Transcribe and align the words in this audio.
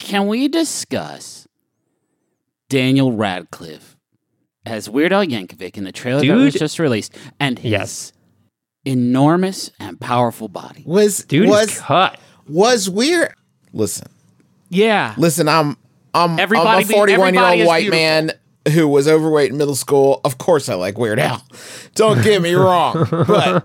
Can 0.00 0.26
we 0.26 0.48
discuss 0.48 1.46
Daniel 2.68 3.12
Radcliffe 3.12 3.96
as 4.66 4.90
Weird 4.90 5.12
Al 5.12 5.24
Yankovic 5.24 5.76
in 5.76 5.84
the 5.84 5.92
trailer 5.92 6.24
that 6.26 6.34
was 6.34 6.54
just 6.54 6.78
released 6.80 7.14
and 7.38 7.58
his 7.58 7.70
Yes. 7.70 8.12
enormous 8.84 9.70
and 9.78 10.00
powerful 10.00 10.48
body? 10.48 10.82
Was 10.86 11.18
Dude 11.24 11.48
was 11.48 11.70
is 11.72 11.78
cut. 11.78 12.18
was 12.48 12.90
weird. 12.90 13.34
Listen, 13.72 14.08
Yeah. 14.68 15.14
listen. 15.16 15.48
I'm 15.48 15.76
I'm 16.12 16.40
Everybody 16.40 16.68
I'm 16.84 16.90
a 16.90 16.92
41 16.92 17.34
year 17.34 17.42
old 17.44 17.66
white 17.66 17.80
beautiful. 17.82 17.98
man 18.00 18.32
who 18.72 18.88
was 18.88 19.06
overweight 19.06 19.50
in 19.52 19.58
middle 19.58 19.76
school. 19.76 20.20
Of 20.24 20.38
course, 20.38 20.68
I 20.68 20.74
like 20.74 20.98
Weird 20.98 21.20
Al. 21.20 21.40
Don't 21.94 22.20
get 22.24 22.42
me 22.42 22.54
wrong, 22.54 23.06
but 23.10 23.64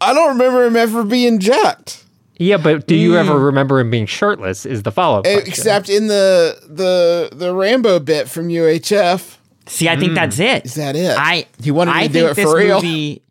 I 0.00 0.12
don't 0.12 0.30
remember 0.30 0.64
him 0.66 0.74
ever 0.76 1.04
being 1.04 1.38
jacked. 1.38 2.04
Yeah, 2.38 2.56
but 2.56 2.86
do 2.86 2.96
you 2.96 3.16
ever 3.16 3.34
mm. 3.34 3.44
remember 3.46 3.78
him 3.78 3.90
being 3.90 4.06
shirtless? 4.06 4.66
Is 4.66 4.82
the 4.82 4.90
follow 4.90 5.20
up? 5.20 5.26
Except 5.26 5.88
in 5.88 6.06
the 6.08 6.58
the 6.66 7.30
the 7.34 7.54
Rambo 7.54 8.00
bit 8.00 8.28
from 8.28 8.48
UHF. 8.48 9.36
See, 9.66 9.88
I 9.88 9.96
think 9.96 10.14
that's 10.14 10.38
mm. 10.38 10.56
it. 10.56 10.66
Is 10.66 10.74
that 10.74 10.96
it? 10.96 11.14
I 11.16 11.46
He 11.62 11.70
wanted 11.70 11.94
I 11.94 12.06
to 12.06 12.12
do 12.12 12.26
it 12.26 12.34
this 12.34 12.44
for 12.44 12.56
real? 12.56 12.76
Movie, 12.76 13.22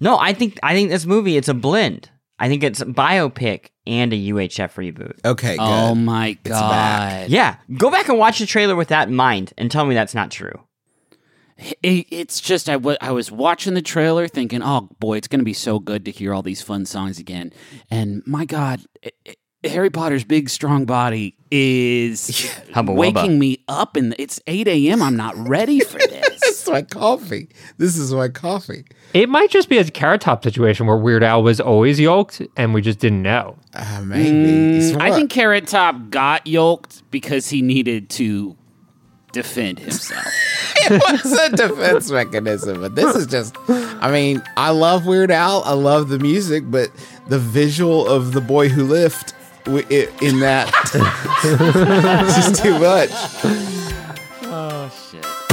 no, 0.00 0.18
I 0.18 0.32
think 0.32 0.58
I 0.62 0.74
think 0.74 0.90
this 0.90 1.06
movie 1.06 1.36
it's 1.36 1.48
a 1.48 1.54
blend. 1.54 2.10
I 2.38 2.48
think 2.48 2.64
it's 2.64 2.80
a 2.80 2.86
biopic 2.86 3.66
and 3.86 4.12
a 4.12 4.16
UHF 4.16 4.74
reboot. 4.74 5.24
Okay, 5.24 5.54
oh 5.54 5.56
good. 5.56 5.90
Oh 5.90 5.94
my 5.94 6.38
back. 6.42 6.44
god! 6.44 7.30
Yeah, 7.30 7.56
go 7.76 7.90
back 7.90 8.08
and 8.08 8.18
watch 8.18 8.38
the 8.38 8.46
trailer 8.46 8.76
with 8.76 8.88
that 8.88 9.08
in 9.08 9.14
mind 9.14 9.52
and 9.58 9.70
tell 9.70 9.84
me 9.84 9.94
that's 9.94 10.14
not 10.14 10.30
true. 10.30 10.58
It, 11.58 12.06
it's 12.10 12.40
just 12.40 12.68
I 12.68 12.76
was 12.76 13.30
watching 13.30 13.74
the 13.74 13.82
trailer 13.82 14.26
thinking, 14.28 14.62
oh 14.62 14.88
boy, 14.98 15.16
it's 15.18 15.28
going 15.28 15.38
to 15.40 15.44
be 15.44 15.52
so 15.52 15.78
good 15.78 16.04
to 16.06 16.10
hear 16.10 16.34
all 16.34 16.42
these 16.42 16.62
fun 16.62 16.84
songs 16.84 17.18
again. 17.18 17.52
And 17.90 18.22
my 18.26 18.44
God, 18.44 18.80
it, 19.02 19.14
it- 19.24 19.38
Harry 19.70 19.88
Potter's 19.88 20.24
big 20.24 20.50
strong 20.50 20.84
body 20.84 21.38
is 21.50 22.52
Hubba 22.74 22.92
wubba. 22.92 22.96
waking 23.14 23.38
me 23.38 23.64
up, 23.66 23.96
and 23.96 24.14
it's 24.18 24.38
eight 24.46 24.68
a.m. 24.68 25.00
I'm 25.02 25.16
not 25.16 25.34
ready 25.38 25.80
for 25.80 25.96
this. 26.06 26.38
This 26.42 26.62
is 26.64 26.68
my 26.68 26.82
coffee. 26.82 27.48
This 27.78 27.96
is 27.96 28.12
my 28.12 28.28
coffee. 28.28 28.84
It 29.14 29.30
might 29.30 29.48
just 29.48 29.70
be 29.70 29.78
a 29.78 29.84
carrot 29.84 30.20
top 30.20 30.44
situation 30.44 30.86
where 30.86 30.98
Weird 30.98 31.22
Al 31.24 31.42
was 31.42 31.60
always 31.62 31.98
yoked 31.98 32.42
and 32.58 32.74
we 32.74 32.82
just 32.82 32.98
didn't 32.98 33.22
know. 33.22 33.56
Uh, 33.72 34.02
maybe. 34.04 34.28
Mm, 34.92 35.00
I 35.00 35.12
think 35.12 35.30
Carrot 35.30 35.66
Top 35.66 36.10
got 36.10 36.46
yoked 36.46 37.02
because 37.10 37.48
he 37.48 37.62
needed 37.62 38.10
to 38.10 38.58
defend 39.34 39.80
himself. 39.80 40.26
it 40.76 41.02
was 41.12 41.32
a 41.32 41.50
defense 41.50 42.10
mechanism, 42.10 42.80
but 42.80 42.94
this 42.94 43.14
is 43.14 43.26
just. 43.26 43.56
I 43.68 44.10
mean, 44.10 44.42
I 44.56 44.70
love 44.70 45.04
Weird 45.04 45.30
Al. 45.30 45.62
I 45.64 45.72
love 45.72 46.08
the 46.08 46.18
music, 46.18 46.64
but 46.66 46.90
the 47.28 47.38
visual 47.38 48.06
of 48.08 48.32
the 48.32 48.40
boy 48.40 48.68
who 48.68 48.84
lived 48.84 49.34
in 49.66 50.40
that 50.40 50.70
just 52.36 52.62
too 52.62 52.78
much. 52.78 53.10
oh 54.44 54.90
shit! 55.10 55.43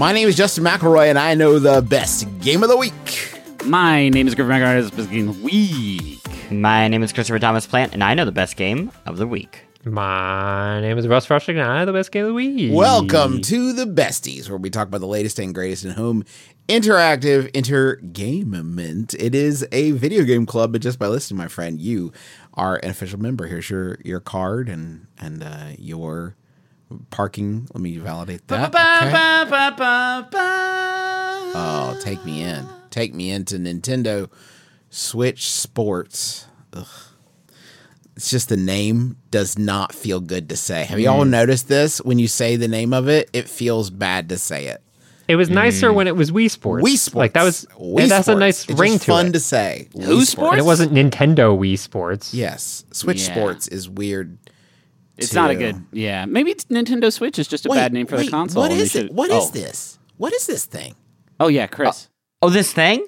My 0.00 0.12
name 0.12 0.28
is 0.28 0.34
Justin 0.34 0.64
McElroy, 0.64 1.10
and 1.10 1.18
I 1.18 1.34
know 1.34 1.58
the 1.58 1.82
best 1.82 2.26
game 2.40 2.62
of 2.62 2.70
the 2.70 2.76
week. 2.78 3.34
My 3.66 4.08
name 4.08 4.26
is 4.26 4.34
Griffin 4.34 4.54
McGrath. 4.54 4.90
This 4.92 5.10
is 5.10 5.42
week. 5.42 6.50
My 6.50 6.88
name 6.88 7.02
is 7.02 7.12
Christopher 7.12 7.38
Thomas 7.38 7.66
Plante, 7.66 7.92
and 7.92 8.02
I 8.02 8.14
know 8.14 8.24
the 8.24 8.32
best 8.32 8.56
game 8.56 8.90
of 9.04 9.18
the 9.18 9.26
week. 9.26 9.66
My 9.84 10.80
name 10.80 10.96
is 10.96 11.06
Russ 11.06 11.26
Frushtick, 11.26 11.50
and 11.50 11.60
I 11.60 11.80
know 11.80 11.84
the 11.84 11.92
best 11.92 12.12
game 12.12 12.22
of 12.22 12.28
the 12.28 12.34
week. 12.34 12.72
Welcome 12.72 13.42
to 13.42 13.74
the 13.74 13.84
Besties, 13.84 14.48
where 14.48 14.56
we 14.56 14.70
talk 14.70 14.88
about 14.88 15.02
the 15.02 15.06
latest 15.06 15.38
and 15.38 15.54
greatest 15.54 15.84
in 15.84 15.90
home 15.90 16.24
interactive 16.66 17.50
entertainment. 17.54 19.12
It 19.18 19.34
is 19.34 19.68
a 19.70 19.90
video 19.90 20.24
game 20.24 20.46
club, 20.46 20.72
but 20.72 20.80
just 20.80 20.98
by 20.98 21.08
listening, 21.08 21.36
my 21.36 21.48
friend, 21.48 21.78
you 21.78 22.10
are 22.54 22.76
an 22.76 22.88
official 22.88 23.20
member. 23.20 23.48
Here's 23.48 23.68
your 23.68 23.98
your 24.02 24.20
card 24.20 24.70
and 24.70 25.08
and 25.18 25.42
uh, 25.42 25.72
your 25.76 26.36
parking. 27.10 27.68
Let 27.72 27.82
me 27.82 27.98
validate 27.98 28.46
that. 28.48 28.74
okay. 28.74 30.30
Oh, 31.54 32.00
take 32.02 32.24
me 32.24 32.42
in. 32.42 32.66
Take 32.90 33.14
me 33.14 33.30
into 33.30 33.56
Nintendo 33.56 34.30
Switch 34.90 35.48
Sports. 35.48 36.46
Ugh. 36.72 36.86
It's 38.16 38.30
just 38.30 38.48
the 38.50 38.56
name 38.56 39.16
does 39.30 39.58
not 39.58 39.94
feel 39.94 40.20
good 40.20 40.50
to 40.50 40.56
say. 40.56 40.84
Have 40.84 41.00
you 41.00 41.08
all 41.08 41.24
mm. 41.24 41.30
noticed 41.30 41.68
this? 41.68 42.02
When 42.02 42.18
you 42.18 42.28
say 42.28 42.56
the 42.56 42.68
name 42.68 42.92
of 42.92 43.08
it, 43.08 43.30
it 43.32 43.48
feels 43.48 43.88
bad 43.88 44.28
to 44.28 44.36
say 44.36 44.66
it. 44.66 44.82
It 45.26 45.36
was 45.36 45.48
nicer 45.48 45.90
mm. 45.90 45.94
when 45.94 46.08
it 46.08 46.16
was 46.16 46.32
Wii 46.32 46.50
Sports. 46.50 46.84
Wii 46.84 46.98
Sports. 46.98 47.14
Like 47.14 47.32
that 47.34 47.44
was 47.44 47.64
Wii 47.78 48.00
it 48.00 48.10
has 48.10 48.26
a 48.26 48.34
nice 48.34 48.68
It's 48.68 48.78
ring 48.78 48.94
just 48.94 49.04
to 49.04 49.12
fun 49.12 49.26
it. 49.28 49.32
to 49.34 49.40
say. 49.40 49.88
Who 49.92 50.18
Wii 50.18 50.26
Sports? 50.26 50.50
and 50.50 50.60
it 50.60 50.64
wasn't 50.64 50.92
Nintendo 50.92 51.56
Wii 51.56 51.78
Sports. 51.78 52.34
Yes, 52.34 52.84
Switch 52.90 53.20
Yeah. 53.20 53.34
Sports 53.34 53.68
is 53.68 53.88
weird. 53.88 54.36
It's 55.20 55.34
not 55.34 55.50
a 55.50 55.54
good. 55.54 55.82
Yeah, 55.92 56.24
maybe 56.26 56.54
Nintendo 56.54 57.12
Switch 57.12 57.38
is 57.38 57.48
just 57.48 57.66
a 57.66 57.68
Wait, 57.68 57.76
bad 57.76 57.92
name 57.92 58.06
for 58.06 58.16
wait, 58.16 58.26
the 58.26 58.30
console. 58.30 58.62
What 58.62 58.70
and 58.70 58.80
they 58.80 58.84
is 58.84 58.94
it? 58.94 59.06
should- 59.08 59.14
What 59.14 59.30
is 59.30 59.44
oh. 59.48 59.50
this? 59.50 59.98
What 60.16 60.32
is 60.32 60.46
this 60.46 60.64
thing? 60.64 60.94
Oh 61.38 61.48
yeah, 61.48 61.66
Chris. 61.66 62.08
Oh, 62.42 62.46
oh, 62.48 62.50
this 62.50 62.72
thing? 62.72 63.06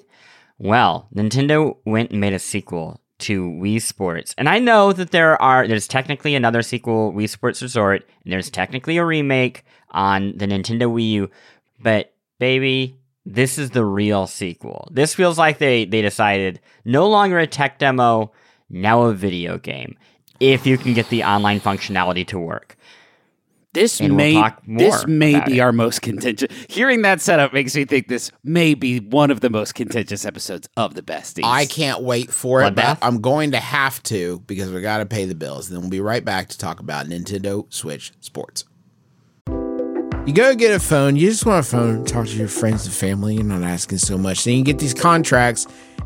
Well, 0.57 1.07
Nintendo 1.15 1.77
went 1.85 2.11
and 2.11 2.19
made 2.21 2.33
a 2.33 2.39
sequel 2.39 3.01
to 3.19 3.43
Wii 3.43 3.81
Sports. 3.81 4.33
And 4.37 4.49
I 4.49 4.59
know 4.59 4.91
that 4.93 5.11
there 5.11 5.39
are 5.41 5.67
there's 5.67 5.87
technically 5.87 6.35
another 6.35 6.61
sequel, 6.61 7.13
Wii 7.13 7.29
Sports 7.29 7.61
Resort, 7.61 8.07
and 8.23 8.33
there's 8.33 8.49
technically 8.49 8.97
a 8.97 9.05
remake 9.05 9.63
on 9.91 10.33
the 10.37 10.45
Nintendo 10.47 10.83
Wii 10.91 11.09
U, 11.11 11.29
but 11.79 12.13
baby, 12.39 12.97
this 13.25 13.57
is 13.57 13.69
the 13.69 13.85
real 13.85 14.27
sequel. 14.27 14.87
This 14.91 15.13
feels 15.13 15.37
like 15.37 15.57
they 15.59 15.85
they 15.85 16.01
decided 16.01 16.59
no 16.85 17.07
longer 17.07 17.39
a 17.39 17.47
tech 17.47 17.79
demo, 17.79 18.31
now 18.69 19.03
a 19.03 19.13
video 19.13 19.57
game. 19.57 19.95
If 20.39 20.65
you 20.65 20.77
can 20.77 20.93
get 20.93 21.09
the 21.09 21.23
online 21.23 21.59
functionality 21.59 22.27
to 22.27 22.39
work. 22.39 22.75
This 23.73 23.99
And 23.99 24.09
we'll 24.09 24.17
may 24.17 24.33
talk 24.33 24.61
this 24.67 25.07
may 25.07 25.39
be 25.45 25.57
it. 25.57 25.59
our 25.59 25.71
most 25.71 26.03
contentious. 26.03 26.47
Hearing 26.69 27.01
that 27.01 27.21
setup 27.21 27.53
makes 27.53 27.75
me 27.75 27.85
think 27.85 28.07
this 28.07 28.31
may 28.43 28.75
be 28.75 28.99
one 28.99 29.31
of 29.31 29.41
the 29.41 29.49
most 29.49 29.73
contentious 29.73 30.25
episodes 30.25 30.69
of 30.77 30.93
the 30.93 31.01
Besties. 31.01 31.43
I 31.43 31.65
can't 31.65 32.03
wait 32.03 32.31
for 32.31 32.61
it, 32.61 32.75
but 32.75 32.99
I'm 33.01 33.19
going 33.19 33.51
to 33.51 33.59
have 33.59 34.01
to 34.03 34.43
because 34.45 34.71
we 34.71 34.79
got 34.81 34.99
to 34.99 35.07
pay 35.07 35.25
the 35.25 35.33
bills. 35.33 35.69
Then 35.69 35.81
we'll 35.81 35.89
be 35.89 36.01
right 36.01 36.23
back 36.23 36.49
to 36.49 36.57
talk 36.57 36.79
about 36.79 37.07
Nintendo 37.07 37.65
Switch 37.73 38.11
Sports. 38.19 38.65
You 40.25 40.33
go 40.33 40.55
get 40.55 40.73
a 40.73 40.79
phone, 40.79 41.15
you 41.15 41.29
just 41.29 41.45
want 41.45 41.65
a 41.65 41.69
phone, 41.69 42.05
talk 42.05 42.27
to 42.27 42.35
your 42.35 42.47
friends 42.47 42.85
and 42.85 42.95
family, 42.95 43.35
you're 43.35 43.43
not 43.43 43.63
asking 43.63 43.97
so 43.97 44.17
much. 44.17 44.45
Then 44.45 44.53
you 44.53 44.63
get 44.63 44.79
these 44.79 44.93
contracts 44.93 45.67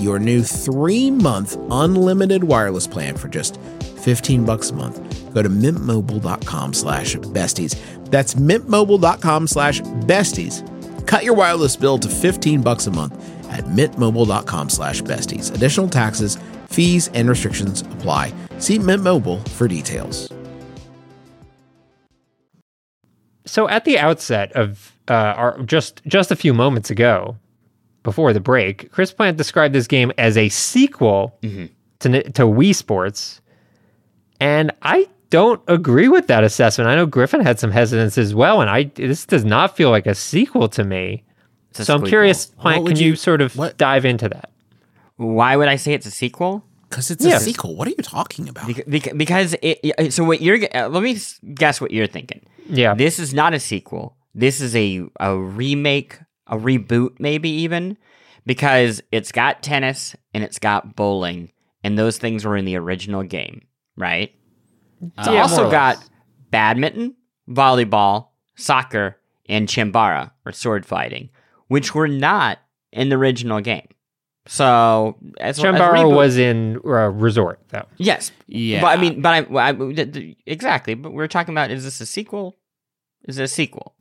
your 0.00 0.18
new 0.18 0.42
three 0.42 1.10
month 1.10 1.56
unlimited 1.70 2.44
wireless 2.44 2.86
plan 2.86 3.16
for 3.16 3.28
just 3.28 3.58
15 3.60 4.44
bucks 4.44 4.70
a 4.70 4.74
month, 4.74 5.34
go 5.34 5.42
to 5.42 5.48
mintmobile.com 5.48 6.72
slash 6.74 7.16
besties. 7.16 7.76
That's 8.06 8.34
mintmobile.com 8.34 9.46
slash 9.46 9.80
besties. 9.80 10.64
Cut 11.06 11.24
your 11.24 11.34
wireless 11.34 11.76
bill 11.76 11.98
to 11.98 12.08
15 12.08 12.62
bucks 12.62 12.86
a 12.86 12.90
month 12.90 13.14
at 13.50 13.64
mintmobile.com 13.64 14.68
slash 14.68 15.02
besties. 15.02 15.54
Additional 15.54 15.88
taxes, 15.88 16.38
fees, 16.68 17.08
and 17.14 17.28
restrictions 17.28 17.80
apply. 17.80 18.32
See 18.58 18.78
Mint 18.78 19.02
Mobile 19.02 19.38
for 19.38 19.68
details. 19.68 20.30
So 23.46 23.68
at 23.68 23.86
the 23.86 23.98
outset 23.98 24.52
of 24.52 24.94
uh, 25.08 25.12
our 25.14 25.62
just 25.62 26.02
just 26.06 26.30
a 26.30 26.36
few 26.36 26.52
moments 26.52 26.90
ago, 26.90 27.36
before 28.02 28.32
the 28.32 28.40
break, 28.40 28.90
Chris 28.92 29.12
Plante 29.12 29.36
described 29.36 29.74
this 29.74 29.86
game 29.86 30.12
as 30.18 30.36
a 30.36 30.48
sequel 30.48 31.38
to 31.42 32.22
to 32.32 32.42
Wii 32.42 32.74
Sports, 32.74 33.40
and 34.40 34.72
I 34.82 35.08
don't 35.30 35.60
agree 35.68 36.08
with 36.08 36.26
that 36.28 36.44
assessment. 36.44 36.88
I 36.88 36.94
know 36.94 37.06
Griffin 37.06 37.40
had 37.40 37.58
some 37.58 37.70
hesitance 37.70 38.16
as 38.18 38.34
well, 38.34 38.60
and 38.60 38.70
I 38.70 38.84
this 38.94 39.26
does 39.26 39.44
not 39.44 39.76
feel 39.76 39.90
like 39.90 40.06
a 40.06 40.14
sequel 40.14 40.68
to 40.70 40.84
me. 40.84 41.24
It's 41.70 41.80
a 41.80 41.84
So 41.84 41.94
I'm 41.94 41.98
sequel. 42.00 42.08
curious, 42.08 42.46
Plante, 42.46 42.86
can 42.88 42.96
you, 42.96 43.06
you- 43.08 43.16
sort 43.16 43.40
of 43.42 43.54
what- 43.56 43.76
dive 43.76 44.04
into 44.04 44.28
that? 44.28 44.50
Why 45.16 45.56
would 45.56 45.68
I 45.68 45.76
say 45.76 45.92
it's 45.94 46.06
a 46.06 46.10
sequel? 46.10 46.64
Because 46.88 47.10
it's 47.10 47.24
a 47.24 47.38
sequel. 47.40 47.74
What 47.76 47.86
are 47.88 47.90
you 47.90 47.96
talking 48.02 48.48
about? 48.48 48.66
Bec- 48.68 48.86
bec- 48.88 49.16
Because 49.16 49.52
it, 49.60 49.80
it- 49.82 50.12
so 50.14 50.24
what 50.24 50.40
you're 50.40 50.58
uh, 50.74 50.88
let 50.88 51.02
me 51.02 51.18
guess 51.54 51.80
what 51.80 51.90
you're 51.90 52.06
thinking. 52.06 52.40
Yeah. 52.70 52.94
This 52.94 53.18
is 53.18 53.34
not 53.34 53.52
a 53.52 53.60
sequel. 53.60 54.16
This 54.34 54.60
is 54.62 54.74
a 54.76 55.02
a 55.20 55.36
remake, 55.36 56.18
a 56.48 56.56
reboot, 56.56 57.18
maybe 57.18 57.48
even 57.50 57.96
because 58.46 59.02
it's 59.12 59.32
got 59.32 59.62
tennis 59.62 60.16
and 60.34 60.42
it's 60.44 60.58
got 60.58 60.96
bowling, 60.96 61.52
and 61.84 61.98
those 61.98 62.18
things 62.18 62.44
were 62.44 62.56
in 62.56 62.64
the 62.64 62.76
original 62.76 63.22
game, 63.22 63.62
right? 63.96 64.32
It's 65.02 65.26
Yeah, 65.26 65.32
more 65.32 65.40
also 65.42 65.70
got 65.70 66.02
badminton, 66.50 67.14
volleyball, 67.48 68.28
soccer, 68.56 69.16
and 69.48 69.68
Chambara 69.68 70.30
or 70.44 70.52
sword 70.52 70.84
fighting, 70.86 71.30
which 71.68 71.94
were 71.94 72.08
not 72.08 72.58
in 72.92 73.08
the 73.10 73.16
original 73.16 73.60
game. 73.60 73.86
So 74.46 75.16
as, 75.38 75.58
as 75.58 75.64
Chambara 75.64 75.92
reboot- 76.04 76.16
was 76.16 76.38
in 76.38 76.76
uh, 76.84 77.10
Resort 77.10 77.60
though. 77.68 77.84
yes, 77.98 78.32
Yeah. 78.46 78.80
but 78.80 78.98
I 78.98 79.00
mean, 79.00 79.20
but 79.20 79.34
I, 79.34 79.40
well, 79.42 79.64
I 79.66 79.72
th- 79.72 80.12
th- 80.12 80.36
exactly. 80.46 80.94
But 80.94 81.12
we're 81.12 81.28
talking 81.28 81.52
about 81.52 81.70
is 81.70 81.84
this 81.84 82.00
a 82.00 82.06
sequel? 82.06 82.56
Is 83.24 83.38
it 83.38 83.42
a 83.44 83.48
sequel? 83.48 83.94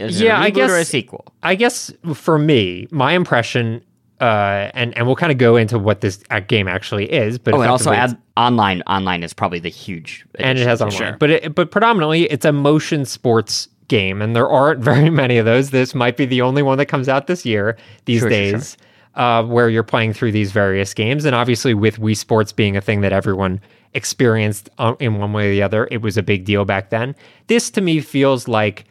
Is 0.00 0.20
Yeah, 0.20 0.40
I 0.40 0.50
reboot 0.50 0.68
or 0.68 0.76
a 0.78 0.84
sequel? 0.84 1.24
I 1.42 1.54
guess 1.54 1.92
for 2.14 2.38
me, 2.38 2.86
my 2.90 3.12
impression, 3.12 3.82
uh, 4.20 4.70
and 4.74 4.96
and 4.96 5.06
we'll 5.06 5.16
kind 5.16 5.32
of 5.32 5.38
go 5.38 5.56
into 5.56 5.78
what 5.78 6.00
this 6.00 6.22
game 6.48 6.68
actually 6.68 7.10
is, 7.10 7.38
but 7.38 7.54
Oh, 7.54 7.60
and 7.62 7.70
also 7.70 7.92
add 7.92 8.16
online. 8.36 8.82
Online 8.86 9.22
is 9.22 9.32
probably 9.32 9.58
the 9.60 9.68
huge, 9.70 10.24
and 10.38 10.58
it 10.58 10.66
has 10.66 10.80
online, 10.82 10.98
Sure. 10.98 11.16
but 11.18 11.30
it, 11.30 11.54
but 11.54 11.70
predominantly 11.70 12.24
it's 12.24 12.44
a 12.44 12.52
motion 12.52 13.04
sports 13.04 13.68
game, 13.88 14.20
and 14.22 14.36
there 14.36 14.48
aren't 14.48 14.80
very 14.84 15.10
many 15.10 15.38
of 15.38 15.46
those. 15.46 15.70
This 15.70 15.94
might 15.94 16.16
be 16.16 16.26
the 16.26 16.42
only 16.42 16.62
one 16.62 16.78
that 16.78 16.86
comes 16.86 17.08
out 17.08 17.26
this 17.26 17.44
year 17.46 17.76
these 18.04 18.20
Sure, 18.20 18.30
sure, 18.30 18.38
sure. 18.38 18.52
days, 18.58 18.76
Uh, 19.16 19.42
where 19.42 19.68
you're 19.68 19.82
playing 19.82 20.12
through 20.12 20.30
these 20.32 20.52
various 20.52 20.94
games, 20.94 21.24
and 21.24 21.34
obviously 21.34 21.74
with 21.74 21.98
Wii 21.98 22.16
Sports 22.16 22.52
being 22.52 22.76
a 22.76 22.80
thing 22.80 23.00
that 23.00 23.12
everyone 23.12 23.60
experienced 23.94 24.70
uh, 24.78 24.94
in 25.00 25.18
one 25.18 25.32
way 25.32 25.48
or 25.48 25.50
the 25.50 25.62
other, 25.62 25.88
it 25.90 26.00
was 26.00 26.16
a 26.16 26.22
big 26.22 26.44
deal 26.44 26.64
back 26.64 26.90
then. 26.90 27.14
This 27.48 27.70
to 27.70 27.80
me 27.80 28.00
feels 28.00 28.46
like 28.46 28.84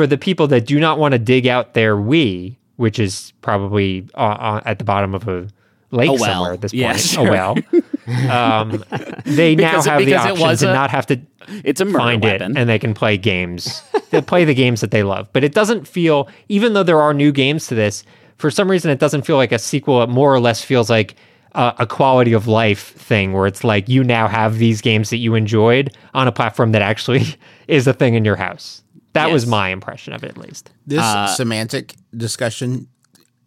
for 0.00 0.06
the 0.06 0.16
people 0.16 0.46
that 0.46 0.64
do 0.64 0.80
not 0.80 0.98
want 0.98 1.12
to 1.12 1.18
dig 1.18 1.46
out 1.46 1.74
their 1.74 1.94
Wii, 1.94 2.56
which 2.76 2.98
is 2.98 3.34
probably 3.42 4.08
uh, 4.14 4.18
uh, 4.18 4.60
at 4.64 4.78
the 4.78 4.84
bottom 4.84 5.14
of 5.14 5.28
a 5.28 5.46
lake 5.90 6.08
A 6.08 6.12
well. 6.14 6.24
somewhere 6.24 6.52
at 6.54 6.62
this 6.62 6.72
Yeah, 6.72 6.92
point, 6.92 7.00
sure. 7.02 7.26
a 7.28 7.30
well, 7.30 8.30
um, 8.30 8.82
they 9.26 9.54
now 9.54 9.78
it- 9.78 9.84
have 9.84 10.04
the 10.06 10.14
option 10.14 10.56
to 10.56 10.70
a- 10.70 10.72
not 10.72 10.90
have 10.90 11.04
to 11.08 11.20
it's 11.64 11.82
a 11.82 11.84
find 11.86 12.22
weapon. 12.22 12.52
it 12.52 12.58
and 12.58 12.66
they 12.70 12.78
can 12.78 12.94
play 12.94 13.18
games. 13.18 13.82
they 14.10 14.22
play 14.22 14.46
the 14.46 14.54
games 14.54 14.80
that 14.80 14.90
they 14.90 15.02
love. 15.02 15.28
But 15.34 15.44
it 15.44 15.52
doesn't 15.52 15.86
feel, 15.86 16.28
even 16.48 16.72
though 16.72 16.82
there 16.82 17.00
are 17.02 17.12
new 17.12 17.30
games 17.30 17.66
to 17.66 17.74
this, 17.74 18.02
for 18.38 18.50
some 18.50 18.70
reason 18.70 18.90
it 18.90 19.00
doesn't 19.00 19.22
feel 19.26 19.36
like 19.36 19.52
a 19.52 19.58
sequel. 19.58 20.02
It 20.02 20.08
more 20.08 20.34
or 20.34 20.40
less 20.40 20.62
feels 20.64 20.88
like 20.88 21.14
a, 21.54 21.74
a 21.80 21.86
quality 21.86 22.32
of 22.32 22.46
life 22.46 22.94
thing 22.94 23.34
where 23.34 23.46
it's 23.46 23.64
like 23.64 23.86
you 23.90 24.02
now 24.02 24.28
have 24.28 24.56
these 24.56 24.80
games 24.80 25.10
that 25.10 25.18
you 25.18 25.34
enjoyed 25.34 25.94
on 26.14 26.26
a 26.26 26.32
platform 26.32 26.72
that 26.72 26.80
actually 26.80 27.24
is 27.68 27.86
a 27.86 27.92
thing 27.92 28.14
in 28.14 28.24
your 28.24 28.36
house. 28.36 28.82
That 29.12 29.30
was 29.30 29.46
my 29.46 29.70
impression 29.70 30.12
of 30.12 30.22
it, 30.24 30.30
at 30.30 30.38
least. 30.38 30.70
This 30.86 31.00
Uh, 31.00 31.26
semantic 31.28 31.94
discussion 32.16 32.88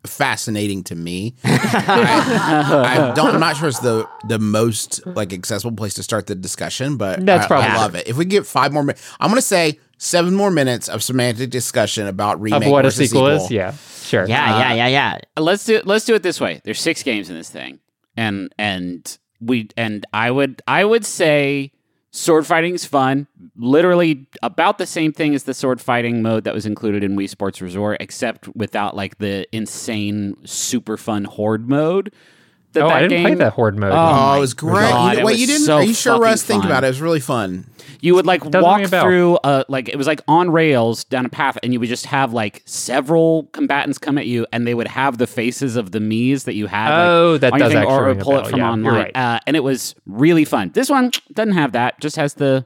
fascinating 0.05 0.83
to 0.83 0.95
me. 0.95 1.35
I, 1.43 3.09
I 3.11 3.13
don't, 3.15 3.33
I'm 3.33 3.39
not 3.39 3.55
sure 3.57 3.69
it's 3.69 3.79
the 3.79 4.07
the 4.27 4.39
most 4.39 5.05
like 5.07 5.33
accessible 5.33 5.75
place 5.75 5.93
to 5.95 6.03
start 6.03 6.27
the 6.27 6.35
discussion, 6.35 6.97
but 6.97 7.25
That's 7.25 7.45
I, 7.45 7.47
probably 7.47 7.69
I 7.69 7.77
love 7.77 7.95
it. 7.95 8.07
If 8.07 8.17
we 8.17 8.25
get 8.25 8.45
five 8.45 8.73
more 8.73 8.83
minutes, 8.83 9.09
I'm 9.19 9.29
going 9.29 9.37
to 9.37 9.41
say 9.41 9.79
seven 9.97 10.35
more 10.35 10.51
minutes 10.51 10.89
of 10.89 11.01
semantic 11.03 11.49
discussion 11.49 12.07
about 12.07 12.41
remake 12.41 12.65
Of 12.65 12.71
what 12.71 12.85
a 12.85 12.89
versus 12.89 13.09
sequel, 13.11 13.27
is, 13.27 13.51
yeah, 13.51 13.73
sure. 14.03 14.27
Yeah, 14.27 14.59
yeah, 14.59 14.73
yeah, 14.73 14.87
yeah. 14.87 15.41
let's 15.41 15.65
do 15.65 15.81
let's 15.85 16.05
do 16.05 16.15
it 16.15 16.23
this 16.23 16.41
way. 16.41 16.61
There's 16.63 16.81
six 16.81 17.03
games 17.03 17.29
in 17.29 17.35
this 17.35 17.49
thing, 17.49 17.79
and 18.17 18.53
and 18.57 19.17
we 19.39 19.69
and 19.77 20.05
I 20.13 20.31
would 20.31 20.61
I 20.67 20.83
would 20.83 21.05
say 21.05 21.71
sword 22.13 22.45
fighting 22.47 22.75
is 22.75 22.85
fun. 22.85 23.27
Literally 23.57 24.27
about 24.41 24.77
the 24.77 24.85
same 24.85 25.11
thing 25.11 25.35
as 25.35 25.43
the 25.43 25.53
sword 25.53 25.81
fighting 25.81 26.21
mode 26.21 26.45
that 26.45 26.53
was 26.53 26.65
included 26.65 27.03
in 27.03 27.17
Wii 27.17 27.27
Sports 27.27 27.61
Resort, 27.61 27.97
except 27.99 28.47
without 28.55 28.95
like 28.95 29.17
the 29.17 29.45
insane 29.51 30.37
super 30.45 30.95
fun 30.95 31.25
horde 31.25 31.67
mode. 31.67 32.13
That 32.73 32.83
Oh, 32.83 32.87
that 32.89 32.95
I 32.97 33.01
didn't 33.01 33.11
game, 33.17 33.23
play 33.25 33.35
that 33.35 33.53
horde 33.53 33.77
mode. 33.77 33.91
Oh, 33.93 33.95
Oh, 33.95 34.37
it 34.37 34.39
was 34.39 34.53
great. 34.53 34.89
God, 34.89 35.13
You- 35.13 35.19
it 35.19 35.25
wait, 35.25 35.31
was 35.33 35.41
you 35.41 35.47
didn't? 35.47 35.65
so 35.65 35.75
are 35.77 35.83
you 35.83 35.93
sure, 35.93 36.13
fucking 36.13 36.23
Russ? 36.23 36.43
Think 36.43 36.65
about 36.65 36.83
it. 36.83 36.87
It 36.87 36.89
was 36.89 37.01
really 37.01 37.19
fun. 37.19 37.65
You 38.01 38.15
would 38.15 38.25
like 38.25 38.41
Doesn't 38.43 38.61
walk 38.61 38.81
a 38.81 38.87
through 38.87 39.35
uh 39.45 39.63
like 39.69 39.87
it 39.87 39.95
was 39.95 40.07
like 40.07 40.21
on 40.27 40.49
rails 40.51 41.05
down 41.05 41.25
a 41.25 41.29
path 41.29 41.57
and 41.63 41.71
you 41.71 41.79
would 41.79 41.87
just 41.87 42.05
have 42.07 42.33
like 42.33 42.61
several 42.65 43.43
combatants 43.53 43.97
come 43.97 44.17
at 44.17 44.25
you 44.25 44.45
and 44.51 44.67
they 44.67 44.73
would 44.73 44.89
have 44.89 45.17
the 45.19 45.27
faces 45.27 45.77
of 45.77 45.91
the 45.91 45.99
Mii's 45.99 46.43
that 46.43 46.53
you 46.55 46.67
had 46.67 46.89
like, 46.89 47.07
Oh, 47.09 47.37
that 47.37 47.53
on 47.53 47.59
your 47.59 47.65
does 47.69 47.73
thing, 47.73 47.81
actually 47.83 47.95
or, 47.97 48.05
ring 48.07 48.19
a 48.19 48.23
pull 48.23 48.39
it 48.39 48.47
from 48.47 48.59
Yeah, 48.59 48.71
online 48.71 48.93
right. 48.95 49.15
uh, 49.15 49.39
and 49.47 49.55
it 49.55 49.63
was 49.63 49.95
really 50.05 50.43
fun. 50.43 50.71
This 50.73 50.89
one 50.89 51.11
doesn't 51.33 51.53
have 51.53 51.71
that 51.73 51.99
just 52.01 52.17
has 52.17 52.33
the 52.33 52.65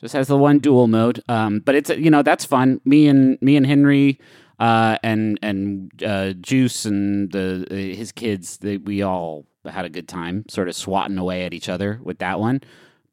just 0.00 0.14
has 0.14 0.26
the 0.26 0.38
one 0.38 0.58
dual 0.58 0.88
mode 0.88 1.22
um 1.28 1.60
but 1.60 1.74
it's 1.74 1.90
you 1.90 2.10
know 2.10 2.22
that's 2.22 2.44
fun. 2.46 2.80
Me 2.86 3.06
and 3.08 3.36
me 3.42 3.56
and 3.56 3.66
Henry 3.66 4.18
uh 4.58 4.96
and 5.02 5.38
and 5.42 5.90
uh 6.04 6.32
Juice 6.34 6.84
and 6.84 7.30
the 7.32 7.66
uh, 7.70 7.74
his 7.96 8.12
kids 8.12 8.58
they, 8.58 8.76
we 8.76 9.02
all 9.02 9.46
had 9.64 9.84
a 9.84 9.88
good 9.90 10.08
time 10.08 10.44
sort 10.48 10.68
of 10.68 10.74
swatting 10.74 11.18
away 11.18 11.44
at 11.44 11.54
each 11.54 11.68
other 11.68 12.00
with 12.02 12.18
that 12.18 12.38
one. 12.40 12.60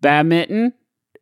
Badminton 0.02 0.74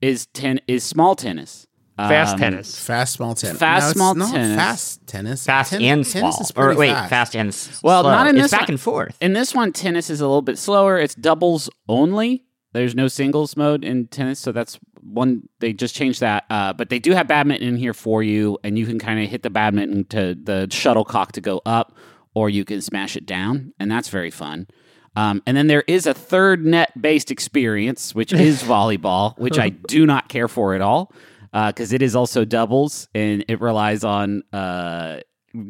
is 0.02 0.28
ten 0.28 0.60
is 0.68 0.84
small 0.84 1.16
tennis. 1.16 1.66
Fast 1.98 2.34
Um, 2.36 2.40
tennis. 2.40 2.78
Fast 2.86 3.14
small 3.14 3.34
tennis. 3.34 3.58
Fast 3.58 3.88
No, 3.88 3.94
small 3.94 4.14
not 4.16 4.32
tennis. 4.32 4.56
Fast 4.56 5.08
tennis. 5.08 5.46
Fast 5.46 5.72
Ten- 5.72 5.82
and 5.82 6.06
tennis 6.06 6.40
is 6.40 6.52
Or 6.56 6.76
wait, 6.76 6.92
fast. 6.92 7.10
fast 7.10 7.36
and 7.36 7.48
s- 7.50 7.80
Well, 7.82 8.04
slow. 8.04 8.12
not 8.12 8.28
in 8.28 8.36
it's 8.38 8.44
this 8.44 8.52
back 8.52 8.62
one. 8.62 8.70
and 8.70 8.80
forth. 8.80 9.18
In 9.20 9.34
this 9.34 9.56
one, 9.56 9.74
tennis 9.74 10.12
is 10.12 10.22
a 10.22 10.28
little 10.28 10.44
bit 10.44 10.60
slower. 10.60 11.00
It's 11.00 11.16
doubles 11.16 11.72
only. 11.90 12.44
There's 12.74 12.94
no 12.94 13.08
singles 13.08 13.58
mode 13.58 13.84
in 13.84 14.06
tennis, 14.10 14.40
so 14.40 14.52
that's 14.52 14.78
one. 15.02 15.48
They 15.60 15.74
just 15.74 15.96
changed 15.96 16.22
that, 16.22 16.46
uh, 16.50 16.74
but 16.74 16.90
they 16.90 17.00
do 17.00 17.12
have 17.12 17.28
badminton 17.28 17.68
in 17.68 17.78
here 17.78 17.94
for 17.94 18.24
you, 18.24 18.58
and 18.64 18.78
you 18.78 18.86
can 18.86 19.00
kind 19.00 19.22
of 19.22 19.30
hit 19.30 19.44
the 19.44 19.50
badminton 19.50 20.06
to 20.06 20.36
the 20.36 20.68
shuttlecock 20.70 21.34
to 21.34 21.42
go 21.42 21.62
up, 21.66 21.96
or 22.34 22.50
you 22.50 22.66
can 22.66 22.82
smash 22.82 23.16
it 23.16 23.26
down, 23.26 23.74
and 23.80 23.92
that's 23.92 24.10
very 24.10 24.32
fun. 24.32 24.68
Um, 25.16 25.42
and 25.48 25.58
then 25.58 25.68
there 25.68 25.84
is 25.88 26.06
a 26.06 26.14
third 26.14 26.66
net 26.66 27.02
based 27.02 27.32
experience, 27.32 28.14
which 28.14 28.32
is 28.32 28.64
volleyball, 28.64 29.38
which 29.38 29.58
I 29.58 29.70
do 29.70 30.06
not 30.06 30.30
care 30.30 30.48
for 30.48 30.76
at 30.76 30.82
all 30.82 31.12
because 31.52 31.92
it 31.92 32.02
is 32.02 32.16
also 32.16 32.46
doubles 32.46 33.08
and 33.16 33.44
it 33.48 33.60
relies 33.62 34.04
on 34.04 34.44
uh, 34.54 35.18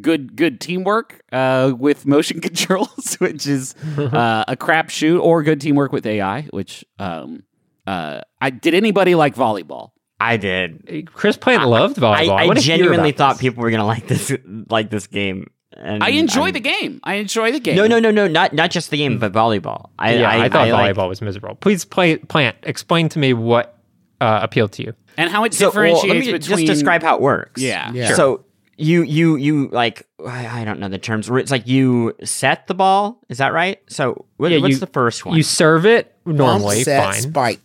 good 0.02 0.36
good 0.36 0.60
teamwork 0.60 1.22
uh, 1.32 1.74
with 1.78 2.06
motion 2.06 2.42
controls, 2.42 3.16
which 3.16 3.48
is 3.48 3.75
uh, 3.98 4.44
a 4.48 4.56
crapshoot, 4.56 5.22
or 5.22 5.44
good 5.44 5.62
teamwork 5.62 5.92
with 5.92 6.06
AI. 6.06 6.44
Which 6.44 6.86
um, 7.00 7.44
uh, 7.88 8.22
I 8.41 8.50
did 8.50 8.74
anybody 8.74 9.15
like 9.15 9.36
volleyball? 9.36 9.91
I 10.20 10.38
did. 10.38 11.08
Chris 11.13 11.38
Plante 11.38 11.65
loved 11.65 11.98
volleyball. 11.98 12.38
I 12.39 12.46
wanna 12.48 12.60
hear 12.60 12.77
genuinely 12.77 13.12
thought 13.12 13.34
this. 13.34 13.41
people 13.41 13.63
were 13.63 13.72
gonna 13.72 13.86
like 13.86 14.08
this 14.08 14.32
like 14.70 14.89
this 14.89 15.08
game. 15.08 15.50
And 15.75 16.03
I 16.03 16.10
enjoy 16.10 16.46
I'm- 16.46 16.53
the 16.53 16.60
game. 16.60 17.00
I 17.03 17.15
enjoy 17.15 17.51
the 17.51 17.60
game. 17.60 17.75
No, 17.75 17.86
no, 17.86 18.00
no, 18.00 18.10
no, 18.10 18.27
not 18.27 18.51
not 18.53 18.72
just 18.72 18.89
the 18.89 18.98
game, 18.98 19.20
but 19.20 19.32
volleyball. 19.32 19.89
I, 20.00 20.15
yeah, 20.15 20.29
I, 20.29 20.50
thought 20.50 20.67
like- 20.70 20.96
volleyball 20.96 21.08
was 21.08 21.22
miserable. 21.22 21.56
Please 21.56 21.86
play 21.86 22.17
Plante. 22.17 22.58
Explain 22.63 23.10
to 23.10 23.20
me 23.20 23.34
what 23.34 23.77
uh, 24.20 24.39
appealed 24.41 24.72
to 24.74 24.84
you. 24.84 24.94
and 25.17 25.29
how 25.29 25.44
it 25.44 25.53
So, 25.53 25.65
well, 25.65 25.72
differentiates 25.72 26.08
let 26.08 26.13
me 26.25 26.32
between 26.32 26.65
just 26.65 26.74
describe 26.79 27.03
how 27.03 27.15
it 27.15 27.22
works. 27.22 27.62
Yeah, 27.62 27.91
Yeah. 27.94 28.15
So 28.15 28.44
you 28.79 29.03
you 29.03 29.36
you 29.36 29.67
like 29.72 30.08
I 30.25 30.62
I 30.62 30.65
don't 30.65 30.79
know 30.79 30.89
the 30.89 30.98
terms. 30.98 31.29
It's 31.29 31.51
like 31.51 31.67
you 31.67 32.15
set 32.24 32.65
the 32.65 32.74
ball. 32.74 33.20
Is 33.29 33.38
that 33.38 33.53
right? 33.53 33.79
So 33.88 34.25
what, 34.38 34.51
Yeah, 34.51 34.58
what's 34.60 34.74
you- 34.75 34.79
the 34.79 34.88
first 34.88 35.25
one? 35.27 35.38
You 35.38 35.44
serve 35.44 35.86
it 35.86 36.15
Bump, 36.25 36.38
normally, 36.38 36.82
set, 36.84 37.03
fine. 37.03 37.22
spike. 37.22 37.60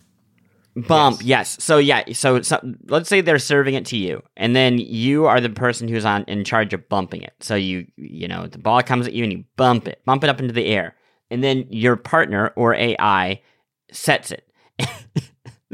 Bump, 0.74 1.20
yes. 1.22 1.62
So 1.62 1.76
yeah, 1.76 2.02
so, 2.12 2.40
so 2.40 2.58
let's 2.86 3.08
say 3.08 3.20
they're 3.20 3.38
serving 3.38 3.74
it 3.74 3.84
to 3.86 3.96
you, 3.96 4.22
and 4.38 4.56
then 4.56 4.78
you 4.78 5.26
are 5.26 5.40
the 5.40 5.50
person 5.50 5.86
who's 5.86 6.06
on 6.06 6.24
in 6.24 6.44
charge 6.44 6.72
of 6.72 6.88
bumping 6.88 7.22
it. 7.22 7.34
So 7.40 7.54
you 7.54 7.86
you 7.96 8.26
know 8.26 8.46
the 8.46 8.58
ball 8.58 8.82
comes 8.82 9.06
at 9.06 9.12
you 9.12 9.22
and 9.22 9.32
you 9.32 9.44
bump 9.56 9.86
it, 9.86 10.02
bump 10.06 10.24
it 10.24 10.30
up 10.30 10.40
into 10.40 10.54
the 10.54 10.64
air, 10.66 10.94
and 11.30 11.44
then 11.44 11.66
your 11.68 11.96
partner 11.96 12.52
or 12.56 12.74
AI 12.74 13.42
sets 13.90 14.30
it. 14.30 14.48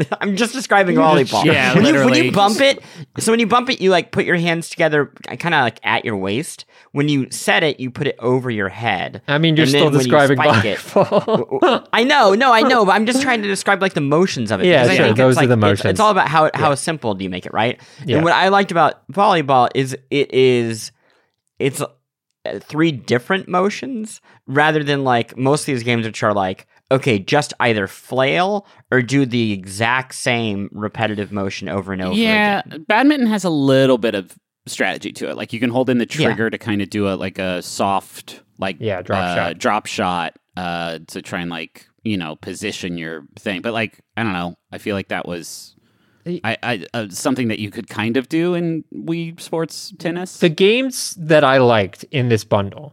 I'm 0.21 0.37
just 0.37 0.53
describing 0.53 0.97
volleyball. 0.97 1.45
Yeah, 1.45 1.75
when 1.75 1.85
you 1.85 1.95
when 2.05 2.25
you 2.25 2.33
bump 2.33 2.61
it, 2.61 2.83
so 3.19 3.33
when 3.33 3.41
you 3.41 3.47
bump 3.47 3.69
it, 3.71 3.81
you 3.81 3.91
like 3.91 4.13
put 4.13 4.25
your 4.25 4.37
hands 4.37 4.69
together, 4.69 5.07
kind 5.39 5.55
of 5.55 5.63
like 5.63 5.81
at 5.83 6.05
your 6.05 6.17
waist. 6.17 6.65
When 6.93 7.09
you 7.09 7.31
set 7.31 7.63
it, 7.63 7.81
you 7.81 7.91
put 7.91 8.07
it 8.07 8.17
over 8.19 8.51
your 8.51 8.69
head. 8.69 9.23
I 9.29 9.39
mean, 9.39 9.57
you're 9.57 9.65
And 9.65 9.71
still 9.71 9.91
describing 9.91 10.39
it- 10.39 10.43
volleyball. 10.43 11.89
I 11.93 12.05
know, 12.05 12.35
no, 12.35 12.53
I 12.53 12.63
know, 12.63 12.85
but 12.85 12.93
I'm 12.93 13.07
just 13.07 13.23
trying 13.23 13.43
to 13.43 13.49
describe 13.57 13.83
like 13.83 13.95
the 13.95 14.01
motions 14.01 14.51
of 14.51 14.61
it. 14.61 14.67
Yeah, 14.67 14.85
sure, 14.95 15.13
those 15.13 15.33
it's, 15.33 15.39
are 15.39 15.43
like, 15.43 15.49
the 15.49 15.57
motions. 15.57 15.93
It's, 15.93 16.01
all 16.01 16.11
about 16.11 16.29
how 16.29 16.51
how 16.55 16.75
simple 16.75 17.15
do 17.15 17.25
you 17.25 17.31
make 17.31 17.47
it, 17.47 17.53
right? 17.53 17.81
Yeah. 18.05 18.17
And 18.17 18.25
what 18.25 18.33
I 18.33 18.49
liked 18.49 18.71
about 18.71 19.07
volleyball 19.11 19.69
is 19.75 19.97
it 20.11 20.33
is 20.33 20.93
it's 21.59 21.81
uh, 21.81 22.61
three 22.61 22.93
different 22.93 23.49
motions 23.49 24.21
rather 24.47 24.85
than 24.85 25.05
like 25.05 25.37
most 25.37 25.63
of 25.63 25.67
these 25.67 25.83
games, 25.83 26.07
which 26.07 26.23
are 26.23 26.33
like 26.33 26.67
okay, 26.91 27.19
just 27.19 27.53
either 27.61 27.87
flail 27.87 28.67
or 28.91 29.03
do 29.03 29.27
the 29.27 29.53
exact 29.53 30.15
same 30.15 30.69
repetitive 30.73 31.31
motion 31.33 31.69
over 31.69 31.93
and 31.93 32.03
over. 32.03 32.15
yeah, 32.17 32.63
again. 32.67 32.85
badminton 32.89 33.27
has 33.27 33.45
a 33.45 33.51
little 33.51 33.99
bit 33.99 34.15
of 34.15 34.37
strategy 34.67 35.13
to 35.13 35.31
it. 35.31 35.37
Like 35.37 35.53
you 35.53 35.61
can 35.61 35.71
hold 35.71 35.91
in 35.91 35.99
the 35.99 36.07
Yeah. 36.11 36.27
trigger 36.27 36.51
to 36.51 36.59
kind 36.59 36.83
of 36.83 36.91
do 36.91 37.09
a 37.09 37.15
like 37.15 37.39
a 37.39 37.63
soft 37.63 38.43
like 38.59 38.77
Yeah, 38.81 39.03
drop 39.03 39.25
uh, 39.25 39.35
shot. 39.35 39.59
drop 39.59 39.87
shot 39.87 40.37
uh, 40.57 40.99
to 41.09 41.23
try 41.23 41.41
and 41.41 41.51
like 41.51 41.87
you 42.03 42.17
know 42.17 42.37
position 42.37 42.99
your 42.99 43.25
thing. 43.39 43.61
But 43.63 43.73
like 43.73 44.01
I 44.17 44.23
don't 44.23 44.33
know, 44.33 44.57
I 44.73 44.79
feel 44.79 44.95
like 44.97 45.09
that 45.09 45.27
was. 45.29 45.75
I, 46.27 46.59
I 46.63 46.85
uh, 46.93 47.07
something 47.09 47.49
that 47.49 47.59
you 47.59 47.71
could 47.71 47.89
kind 47.89 48.19
of 48.19 48.29
do 48.29 48.53
in 48.53 48.85
Wii 48.95 49.41
Sports 49.41 49.95
Tennis. 49.99 50.37
the 50.39 50.51
games 50.51 51.15
that 51.19 51.43
I 51.43 51.57
liked 51.57 52.05
in 52.11 52.29
this 52.29 52.45
bundle 52.45 52.93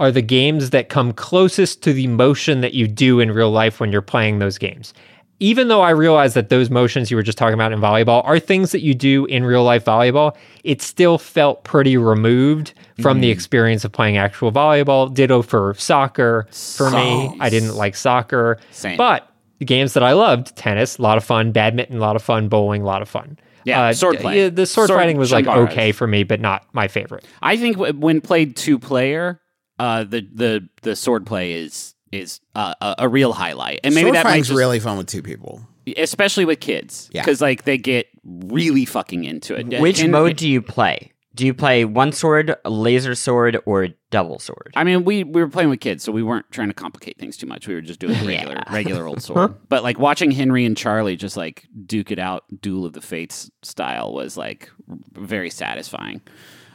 are 0.00 0.10
the 0.10 0.22
games 0.22 0.70
that 0.70 0.88
come 0.88 1.12
closest 1.12 1.82
to 1.82 1.92
the 1.92 2.06
motion 2.06 2.62
that 2.62 2.72
you 2.72 2.88
do 2.88 3.20
in 3.20 3.30
real 3.30 3.50
life 3.50 3.78
when 3.78 3.92
you're 3.92 4.00
playing 4.00 4.38
those 4.38 4.56
games. 4.56 4.94
Even 5.40 5.68
though 5.68 5.82
I 5.82 5.90
realize 5.90 6.34
that 6.34 6.48
those 6.48 6.70
motions 6.70 7.10
you 7.10 7.16
were 7.16 7.22
just 7.22 7.38
talking 7.38 7.54
about 7.54 7.72
in 7.72 7.80
volleyball 7.80 8.24
are 8.24 8.38
things 8.38 8.72
that 8.72 8.80
you 8.80 8.94
do 8.94 9.26
in 9.26 9.44
real 9.44 9.62
life 9.62 9.84
volleyball, 9.84 10.36
it 10.64 10.80
still 10.82 11.18
felt 11.18 11.64
pretty 11.64 11.96
removed 11.96 12.72
from 13.00 13.20
the 13.20 13.28
mm-hmm. 13.28 13.32
experience 13.32 13.84
of 13.84 13.92
playing 13.92 14.16
actual 14.16 14.50
volleyball. 14.50 15.12
Ditto 15.12 15.42
for 15.42 15.74
soccer 15.74 16.46
for 16.50 16.90
me. 16.90 17.36
I 17.38 17.50
didn't 17.50 17.74
like 17.76 17.94
soccer. 17.94 18.58
Same. 18.70 18.96
But 18.96 19.30
the 19.58 19.66
games 19.66 19.92
that 19.94 20.02
I 20.02 20.12
loved, 20.12 20.56
tennis, 20.56 20.98
a 20.98 21.02
lot 21.02 21.18
of 21.18 21.24
fun, 21.24 21.52
badminton, 21.52 21.98
a 21.98 22.00
lot 22.00 22.16
of 22.16 22.22
fun, 22.22 22.48
bowling, 22.48 22.82
a 22.82 22.86
lot 22.86 23.02
of 23.02 23.08
fun. 23.08 23.38
Yeah, 23.64 23.82
uh, 23.82 23.92
sword 23.92 24.16
d- 24.16 24.22
play. 24.22 24.42
Yeah, 24.42 24.48
the 24.48 24.64
sword, 24.64 24.88
Sword- 24.88 24.98
fighting 24.98 25.18
was 25.18 25.32
like 25.32 25.46
okay 25.46 25.92
for 25.92 26.06
me, 26.06 26.24
but 26.24 26.40
not 26.40 26.66
my 26.72 26.88
favorite. 26.88 27.26
I 27.42 27.58
think 27.58 27.76
when 27.76 28.22
played 28.22 28.56
two 28.56 28.78
player, 28.78 29.40
uh, 29.80 30.04
the 30.04 30.20
the 30.32 30.68
the 30.82 30.94
sword 30.94 31.26
play 31.26 31.52
is 31.54 31.94
is 32.12 32.40
uh, 32.54 32.74
a, 32.80 32.94
a 33.00 33.08
real 33.08 33.32
highlight, 33.32 33.80
and 33.84 33.94
maybe 33.94 34.06
Sword 34.06 34.16
that 34.16 34.24
might 34.24 34.38
just, 34.44 34.50
really 34.50 34.80
fun 34.80 34.98
with 34.98 35.06
two 35.06 35.22
people. 35.22 35.66
especially 35.96 36.44
with 36.44 36.60
kids, 36.60 37.08
Yeah. 37.12 37.22
because 37.22 37.40
like 37.40 37.64
they 37.64 37.78
get 37.78 38.06
really 38.24 38.84
fucking 38.84 39.24
into 39.24 39.54
it. 39.58 39.80
Which 39.80 40.00
And- 40.02 40.12
mode 40.12 40.36
do 40.36 40.48
you 40.48 40.60
play? 40.62 41.12
Do 41.32 41.46
you 41.46 41.54
play 41.54 41.84
one 41.84 42.10
sword, 42.12 42.56
a 42.64 42.70
laser 42.70 43.14
sword, 43.14 43.56
or 43.64 43.88
double 44.10 44.40
sword? 44.40 44.72
I 44.74 44.82
mean, 44.82 45.04
we 45.04 45.22
we 45.22 45.40
were 45.40 45.48
playing 45.48 45.70
with 45.70 45.78
kids, 45.80 46.02
so 46.02 46.10
we 46.10 46.24
weren't 46.24 46.50
trying 46.50 46.66
to 46.68 46.74
complicate 46.74 47.18
things 47.18 47.36
too 47.36 47.46
much. 47.46 47.68
We 47.68 47.74
were 47.74 47.80
just 47.80 48.00
doing 48.00 48.14
regular 48.26 48.56
Yeah. 48.56 48.74
regular 48.74 49.06
old 49.06 49.22
sword. 49.28 49.54
But 49.68 49.84
like 49.84 49.98
watching 50.00 50.32
Henry 50.32 50.64
and 50.66 50.76
Charlie 50.76 51.14
just 51.16 51.36
like 51.36 51.66
duke 51.86 52.10
it 52.10 52.18
out, 52.18 52.42
Duel 52.60 52.84
of 52.84 52.92
the 52.94 53.00
Fates 53.00 53.48
style 53.62 54.12
was 54.12 54.36
like 54.36 54.68
very 55.14 55.50
satisfying. 55.50 56.20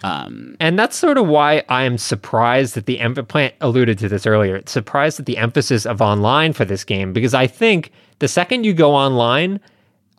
Um, 0.04 0.56
And 0.60 0.78
that's 0.78 0.96
sort 0.96 1.18
of 1.18 1.28
why 1.28 1.64
I 1.70 1.84
am 1.84 1.98
surprised 1.98 2.75
that 2.75 2.86
the 2.86 3.00
em- 3.00 3.16
Plante 3.16 3.56
alluded 3.62 3.98
to 4.00 4.10
this 4.10 4.25
earlier. 4.28 4.62
Surprised 4.66 5.20
at 5.20 5.25
the 5.25 5.38
emphasis 5.38 5.86
of 5.86 6.02
online 6.02 6.54
for 6.54 6.66
this 6.66 6.84
game 6.84 7.14
because 7.14 7.34
I 7.34 7.48
think 7.48 7.92
the 8.20 8.28
second 8.28 8.66
you 8.66 8.74
go 8.74 8.94
online, 8.94 9.60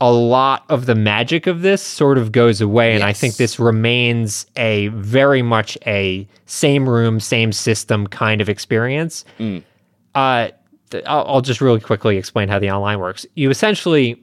a 0.01 0.13
lot 0.13 0.65
of 0.69 0.87
the 0.87 0.95
magic 0.95 1.47
of 1.47 1.63
this 1.63 1.81
sort 1.83 2.19
of 2.19 2.31
goes 2.33 2.61
away, 2.61 2.95
and 2.95 3.03
I 3.03 3.13
think 3.15 3.37
this 3.37 3.59
remains 3.59 4.45
a 4.57 4.89
very 4.89 5.41
much 5.43 5.79
a 5.87 6.27
same 6.47 6.87
room, 6.89 7.19
same 7.21 7.53
system 7.53 8.07
kind 8.07 8.41
of 8.43 8.49
experience. 8.49 9.25
Uh, 10.15 10.49
th- 10.91 11.05
I'll, 11.07 11.25
I'll 11.27 11.41
just 11.41 11.61
really 11.61 11.81
quickly 11.81 12.17
explain 12.19 12.49
how 12.49 12.59
the 12.59 12.71
online 12.71 12.99
works. 12.99 13.25
You 13.37 13.51
essentially 13.51 14.23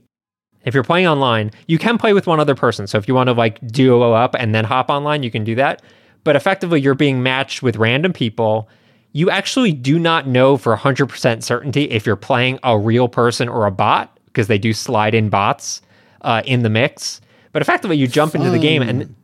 if 0.63 0.73
you're 0.73 0.83
playing 0.83 1.07
online, 1.07 1.51
you 1.67 1.77
can 1.77 1.97
play 1.97 2.13
with 2.13 2.27
one 2.27 2.39
other 2.39 2.55
person. 2.55 2.87
So 2.87 2.97
if 2.97 3.07
you 3.07 3.13
want 3.13 3.27
to 3.27 3.33
like 3.33 3.65
duo 3.67 4.13
up 4.13 4.35
and 4.37 4.53
then 4.55 4.65
hop 4.65 4.89
online, 4.89 5.23
you 5.23 5.31
can 5.31 5.43
do 5.43 5.55
that. 5.55 5.81
But 6.23 6.35
effectively, 6.35 6.79
you're 6.79 6.95
being 6.95 7.21
matched 7.21 7.61
with 7.61 7.75
random 7.75 8.13
people. 8.13 8.69
You 9.11 9.29
actually 9.29 9.73
do 9.73 9.99
not 9.99 10.27
know 10.27 10.57
for 10.57 10.75
100% 10.75 11.43
certainty 11.43 11.83
if 11.83 12.05
you're 12.05 12.15
playing 12.15 12.59
a 12.63 12.77
real 12.77 13.07
person 13.07 13.49
or 13.49 13.65
a 13.65 13.71
bot 13.71 14.17
because 14.27 14.47
they 14.47 14.57
do 14.57 14.73
slide 14.73 15.13
in 15.13 15.29
bots 15.29 15.81
uh, 16.21 16.41
in 16.45 16.63
the 16.63 16.69
mix. 16.69 17.21
But 17.51 17.61
effectively, 17.61 17.97
you 17.97 18.07
jump 18.07 18.33
into 18.35 18.49
the 18.49 18.59
game 18.59 18.81
and 18.81 19.15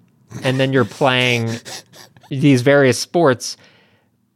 and 0.43 0.59
then 0.59 0.71
you're 0.71 0.85
playing 0.85 1.49
these 2.29 2.61
various 2.61 2.99
sports. 2.99 3.57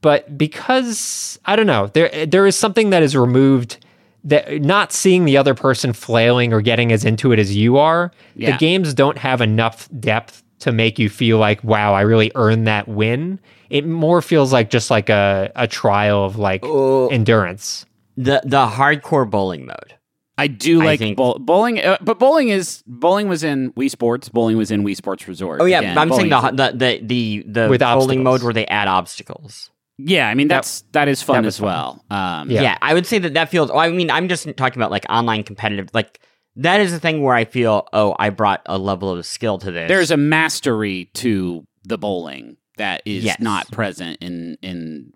But 0.02 0.38
because 0.38 1.40
I 1.46 1.56
don't 1.56 1.68
know, 1.68 1.88
there 1.88 2.26
there 2.26 2.48
is 2.48 2.56
something 2.56 2.90
that 2.90 3.04
is 3.04 3.16
removed 3.16 3.83
that 4.26 4.62
not 4.62 4.92
seeing 4.94 5.26
the 5.26 5.36
other 5.38 5.54
person 5.54 5.94
flailing 5.94 6.54
or 6.54 6.62
getting 6.62 6.92
as 6.92 7.04
into 7.04 7.32
it 7.32 7.40
as 7.40 7.56
you 7.56 7.78
are, 7.78 8.12
Yeah. 8.36 8.52
the 8.52 8.58
games 8.58 8.94
don't 8.94 9.18
have 9.18 9.42
enough 9.42 9.90
depth 10.00 10.44
to 10.60 10.72
make 10.72 10.98
you 10.98 11.10
feel 11.10 11.40
like, 11.40 11.62
wow, 11.64 11.94
I 11.94 12.02
really 12.02 12.32
earned 12.36 12.68
that 12.68 12.88
win. 12.88 13.40
It 13.70 13.86
more 13.86 14.22
feels 14.22 14.54
like 14.54 14.70
just 14.70 14.90
like 14.90 15.10
a, 15.10 15.52
a 15.56 15.68
trial 15.68 16.24
of 16.24 16.38
like 16.38 16.64
endurance. 17.12 17.86
The 18.18 18.42
the 18.46 18.66
hardcore 18.68 19.30
bowling 19.30 19.66
mode. 19.66 19.96
I 20.38 20.48
do 20.48 20.82
I 20.82 20.86
like 20.86 21.00
think- 21.00 21.18
bowl- 21.18 21.38
bowling, 21.40 21.80
uh, 21.80 21.98
but 22.02 22.18
bowling 22.20 22.50
is 22.50 22.84
bowling 22.88 23.28
was 23.28 23.44
in 23.44 23.72
Wii 23.74 23.90
Sports. 23.90 24.30
Bowling 24.30 24.58
was 24.58 24.72
in 24.72 24.84
Wii 24.84 24.96
Sports 24.96 25.28
Resort. 25.28 25.62
Oh 25.62 25.66
yeah, 25.66 25.80
Again, 25.80 25.98
I'm 25.98 26.10
saying 26.12 26.30
the, 26.30 26.36
bowling 26.40 26.56
the 26.56 26.72
the 26.76 27.00
the 27.04 27.44
the 27.48 27.70
With 27.70 27.80
bowling 27.82 28.00
obstacles. 28.00 28.24
mode 28.24 28.44
where 28.44 28.54
they 28.54 28.66
add 28.68 28.88
obstacles. 28.88 29.70
Yeah. 29.98 30.28
I 30.30 30.34
mean 30.36 30.48
that's 30.48 30.82
that 30.94 31.08
is 31.08 31.22
fun 31.22 31.44
that 31.44 31.48
as 31.48 31.58
fun. 31.58 31.66
well. 31.68 32.06
Um, 32.10 32.50
Yeah. 32.50 32.62
Yeah. 32.62 32.78
I 32.82 32.94
would 32.94 33.06
say 33.06 33.20
that 33.20 33.34
that 33.36 33.50
feels. 33.50 33.70
oh, 33.72 33.78
I 33.78 33.90
mean, 33.90 34.10
I'm 34.12 34.28
just 34.28 34.46
talking 34.58 34.80
about 34.82 34.92
like 34.92 35.06
online 35.10 35.44
competitive. 35.44 35.90
Like 35.94 36.20
that 36.58 36.82
is 36.82 36.92
the 36.92 37.00
thing 37.00 37.22
where 37.24 37.36
I 37.36 37.46
feel, 37.46 37.88
oh, 37.94 38.16
I 38.20 38.30
brought 38.30 38.62
a 38.68 38.78
level 38.78 39.10
of 39.12 39.26
skill 39.26 39.58
to 39.60 39.72
this. 39.72 39.88
there's 39.88 40.12
a 40.12 40.18
mastery 40.18 41.10
to 41.16 41.66
the 41.84 41.98
bowling 41.98 42.58
that 42.78 43.02
is 43.06 43.24
Yes. 43.24 43.40
not 43.40 43.72
present 43.72 44.18
in 44.22 44.58
in 44.62 45.14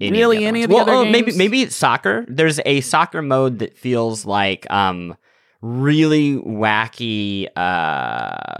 Any 0.00 0.18
really 0.18 0.38
of 0.38 0.48
any 0.48 0.62
of 0.64 0.68
the 0.70 0.74
well, 0.74 0.82
other 0.84 0.92
oh, 0.94 1.04
maybe 1.04 1.26
games? 1.26 1.38
maybe 1.38 1.62
it's 1.62 1.76
soccer. 1.76 2.24
There's 2.28 2.60
a 2.66 2.80
soccer 2.80 3.22
mode 3.22 3.58
that 3.60 3.76
feels 3.78 4.24
like 4.24 4.68
um 4.70 5.16
really 5.60 6.34
wacky. 6.36 7.48
uh 7.56 8.54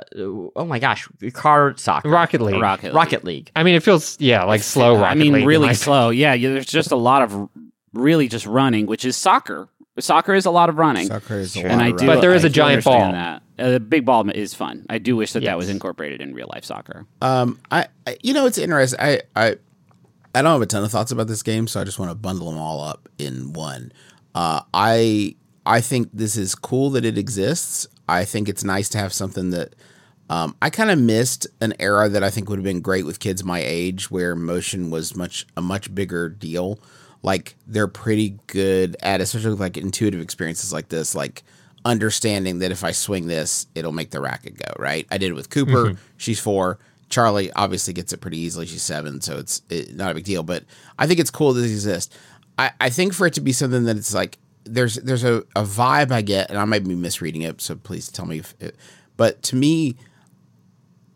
Oh 0.56 0.64
my 0.64 0.78
gosh, 0.78 1.08
car 1.32 1.76
soccer, 1.76 2.08
Rocket 2.08 2.40
League. 2.40 2.60
Rocket 2.60 2.86
League. 2.86 2.94
Rocket 2.94 3.24
League. 3.24 3.50
I 3.54 3.62
mean, 3.62 3.74
it 3.74 3.82
feels 3.82 4.16
yeah 4.20 4.44
like 4.44 4.62
slow. 4.62 4.96
Rocket 4.96 5.10
I 5.10 5.14
mean, 5.14 5.32
League 5.32 5.46
really 5.46 5.74
slow. 5.74 6.10
Yeah, 6.10 6.34
yeah, 6.34 6.50
there's 6.50 6.66
just 6.66 6.90
a 6.90 6.96
lot 6.96 7.22
of 7.22 7.48
really 7.92 8.28
just 8.28 8.46
running, 8.46 8.86
which 8.86 9.04
is 9.04 9.16
soccer. 9.16 9.68
Soccer 9.98 10.34
is 10.34 10.46
a 10.46 10.50
lot 10.50 10.68
of 10.68 10.78
running. 10.78 11.08
Soccer 11.08 11.38
is 11.38 11.56
a 11.56 11.60
and 11.60 11.80
lot 11.80 11.86
I 11.86 11.90
do. 11.92 12.06
But 12.06 12.20
there 12.20 12.34
is 12.34 12.44
I 12.44 12.48
a 12.48 12.50
giant 12.50 12.86
understand 12.86 13.12
ball. 13.12 13.40
That 13.56 13.64
uh, 13.66 13.70
the 13.72 13.80
big 13.80 14.04
ball 14.04 14.28
is 14.30 14.54
fun. 14.54 14.86
I 14.88 14.98
do 14.98 15.16
wish 15.16 15.32
that 15.32 15.42
that 15.42 15.58
was 15.58 15.68
incorporated 15.68 16.20
in 16.20 16.34
real 16.34 16.48
life 16.52 16.64
soccer. 16.64 17.04
Um, 17.20 17.58
I, 17.70 17.88
I 18.06 18.16
you 18.22 18.32
know 18.32 18.46
it's 18.46 18.58
interesting. 18.58 19.00
I 19.00 19.20
I 19.34 19.56
I 20.34 20.42
don't 20.42 20.52
have 20.52 20.62
a 20.62 20.66
ton 20.66 20.84
of 20.84 20.90
thoughts 20.92 21.10
about 21.10 21.26
this 21.26 21.42
game, 21.42 21.66
so 21.66 21.80
I 21.80 21.84
just 21.84 21.98
want 21.98 22.10
to 22.10 22.14
bundle 22.14 22.50
them 22.50 22.60
all 22.60 22.80
up 22.80 23.08
in 23.18 23.52
one. 23.52 23.92
Uh, 24.34 24.60
I 24.72 25.34
I 25.68 25.82
think 25.82 26.08
this 26.14 26.36
is 26.38 26.54
cool 26.54 26.88
that 26.90 27.04
it 27.04 27.18
exists. 27.18 27.86
I 28.08 28.24
think 28.24 28.48
it's 28.48 28.64
nice 28.64 28.88
to 28.88 28.98
have 28.98 29.12
something 29.12 29.50
that 29.50 29.74
um, 30.30 30.56
I 30.62 30.70
kind 30.70 30.90
of 30.90 30.98
missed 30.98 31.46
an 31.60 31.74
era 31.78 32.08
that 32.08 32.24
I 32.24 32.30
think 32.30 32.48
would 32.48 32.58
have 32.58 32.64
been 32.64 32.80
great 32.80 33.04
with 33.04 33.20
kids 33.20 33.44
my 33.44 33.60
age, 33.60 34.10
where 34.10 34.34
motion 34.34 34.90
was 34.90 35.14
much 35.14 35.46
a 35.58 35.62
much 35.62 35.94
bigger 35.94 36.30
deal. 36.30 36.80
Like 37.22 37.56
they're 37.66 37.86
pretty 37.86 38.38
good 38.46 38.96
at, 39.02 39.20
especially 39.20 39.50
with 39.50 39.60
like 39.60 39.76
intuitive 39.76 40.20
experiences 40.20 40.72
like 40.72 40.88
this, 40.88 41.14
like 41.14 41.42
understanding 41.84 42.60
that 42.60 42.72
if 42.72 42.82
I 42.82 42.92
swing 42.92 43.26
this, 43.26 43.66
it'll 43.74 43.92
make 43.92 44.10
the 44.10 44.20
racket 44.20 44.56
go 44.56 44.72
right. 44.78 45.06
I 45.10 45.18
did 45.18 45.30
it 45.30 45.34
with 45.34 45.50
Cooper. 45.50 45.98
She's 46.16 46.40
four. 46.40 46.78
Charlie 47.10 47.52
obviously 47.52 47.92
gets 47.92 48.14
it 48.14 48.22
pretty 48.22 48.38
easily. 48.38 48.64
She's 48.64 48.82
seven, 48.82 49.20
so 49.20 49.36
it's 49.36 49.60
it, 49.68 49.94
not 49.94 50.12
a 50.12 50.14
big 50.14 50.24
deal. 50.24 50.42
But 50.42 50.64
I 50.98 51.06
think 51.06 51.20
it's 51.20 51.30
cool 51.30 51.52
that 51.52 51.62
it 51.62 51.70
exists. 51.70 52.16
I, 52.58 52.70
I 52.80 52.88
think 52.90 53.12
for 53.12 53.26
it 53.26 53.34
to 53.34 53.42
be 53.42 53.52
something 53.52 53.84
that 53.84 53.98
it's 53.98 54.14
like 54.14 54.38
there's 54.72 54.96
there's 54.96 55.24
a, 55.24 55.38
a 55.56 55.64
vibe 55.64 56.10
I 56.10 56.22
get, 56.22 56.50
and 56.50 56.58
I 56.58 56.64
might 56.64 56.86
be 56.86 56.94
misreading 56.94 57.42
it, 57.42 57.60
so 57.60 57.76
please 57.76 58.10
tell 58.10 58.26
me. 58.26 58.38
If 58.38 58.54
it, 58.60 58.76
but 59.16 59.42
to 59.44 59.56
me, 59.56 59.96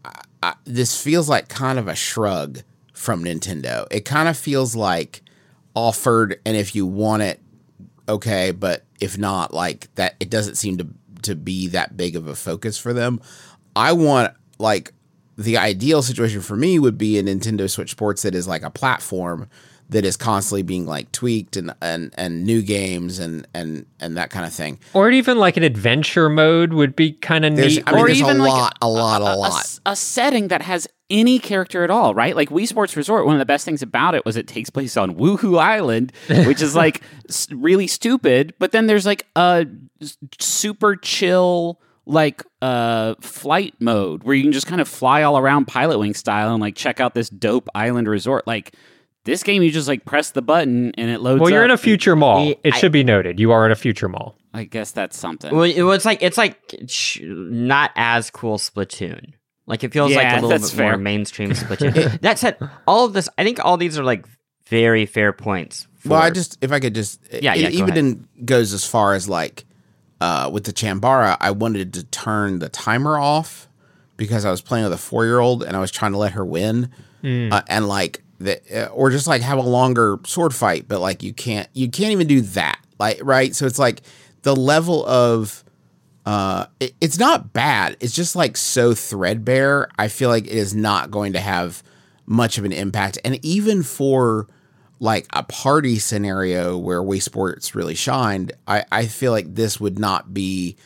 I, 0.04 0.23
I, 0.42 0.54
this 0.64 1.00
feels 1.00 1.28
like 1.28 1.49
kind 1.49 1.78
of 1.78 1.88
a 1.88 1.94
shrug 1.94 2.61
from 2.92 3.25
Nintendo. 3.25 3.87
It 3.90 4.04
kind 4.04 4.28
of 4.28 4.37
feels 4.37 4.75
like 4.75 5.23
offered, 5.75 6.40
and 6.44 6.56
if 6.56 6.75
you 6.75 6.87
want 6.87 7.23
it, 7.23 7.40
okay. 8.09 8.50
But 8.50 8.85
if 9.00 9.18
not, 9.18 9.54
like 9.54 9.94
that, 9.94 10.16
it 10.21 10.30
doesn't 10.30 10.56
seem 10.56 10.78
to 10.78 10.88
to 11.23 11.35
be 11.35 11.68
that 11.68 11.97
big 11.97 12.16
of 12.16 12.26
a 12.26 12.35
focus 12.35 12.78
for 12.78 12.92
them. 12.92 13.21
I 13.76 13.92
want 13.92 14.35
like 14.59 14.92
the 15.37 15.56
ideal 15.56 16.02
situation 16.02 16.40
for 16.40 16.56
me 16.56 16.78
would 16.78 16.99
be 16.99 17.18
a 17.18 17.23
Nintendo 17.23 17.68
Switch 17.71 17.90
Sports 17.90 18.23
that 18.23 18.35
is 18.35 18.47
like 18.47 18.62
a 18.62 18.71
platform 18.71 19.49
that 19.92 20.04
is 20.04 20.16
constantly 20.16 20.62
being 20.62 20.84
like 20.87 21.11
tweaked 21.12 21.56
and 21.56 21.72
and 21.80 22.12
and 22.18 22.44
new 22.44 22.61
games 22.62 23.18
and 23.18 23.46
and 23.54 23.87
and 24.00 24.16
that 24.16 24.30
kind 24.30 24.44
of 24.44 24.52
thing. 24.52 24.78
Or 24.92 25.11
even 25.11 25.38
like 25.38 25.56
an 25.56 25.62
adventure 25.62 26.28
mode 26.28 26.72
would 26.72 26.94
be 26.96 27.12
kind 27.12 27.44
of 27.44 27.52
neat. 27.54 27.82
I 27.87 27.92
mean, 27.92 28.00
Or 28.02 28.06
there's 28.08 28.20
even 28.20 28.37
a 28.38 28.42
like 28.42 28.50
lot, 28.52 28.78
a 28.82 28.88
lot, 28.88 29.22
a, 29.22 29.25
a, 29.25 29.37
lot. 29.37 29.61
s- 29.61 29.80
a 29.87 29.94
setting 29.96 30.49
that 30.49 30.62
has 30.62 30.88
any 31.11 31.38
character 31.38 31.84
at 31.84 31.90
all, 31.90 32.14
right? 32.14 32.34
Like 32.34 32.49
Wii 32.49 32.66
Sports 32.66 32.96
Resort, 32.96 33.26
one 33.26 33.34
of 33.34 33.38
the 33.38 33.44
best 33.46 33.64
things 33.66 33.82
about 33.82 34.14
it 34.14 34.25
was 34.25 34.37
it 34.37 34.46
takes 34.46 34.70
place 34.70 34.96
on 34.96 35.14
Wuhu 35.14 35.58
Island, 35.61 36.12
which 36.28 36.62
is 36.62 36.75
like 36.75 37.02
s- 37.28 37.49
really 37.52 37.87
stupid. 37.87 38.54
But 38.58 38.72
then 38.72 38.87
there's 38.87 39.04
like 39.06 39.26
a 39.37 39.66
super 40.40 40.96
chill 40.96 41.80
like 42.04 42.42
uh 42.61 43.14
flight 43.20 43.75
mode 43.78 44.25
where 44.25 44.34
you 44.34 44.42
can 44.42 44.50
just 44.52 44.66
kind 44.66 44.80
of 44.80 44.88
fly 44.88 45.22
all 45.22 45.38
around 45.38 45.66
pilot 45.66 45.99
wing 46.00 46.14
style 46.14 46.52
and 46.52 46.61
like 46.61 46.75
check 46.75 46.99
out 46.99 47.14
this 47.14 47.28
dope 47.30 47.68
island 47.76 48.08
resort 48.08 48.44
like 48.44 48.75
this 49.24 49.42
game 49.42 49.62
you 49.62 49.70
just 49.70 49.88
like 49.88 50.04
press 50.04 50.30
the 50.32 50.42
button 50.42 50.92
and 50.96 51.10
it 51.10 51.20
loads 51.20 51.40
well, 51.40 51.50
you're 51.50 51.60
up. 51.62 51.66
in 51.66 51.70
a 51.70 51.76
future 51.78 52.16
mall. 52.16 52.44
Yeah, 52.46 52.54
It 52.64 52.74
I- 52.74 52.78
should 52.78 52.92
be 52.92 53.04
noted. 53.04 53.38
You 53.40 53.52
are 53.52 53.64
in 53.66 53.72
a 53.72 53.76
future 53.76 54.08
mall. 54.08 54.36
i 54.54 54.64
guess 54.64 54.90
that's 54.92 55.16
something 55.16 55.54
Well, 55.54 55.64
it 55.64 55.82
was 55.82 56.04
like 56.04 56.22
it's 56.22 56.36
like 56.38 56.58
sh- 56.88 57.20
not 57.22 57.90
as 57.96 58.30
cool 58.30 58.58
Splatoon. 58.58 59.32
Like 59.66 59.84
it 59.84 59.92
feels 59.92 60.14
like 60.14 60.26
a 60.26 60.34
little 60.44 60.50
bit 60.50 60.62
fair. 60.70 60.90
more 60.90 60.98
mainstream 60.98 61.50
Splatoon. 61.62 62.20
that 62.22 62.38
said, 62.38 62.56
all 62.86 63.04
of 63.06 63.12
this, 63.12 63.28
I 63.38 63.44
think 63.44 63.64
all 63.64 63.76
these 63.76 63.96
are 63.98 64.02
like 64.04 64.26
very 64.66 65.06
fair 65.06 65.32
points. 65.32 65.86
Well, 66.04 66.20
I 66.20 66.30
just 66.30 66.58
if 66.60 66.72
I 66.72 66.80
could 66.80 66.94
just 66.96 67.20
Yeah, 67.32 67.54
it 67.54 67.60
yeah, 67.60 67.68
go 67.70 67.76
even 67.76 67.90
ahead. 67.90 67.98
in, 67.98 68.28
goes 68.44 68.72
as 68.72 68.84
far 68.84 69.14
as 69.14 69.28
like 69.28 69.64
uh, 70.20 70.50
with 70.52 70.64
the 70.64 70.72
Chambara, 70.72 71.36
I 71.40 71.52
wanted 71.52 71.92
to 71.94 72.02
turn 72.04 72.58
the 72.58 72.68
timer 72.68 73.18
off 73.18 73.68
because 74.16 74.44
I 74.44 74.50
was 74.50 74.60
playing 74.60 74.84
with 74.84 74.92
a 74.92 74.98
four 74.98 75.24
year 75.24 75.38
old 75.38 75.62
and 75.62 75.76
I 75.76 75.80
was 75.80 75.90
trying 75.92 76.12
to 76.12 76.18
let 76.18 76.32
her 76.32 76.44
win, 76.44 76.90
uh, 77.24 77.62
and 77.68 77.86
like 77.88 78.22
the 78.42 78.87
uh, 78.87 78.88
or 78.88 79.11
just 79.11 79.26
like 79.26 79.42
have 79.42 79.58
a 79.58 79.62
longer 79.62 80.18
sword 80.25 80.54
fight, 80.54 80.87
but 80.88 81.00
like 81.00 81.22
you 81.22 81.32
can't 81.32 81.68
you 81.72 81.90
can't 81.90 82.12
even 82.12 82.26
do 82.26 82.40
that, 82.40 82.78
like 82.99 83.20
right. 83.22 83.54
So 83.54 83.66
it's 83.66 83.78
like 83.78 84.02
the 84.42 84.54
level 84.56 85.06
of 85.06 85.64
uh 86.26 86.66
it, 86.80 86.94
it's 87.00 87.18
not 87.18 87.52
bad. 87.52 87.96
It's 88.00 88.14
just 88.14 88.37
like 88.37 88.56
so 88.56 88.94
threadbare. 88.94 89.88
I 89.99 90.08
feel 90.08 90.28
like 90.28 90.46
it 90.46 90.52
is 90.52 90.75
not 90.75 91.11
going 91.11 91.32
to 91.34 91.40
have 91.40 91.82
much 92.26 92.58
of 92.58 92.64
an 92.64 92.72
impact. 92.72 93.18
And 93.25 93.44
even 93.44 93.82
for 93.82 94.46
like 95.02 95.26
a 95.32 95.42
party 95.42 95.99
scenario 95.99 96.78
where 96.78 97.02
Wii 97.02 97.20
Sports 97.20 97.75
really 97.75 97.96
shined 97.96 98.52
i 98.68 98.84
i 98.92 99.06
feel 99.06 99.32
like 99.32 99.52
this 99.52 99.80
would 99.80 99.99
not 99.99 100.32
be 100.32 100.76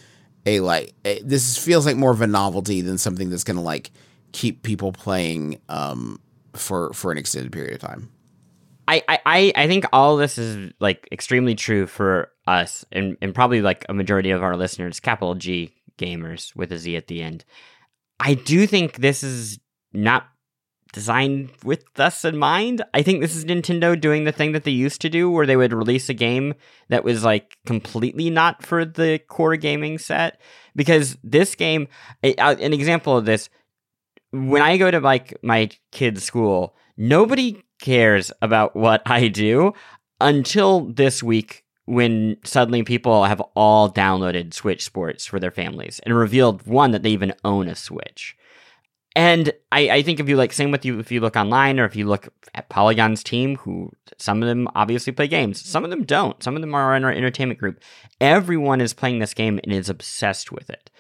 a 0.47 0.61
like 0.61 0.95
a, 1.05 1.21
this 1.21 1.59
feels 1.59 1.85
like 1.85 1.97
more 1.97 2.13
of 2.13 2.23
a 2.23 2.27
novelty 2.27 2.81
than 2.81 2.97
something 2.97 3.29
that's 3.29 3.45
going 3.45 3.59
to 3.59 3.63
like 3.63 3.91
keep 4.33 4.63
people 4.63 4.91
playing 4.91 5.61
um 5.69 6.19
for 6.57 6.93
for 6.93 7.13
an 7.13 7.19
extended 7.19 7.53
period 7.53 7.75
of 7.75 7.81
time 7.81 8.11
I, 8.89 9.03
I- 9.09 9.53
I, 9.57 9.67
think 9.67 9.85
all 9.93 10.17
this 10.17 10.39
is 10.39 10.73
like 10.79 11.09
extremely 11.11 11.55
true 11.55 11.87
for 11.87 12.31
us 12.47 12.85
and, 12.93 13.17
and 13.21 13.35
probably 13.35 13.61
like 13.61 13.85
a 13.89 13.95
majority 13.95 14.31
of 14.31 14.43
our 14.43 14.57
listeners, 14.57 15.01
capital 15.01 15.35
G 15.35 15.75
gamers 15.99 16.55
with 16.55 16.71
a 16.73 16.79
Z 16.79 16.97
at 16.97 17.09
the 17.09 17.23
end. 17.23 17.45
I 18.21 18.35
do 18.35 18.67
think 18.67 18.99
this 18.99 19.23
is 19.23 19.59
not 19.93 20.29
designed 20.93 21.51
with 21.65 21.85
us 21.99 22.25
in 22.25 22.39
mind. 22.39 22.83
I 22.95 23.03
think 23.03 23.21
this 23.21 23.35
is 23.35 23.45
Nintendo 23.45 24.01
doing 24.01 24.25
the 24.25 24.33
thing 24.33 24.53
that 24.53 24.65
they 24.65 24.71
used 24.71 25.01
to 25.03 25.11
do 25.11 25.31
where 25.31 25.47
they 25.47 25.57
would 25.57 25.73
release 25.73 26.09
a 26.09 26.15
game 26.15 26.55
that 26.89 27.05
was 27.05 27.25
like 27.25 27.59
completely 27.67 28.31
not 28.31 28.65
for 28.65 28.85
the 28.85 29.21
core 29.29 29.57
gaming 29.57 29.99
set. 29.99 30.41
Because 30.75 31.19
this 31.25 31.55
game, 31.55 31.89
an 32.23 32.73
example 32.73 33.17
of 33.17 33.25
this, 33.25 33.49
when 34.45 34.63
I 34.63 34.77
go 34.77 34.91
to 34.91 35.01
like 35.01 35.37
my 35.43 35.71
kid's 35.93 36.25
school, 36.25 36.77
nobody 36.97 37.63
cares 37.81 38.33
about 38.43 38.77
what 38.77 39.03
I 39.07 39.29
do 39.29 39.73
until 40.21 40.87
this 40.87 41.23
week 41.23 41.65
when 41.87 42.37
suddenly 42.45 42.83
people 42.83 43.25
have 43.25 43.41
all 43.55 43.91
downloaded 43.91 44.53
Switch 44.53 44.85
Sports 44.85 45.25
for 45.25 45.39
their 45.39 45.51
families 45.51 46.01
and 46.01 46.17
revealed 46.17 46.67
one 46.67 46.91
that 46.91 47.03
they 47.03 47.11
even 47.11 47.35
own 47.45 47.69
a 47.69 47.77
Switch. 47.77 48.37
And 49.15 49.51
I, 49.73 49.89
I 49.89 50.03
think 50.03 50.21
if 50.21 50.29
you 50.29 50.37
like, 50.37 50.53
same 50.53 50.71
with 50.71 50.85
you, 50.85 50.99
if 50.99 51.11
you 51.11 51.21
look 51.21 51.37
online 51.37 51.81
or 51.81 51.87
if 51.87 51.97
you 51.97 52.07
look 52.07 52.29
at 52.55 52.69
Polygon's 52.69 53.25
team, 53.25 53.57
who 53.57 53.91
some 54.19 54.43
of 54.43 54.49
them 54.49 54.69
obviously 54.75 55.13
play 55.13 55.27
games, 55.27 55.65
some 55.67 55.85
of 55.85 55.91
them 55.91 56.05
don't. 56.05 56.43
Some 56.43 56.55
of 56.55 56.61
them 56.61 56.75
are 56.75 56.95
in 56.95 57.03
our 57.03 57.13
entertainment 57.13 57.59
group. 57.59 57.81
Everyone 58.21 58.83
is 58.83 58.93
playing 58.93 59.21
this 59.21 59.33
game 59.33 59.59
and 59.65 59.73
is 59.73 59.89
obsessed 59.89 60.53
with 60.53 60.69
it. 60.69 60.91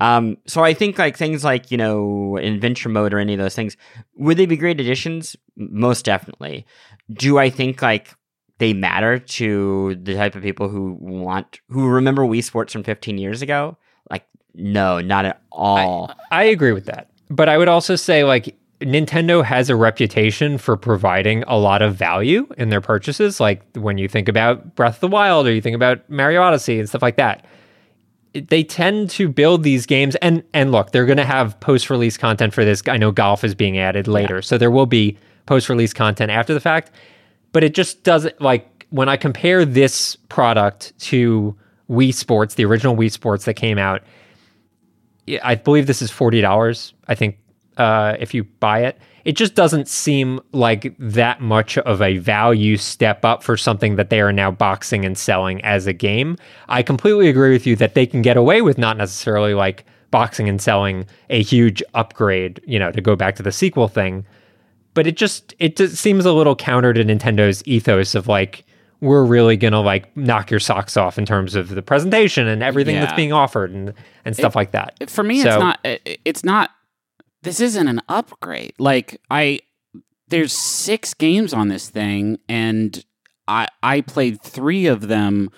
Um, 0.00 0.36
so 0.46 0.62
I 0.62 0.74
think 0.74 0.98
like 0.98 1.16
things 1.16 1.44
like 1.44 1.70
you 1.70 1.78
know 1.78 2.36
adventure 2.36 2.88
mode 2.88 3.14
or 3.14 3.18
any 3.18 3.32
of 3.32 3.38
those 3.38 3.54
things 3.54 3.76
would 4.16 4.36
they 4.36 4.46
be 4.46 4.56
great 4.56 4.80
additions? 4.80 5.36
Most 5.56 6.04
definitely. 6.04 6.66
Do 7.12 7.38
I 7.38 7.50
think 7.50 7.80
like 7.82 8.14
they 8.58 8.72
matter 8.72 9.18
to 9.18 9.94
the 9.96 10.14
type 10.14 10.34
of 10.34 10.42
people 10.42 10.68
who 10.68 10.96
want 11.00 11.60
who 11.68 11.88
remember 11.88 12.22
Wii 12.22 12.44
Sports 12.44 12.72
from 12.72 12.82
15 12.82 13.18
years 13.18 13.42
ago? 13.42 13.76
Like 14.10 14.26
no, 14.54 15.00
not 15.00 15.24
at 15.24 15.40
all. 15.50 16.12
I 16.30 16.44
agree 16.44 16.72
with 16.72 16.86
that. 16.86 17.10
But 17.30 17.48
I 17.48 17.58
would 17.58 17.68
also 17.68 17.96
say 17.96 18.24
like 18.24 18.54
Nintendo 18.80 19.42
has 19.42 19.70
a 19.70 19.76
reputation 19.76 20.58
for 20.58 20.76
providing 20.76 21.42
a 21.44 21.56
lot 21.56 21.80
of 21.80 21.94
value 21.94 22.46
in 22.58 22.68
their 22.68 22.80
purchases. 22.80 23.40
Like 23.40 23.62
when 23.74 23.98
you 23.98 24.08
think 24.08 24.28
about 24.28 24.74
Breath 24.74 24.96
of 24.96 25.00
the 25.00 25.08
Wild 25.08 25.46
or 25.46 25.52
you 25.52 25.62
think 25.62 25.76
about 25.76 26.08
Mario 26.10 26.42
Odyssey 26.42 26.78
and 26.78 26.88
stuff 26.88 27.02
like 27.02 27.16
that. 27.16 27.46
They 28.40 28.64
tend 28.64 29.10
to 29.10 29.28
build 29.28 29.62
these 29.62 29.86
games 29.86 30.16
and 30.16 30.42
and 30.52 30.72
look, 30.72 30.92
they're 30.92 31.06
going 31.06 31.16
to 31.18 31.24
have 31.24 31.58
post-release 31.60 32.16
content 32.16 32.54
for 32.54 32.64
this. 32.64 32.82
I 32.88 32.96
know 32.96 33.10
golf 33.10 33.44
is 33.44 33.54
being 33.54 33.78
added 33.78 34.08
later. 34.08 34.42
So 34.42 34.58
there 34.58 34.70
will 34.70 34.86
be 34.86 35.16
post-release 35.46 35.92
content 35.92 36.30
after 36.30 36.54
the 36.54 36.60
fact. 36.60 36.90
But 37.52 37.64
it 37.64 37.74
just 37.74 38.02
doesn't 38.02 38.40
like 38.40 38.86
when 38.90 39.08
I 39.08 39.16
compare 39.16 39.64
this 39.64 40.16
product 40.28 40.98
to 41.00 41.56
Wii 41.88 42.12
Sports, 42.12 42.54
the 42.54 42.64
original 42.64 42.96
Wii 42.96 43.10
Sports 43.10 43.44
that 43.44 43.54
came 43.54 43.78
out, 43.78 44.02
I 45.42 45.54
believe 45.54 45.86
this 45.86 46.02
is 46.02 46.10
forty 46.10 46.40
dollars. 46.40 46.94
I 47.08 47.14
think 47.14 47.38
uh, 47.76 48.16
if 48.18 48.34
you 48.34 48.44
buy 48.44 48.84
it, 48.84 48.98
it 49.26 49.36
just 49.36 49.54
doesn't 49.56 49.88
seem 49.88 50.40
like 50.52 50.94
that 50.98 51.40
much 51.40 51.76
of 51.78 52.00
a 52.00 52.18
value 52.18 52.76
step 52.76 53.24
up 53.24 53.42
for 53.42 53.56
something 53.56 53.96
that 53.96 54.08
they 54.08 54.20
are 54.20 54.32
now 54.32 54.50
boxing 54.50 55.04
and 55.04 55.18
selling 55.18 55.60
as 55.64 55.86
a 55.86 55.92
game. 55.92 56.36
I 56.68 56.82
completely 56.82 57.28
agree 57.28 57.50
with 57.52 57.66
you 57.66 57.74
that 57.76 57.94
they 57.94 58.06
can 58.06 58.22
get 58.22 58.36
away 58.36 58.62
with 58.62 58.78
not 58.78 58.96
necessarily 58.96 59.52
like 59.52 59.84
boxing 60.12 60.48
and 60.48 60.62
selling 60.62 61.06
a 61.28 61.42
huge 61.42 61.82
upgrade, 61.94 62.60
you 62.64 62.78
know, 62.78 62.92
to 62.92 63.00
go 63.00 63.16
back 63.16 63.34
to 63.36 63.42
the 63.42 63.50
sequel 63.52 63.88
thing. 63.88 64.24
But 64.94 65.06
it 65.06 65.16
just 65.16 65.54
it 65.58 65.76
just 65.76 65.96
seems 65.96 66.24
a 66.24 66.32
little 66.32 66.54
counter 66.56 66.92
to 66.94 67.04
Nintendo's 67.04 67.62
ethos 67.66 68.14
of 68.14 68.28
like 68.28 68.64
we're 69.00 69.24
really 69.24 69.56
gonna 69.58 69.80
like 69.82 70.16
knock 70.16 70.50
your 70.50 70.60
socks 70.60 70.96
off 70.96 71.18
in 71.18 71.26
terms 71.26 71.54
of 71.54 71.68
the 71.68 71.82
presentation 71.82 72.46
and 72.48 72.62
everything 72.62 72.94
that's 73.02 73.12
being 73.16 73.32
offered 73.32 73.72
and 73.72 73.92
and 74.24 74.34
stuff 74.36 74.54
like 74.56 74.70
that. 74.70 74.94
for 75.10 75.22
me 75.22 75.36
it's 75.36 75.44
not 75.58 75.78
it- 75.84 76.20
it's 76.24 76.44
not 76.44 76.70
this 77.46 77.60
isn't 77.60 77.88
an 77.88 78.02
upgrade. 78.08 78.74
Like 78.78 79.20
i 79.30 79.60
there's 80.28 80.52
six 80.52 81.14
games 81.14 81.54
on 81.54 81.68
this 81.68 81.88
thing 81.88 82.38
and 82.48 83.04
i 83.46 83.68
i 83.82 84.00
played 84.00 84.42
three 84.42 84.86
of 84.86 85.06
them 85.06 85.50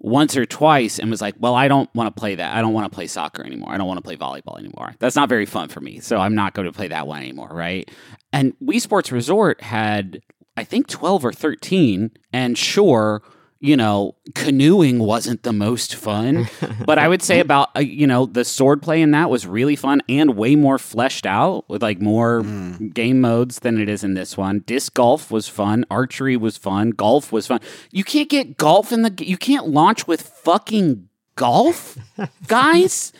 once 0.00 0.36
or 0.36 0.44
twice 0.44 0.98
and 0.98 1.08
was 1.10 1.20
like 1.20 1.36
well 1.38 1.54
i 1.54 1.68
don't 1.68 1.88
want 1.94 2.14
to 2.14 2.18
play 2.20 2.34
that. 2.34 2.54
I 2.56 2.60
don't 2.60 2.72
want 2.72 2.90
to 2.90 2.94
play 2.94 3.06
soccer 3.06 3.44
anymore. 3.44 3.72
I 3.72 3.78
don't 3.78 3.86
want 3.86 3.98
to 3.98 4.02
play 4.02 4.16
volleyball 4.16 4.58
anymore. 4.58 4.94
That's 4.98 5.14
not 5.14 5.28
very 5.28 5.46
fun 5.46 5.68
for 5.68 5.80
me 5.80 6.00
so 6.00 6.18
i'm 6.18 6.34
not 6.34 6.54
going 6.54 6.66
to 6.66 6.72
play 6.72 6.88
that 6.88 7.06
one 7.06 7.20
anymore 7.20 7.50
right? 7.52 7.88
And 8.32 8.54
wii 8.62 8.80
sports 8.80 9.12
resort 9.12 9.60
had 9.62 10.20
i 10.56 10.64
think 10.64 10.88
12 10.88 11.24
or 11.24 11.32
13 11.32 12.10
and 12.32 12.58
sure 12.58 13.22
you 13.60 13.76
know, 13.76 14.16
canoeing 14.34 14.98
wasn't 14.98 15.42
the 15.42 15.52
most 15.52 15.94
fun, 15.94 16.48
but 16.86 16.98
I 16.98 17.08
would 17.08 17.22
say 17.22 17.40
about 17.40 17.68
uh, 17.76 17.80
you 17.80 18.06
know 18.06 18.24
the 18.24 18.44
sword 18.44 18.80
play 18.80 19.02
in 19.02 19.10
that 19.10 19.28
was 19.28 19.46
really 19.46 19.76
fun 19.76 20.00
and 20.08 20.34
way 20.34 20.56
more 20.56 20.78
fleshed 20.78 21.26
out 21.26 21.68
with 21.68 21.82
like 21.82 22.00
more 22.00 22.42
game 22.42 23.20
modes 23.20 23.60
than 23.60 23.78
it 23.78 23.88
is 23.88 24.02
in 24.02 24.14
this 24.14 24.36
one. 24.36 24.60
Disc 24.60 24.94
golf 24.94 25.30
was 25.30 25.46
fun, 25.46 25.84
archery 25.90 26.38
was 26.38 26.56
fun, 26.56 26.90
golf 26.90 27.32
was 27.32 27.46
fun. 27.46 27.60
You 27.90 28.02
can't 28.02 28.30
get 28.30 28.56
golf 28.56 28.92
in 28.92 29.02
the 29.02 29.14
you 29.18 29.36
can't 29.36 29.68
launch 29.68 30.06
with 30.06 30.22
fucking 30.22 31.08
golf, 31.36 31.98
guys. 32.46 33.12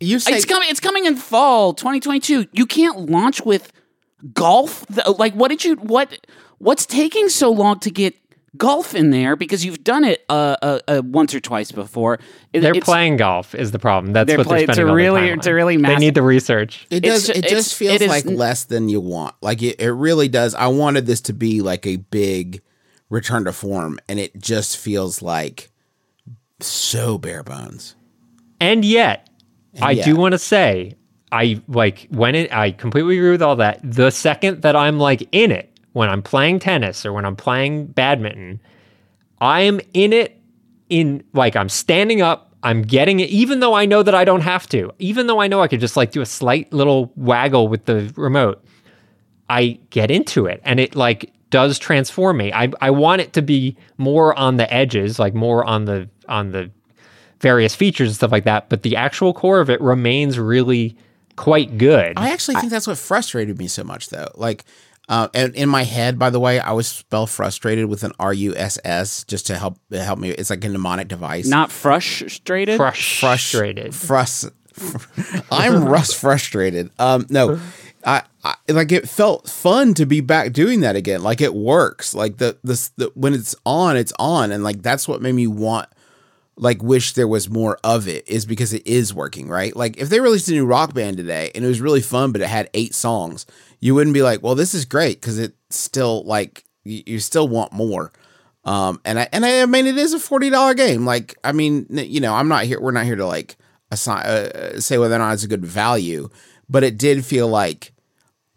you 0.00 0.18
say 0.18 0.32
it's 0.32 0.44
coming. 0.44 0.68
It's 0.68 0.80
coming 0.80 1.04
in 1.04 1.14
fall 1.14 1.74
2022. 1.74 2.46
You 2.52 2.66
can't 2.66 3.08
launch 3.08 3.42
with 3.42 3.72
golf. 4.34 4.84
Like, 5.16 5.34
what 5.34 5.48
did 5.48 5.64
you 5.64 5.76
what? 5.76 6.26
What's 6.58 6.86
taking 6.86 7.28
so 7.28 7.52
long 7.52 7.78
to 7.80 7.90
get 7.90 8.16
golf 8.58 8.94
in 8.94 9.10
there? 9.10 9.36
Because 9.36 9.64
you've 9.64 9.82
done 9.84 10.04
it 10.04 10.24
uh, 10.28 10.56
uh, 10.62 10.78
uh 10.88 11.02
once 11.04 11.34
or 11.34 11.40
twice 11.40 11.72
before. 11.72 12.18
It- 12.52 12.60
They're 12.60 12.74
playing 12.74 13.16
golf 13.16 13.54
is 13.54 13.70
the 13.72 13.78
problem. 13.78 14.12
That's 14.12 14.26
They're 14.28 14.38
what 14.38 14.46
play- 14.46 14.58
they're 14.58 14.64
it's 14.70 14.72
spending 14.76 14.88
a 14.88 14.90
all 14.90 14.96
their 14.96 15.04
really- 15.12 15.28
time 15.30 15.38
it's 15.38 15.46
a 15.46 15.50
on. 15.50 15.56
really 15.56 15.76
They 15.76 15.96
need 15.96 16.14
the 16.14 16.22
research. 16.22 16.86
It 16.90 17.00
does. 17.00 17.26
ju- 17.26 17.32
It 17.34 17.48
just 17.48 17.74
feels 17.74 17.94
it 17.96 18.02
is 18.02 18.08
like 18.08 18.26
n- 18.26 18.36
less 18.36 18.64
than 18.64 18.88
you 18.88 19.00
want. 19.00 19.34
Like 19.42 19.62
it, 19.62 19.80
it 19.80 19.92
really 19.92 20.28
does. 20.28 20.54
I 20.54 20.66
wanted 20.68 21.06
this 21.06 21.20
to 21.22 21.32
be 21.32 21.60
like 21.62 21.86
a 21.86 21.96
big 21.96 22.62
return 23.10 23.44
to 23.44 23.52
form, 23.52 23.98
and 24.08 24.18
it 24.18 24.36
just 24.38 24.76
feels 24.76 25.22
like 25.22 25.70
so 26.60 27.18
bare 27.18 27.42
bones. 27.42 27.94
And 28.60 28.84
yet, 28.84 29.28
I 29.80 29.92
yet. 29.92 30.04
do 30.06 30.16
want 30.16 30.32
to 30.32 30.38
say, 30.38 30.94
I 31.30 31.60
like 31.68 32.06
when 32.10 32.34
it. 32.34 32.52
I 32.52 32.70
completely 32.70 33.18
agree 33.18 33.30
with 33.32 33.42
all 33.42 33.56
that. 33.56 33.80
The 33.84 34.10
second 34.10 34.62
that 34.62 34.74
I'm 34.76 34.98
like 34.98 35.28
in 35.32 35.50
it, 35.52 35.75
when 35.96 36.10
I'm 36.10 36.20
playing 36.20 36.58
tennis 36.58 37.06
or 37.06 37.12
when 37.14 37.24
I'm 37.24 37.36
playing 37.36 37.86
badminton, 37.86 38.60
I'm 39.40 39.80
in 39.94 40.12
it 40.12 40.38
in 40.90 41.24
like 41.32 41.56
I'm 41.56 41.70
standing 41.70 42.20
up, 42.20 42.54
I'm 42.62 42.82
getting 42.82 43.20
it, 43.20 43.30
even 43.30 43.60
though 43.60 43.72
I 43.72 43.86
know 43.86 44.02
that 44.02 44.14
I 44.14 44.26
don't 44.26 44.42
have 44.42 44.68
to, 44.68 44.92
even 44.98 45.26
though 45.26 45.40
I 45.40 45.48
know 45.48 45.62
I 45.62 45.68
could 45.68 45.80
just 45.80 45.96
like 45.96 46.10
do 46.10 46.20
a 46.20 46.26
slight 46.26 46.70
little 46.70 47.14
waggle 47.16 47.68
with 47.68 47.86
the 47.86 48.12
remote. 48.14 48.62
I 49.48 49.80
get 49.88 50.10
into 50.10 50.44
it 50.44 50.60
and 50.64 50.78
it 50.78 50.94
like 50.94 51.32
does 51.48 51.78
transform 51.78 52.36
me. 52.36 52.52
I 52.52 52.70
I 52.82 52.90
want 52.90 53.22
it 53.22 53.32
to 53.32 53.40
be 53.40 53.78
more 53.96 54.38
on 54.38 54.58
the 54.58 54.70
edges, 54.70 55.18
like 55.18 55.32
more 55.32 55.64
on 55.64 55.86
the 55.86 56.10
on 56.28 56.52
the 56.52 56.70
various 57.40 57.74
features 57.74 58.10
and 58.10 58.16
stuff 58.16 58.32
like 58.32 58.44
that, 58.44 58.68
but 58.68 58.82
the 58.82 58.96
actual 58.96 59.32
core 59.32 59.60
of 59.60 59.70
it 59.70 59.80
remains 59.80 60.38
really 60.38 60.94
quite 61.36 61.78
good. 61.78 62.14
I 62.16 62.30
actually 62.30 62.56
think 62.56 62.70
that's 62.70 62.86
what 62.86 62.98
frustrated 62.98 63.58
me 63.58 63.68
so 63.68 63.84
much, 63.84 64.08
though. 64.08 64.30
Like, 64.34 64.64
uh, 65.08 65.28
and 65.34 65.54
in 65.54 65.68
my 65.68 65.84
head, 65.84 66.18
by 66.18 66.30
the 66.30 66.40
way, 66.40 66.58
I 66.58 66.72
was 66.72 66.88
spell 66.88 67.26
frustrated 67.26 67.86
with 67.86 68.02
an 68.02 68.12
R 68.18 68.34
U 68.34 68.54
S 68.56 68.78
S 68.84 69.24
just 69.24 69.46
to 69.46 69.56
help 69.56 69.78
help 69.90 70.18
me. 70.18 70.30
It's 70.30 70.50
like 70.50 70.64
a 70.64 70.68
mnemonic 70.68 71.08
device. 71.08 71.46
Not 71.46 71.70
frustrated. 71.70 72.80
Frush- 72.80 73.20
frustrated. 73.20 73.92
Frus. 73.92 74.50
I'm 75.50 75.84
Russ 75.84 76.12
frustrated. 76.12 76.90
Um, 76.98 77.26
no, 77.30 77.60
I, 78.04 78.22
I 78.44 78.56
like 78.68 78.92
it 78.92 79.08
felt 79.08 79.48
fun 79.48 79.94
to 79.94 80.06
be 80.06 80.20
back 80.20 80.52
doing 80.52 80.80
that 80.80 80.96
again. 80.96 81.22
Like 81.22 81.40
it 81.40 81.54
works. 81.54 82.14
Like 82.14 82.38
the 82.38 82.58
this 82.64 82.88
the, 82.96 83.10
when 83.14 83.32
it's 83.32 83.54
on, 83.64 83.96
it's 83.96 84.12
on, 84.18 84.50
and 84.50 84.64
like 84.64 84.82
that's 84.82 85.06
what 85.06 85.22
made 85.22 85.34
me 85.34 85.46
want 85.46 85.88
like 86.58 86.82
wish 86.82 87.12
there 87.12 87.28
was 87.28 87.50
more 87.50 87.78
of 87.84 88.08
it 88.08 88.28
is 88.28 88.46
because 88.46 88.72
it 88.72 88.86
is 88.86 89.12
working, 89.12 89.48
right? 89.48 89.76
Like 89.76 89.98
if 89.98 90.08
they 90.08 90.20
released 90.20 90.48
a 90.48 90.52
new 90.52 90.64
rock 90.64 90.94
band 90.94 91.18
today 91.18 91.50
and 91.54 91.64
it 91.64 91.68
was 91.68 91.80
really 91.80 92.00
fun, 92.00 92.32
but 92.32 92.40
it 92.40 92.48
had 92.48 92.70
eight 92.72 92.94
songs, 92.94 93.44
you 93.86 93.94
wouldn't 93.94 94.14
be 94.14 94.22
like, 94.22 94.42
well, 94.42 94.56
this 94.56 94.74
is 94.74 94.84
great 94.84 95.20
because 95.20 95.38
it's 95.38 95.54
still 95.70 96.24
like 96.24 96.64
you, 96.82 97.04
you 97.06 97.20
still 97.20 97.46
want 97.46 97.72
more. 97.72 98.10
Um, 98.64 99.00
and 99.04 99.16
I 99.20 99.28
and 99.32 99.46
I, 99.46 99.62
I 99.62 99.66
mean 99.66 99.86
it 99.86 99.96
is 99.96 100.12
a 100.12 100.18
forty 100.18 100.50
dollar 100.50 100.74
game. 100.74 101.06
Like 101.06 101.36
I 101.44 101.52
mean, 101.52 101.86
you 101.88 102.18
know, 102.18 102.34
I'm 102.34 102.48
not 102.48 102.64
here. 102.64 102.80
We're 102.80 102.90
not 102.90 103.04
here 103.04 103.14
to 103.14 103.26
like 103.26 103.56
assign 103.92 104.26
uh, 104.26 104.80
say 104.80 104.98
whether 104.98 105.14
or 105.14 105.18
not 105.18 105.34
it's 105.34 105.44
a 105.44 105.48
good 105.48 105.64
value, 105.64 106.28
but 106.68 106.82
it 106.82 106.98
did 106.98 107.24
feel 107.24 107.46
like 107.46 107.92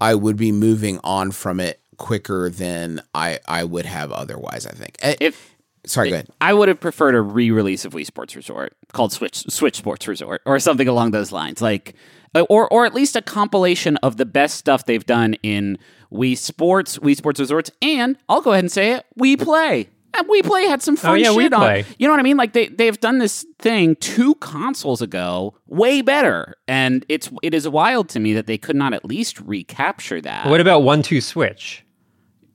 I 0.02 0.16
would 0.16 0.36
be 0.36 0.52
moving 0.52 1.00
on 1.04 1.30
from 1.30 1.60
it 1.60 1.80
quicker 1.98 2.50
than 2.50 3.04
I 3.14 3.40
I 3.48 3.66
would 3.66 3.86
have 3.86 4.12
otherwise. 4.12 4.66
I 4.66 4.72
think. 4.72 4.98
Eh, 5.04 5.16
If 5.20 5.49
Sorry, 5.90 6.10
go 6.10 6.16
ahead. 6.16 6.30
I 6.40 6.54
would 6.54 6.68
have 6.68 6.80
preferred 6.80 7.16
a 7.16 7.22
re-release 7.22 7.84
of 7.86 7.94
Wii 7.94 8.06
Sports 8.06 8.36
Resort 8.36 8.76
called 8.94 9.12
Switch 9.12 9.44
Switch 9.50 9.76
Sports 9.76 10.08
Resort 10.08 10.42
or 10.46 10.60
something 10.60 10.88
along 10.88 11.12
those 11.12 11.32
lines, 11.32 11.62
like 11.62 11.96
uh, 12.36 12.42
or 12.50 12.72
or 12.72 12.86
at 12.86 12.94
least 12.94 13.16
a 13.16 13.22
compilation 13.22 13.98
of 13.98 14.18
the 14.18 14.26
best 14.26 14.58
stuff 14.58 14.86
they've 14.86 15.06
done 15.06 15.34
in 15.42 15.78
Wii 16.12 16.38
Sports, 16.38 16.98
Wii 17.00 17.16
Sports 17.16 17.40
Resorts, 17.40 17.72
and 17.82 18.18
I'll 18.30 18.42
go 18.42 18.52
ahead 18.52 18.64
and 18.64 18.72
say 18.72 18.94
it, 18.94 19.06
Wii 19.20 19.42
Play. 19.42 19.90
And 20.12 20.28
Wii 20.28 20.44
Play 20.44 20.66
had 20.66 20.82
some 20.82 20.96
fun 20.96 21.12
Oh, 21.12 21.14
yeah, 21.14 21.28
Wii 21.30 21.42
shit 21.44 21.54
on. 21.54 21.60
Play. 21.62 21.86
You 22.00 22.08
know 22.08 22.14
what 22.14 22.20
I 22.20 22.24
mean? 22.24 22.38
Like 22.38 22.54
they 22.54 22.68
they've 22.68 23.00
done 23.00 23.20
this 23.20 23.46
thing 23.60 23.96
two 23.98 24.36
consoles 24.36 25.02
ago, 25.02 25.56
way 25.68 26.02
better, 26.02 26.56
and 26.68 27.06
it's 27.10 27.30
it 27.44 27.54
is 27.54 27.68
wild 27.70 28.10
to 28.10 28.20
me 28.20 28.34
that 28.34 28.46
they 28.48 28.58
could 28.58 28.76
not 28.76 28.94
at 28.94 29.06
least 29.06 29.40
recapture 29.42 30.20
that. 30.22 30.48
what 30.48 30.62
about 30.62 30.80
one 30.82 31.02
two 31.04 31.22
switch? 31.22 31.84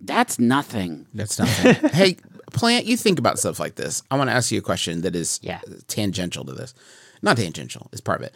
That's 0.01 0.39
nothing. 0.39 1.07
That's 1.15 1.39
nothing. 1.39 1.89
hey, 1.93 2.17
Plante, 2.55 2.87
you 2.87 2.97
think 2.97 3.19
about 3.19 3.39
stuff 3.39 3.61
like 3.61 3.75
this. 3.75 4.03
I 4.11 4.17
want 4.17 4.31
to 4.31 4.35
ask 4.35 4.51
you 4.51 4.59
a 4.59 4.63
question 4.63 5.03
that 5.03 5.15
is 5.15 5.39
Yeah. 5.43 5.61
tangential 5.89 6.45
to 6.47 6.53
this. 6.53 6.73
Not 7.21 7.37
tangential, 7.37 7.89
it's 7.93 8.01
part 8.01 8.21
of 8.23 8.27
it. 8.29 8.35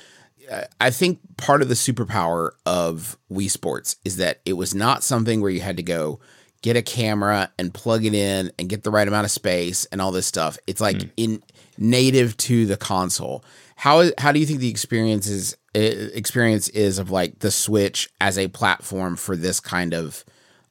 Uh, 0.51 0.65
I 0.81 0.91
think 0.91 1.21
part 1.37 1.63
of 1.63 1.69
the 1.69 1.75
superpower 1.75 2.51
of 2.67 3.17
Wii 3.31 3.51
Sports 3.51 3.97
is 4.05 4.17
that 4.17 4.41
it 4.45 4.55
was 4.55 4.75
not 4.75 5.03
something 5.05 5.41
where 5.41 5.51
you 5.51 5.61
had 5.61 5.77
to 5.77 5.83
go 5.83 6.21
get 6.63 6.77
a 6.77 6.83
camera 6.83 7.51
and 7.59 7.73
plug 7.73 8.05
it 8.05 8.15
in 8.15 8.51
and 8.59 8.69
get 8.69 8.83
the 8.83 8.91
right 8.91 9.07
amount 9.07 9.25
of 9.25 9.31
space 9.31 9.85
and 9.93 10.01
all 10.01 10.11
this 10.11 10.27
stuff. 10.27 10.59
It's 10.67 10.81
like 10.81 11.11
in 11.17 11.43
native 11.77 12.37
to 12.39 12.67
the 12.67 12.77
console. 12.77 13.45
How 13.77 14.11
how 14.19 14.33
do 14.33 14.41
you 14.41 14.47
think 14.47 14.59
the 14.59 14.71
experience 14.71 15.29
is 15.29 15.55
uh, 15.77 15.79
experience 15.81 16.69
is 16.71 16.99
of 16.99 17.11
like 17.11 17.39
the 17.41 17.51
Switch 17.53 18.09
as 18.21 18.37
a 18.39 18.49
platform 18.49 19.17
for 19.17 19.37
this 19.37 19.61
kind 19.61 19.95
of 19.95 20.25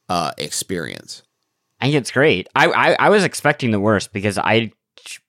uh, 0.09 0.31
experience? 0.37 1.21
I 1.79 1.85
think 1.85 1.95
it's 1.95 2.11
great. 2.11 2.47
I, 2.55 2.67
I 2.67 2.95
I 2.99 3.09
was 3.09 3.23
expecting 3.23 3.71
the 3.71 3.79
worst 3.79 4.11
because 4.13 4.37
I 4.37 4.71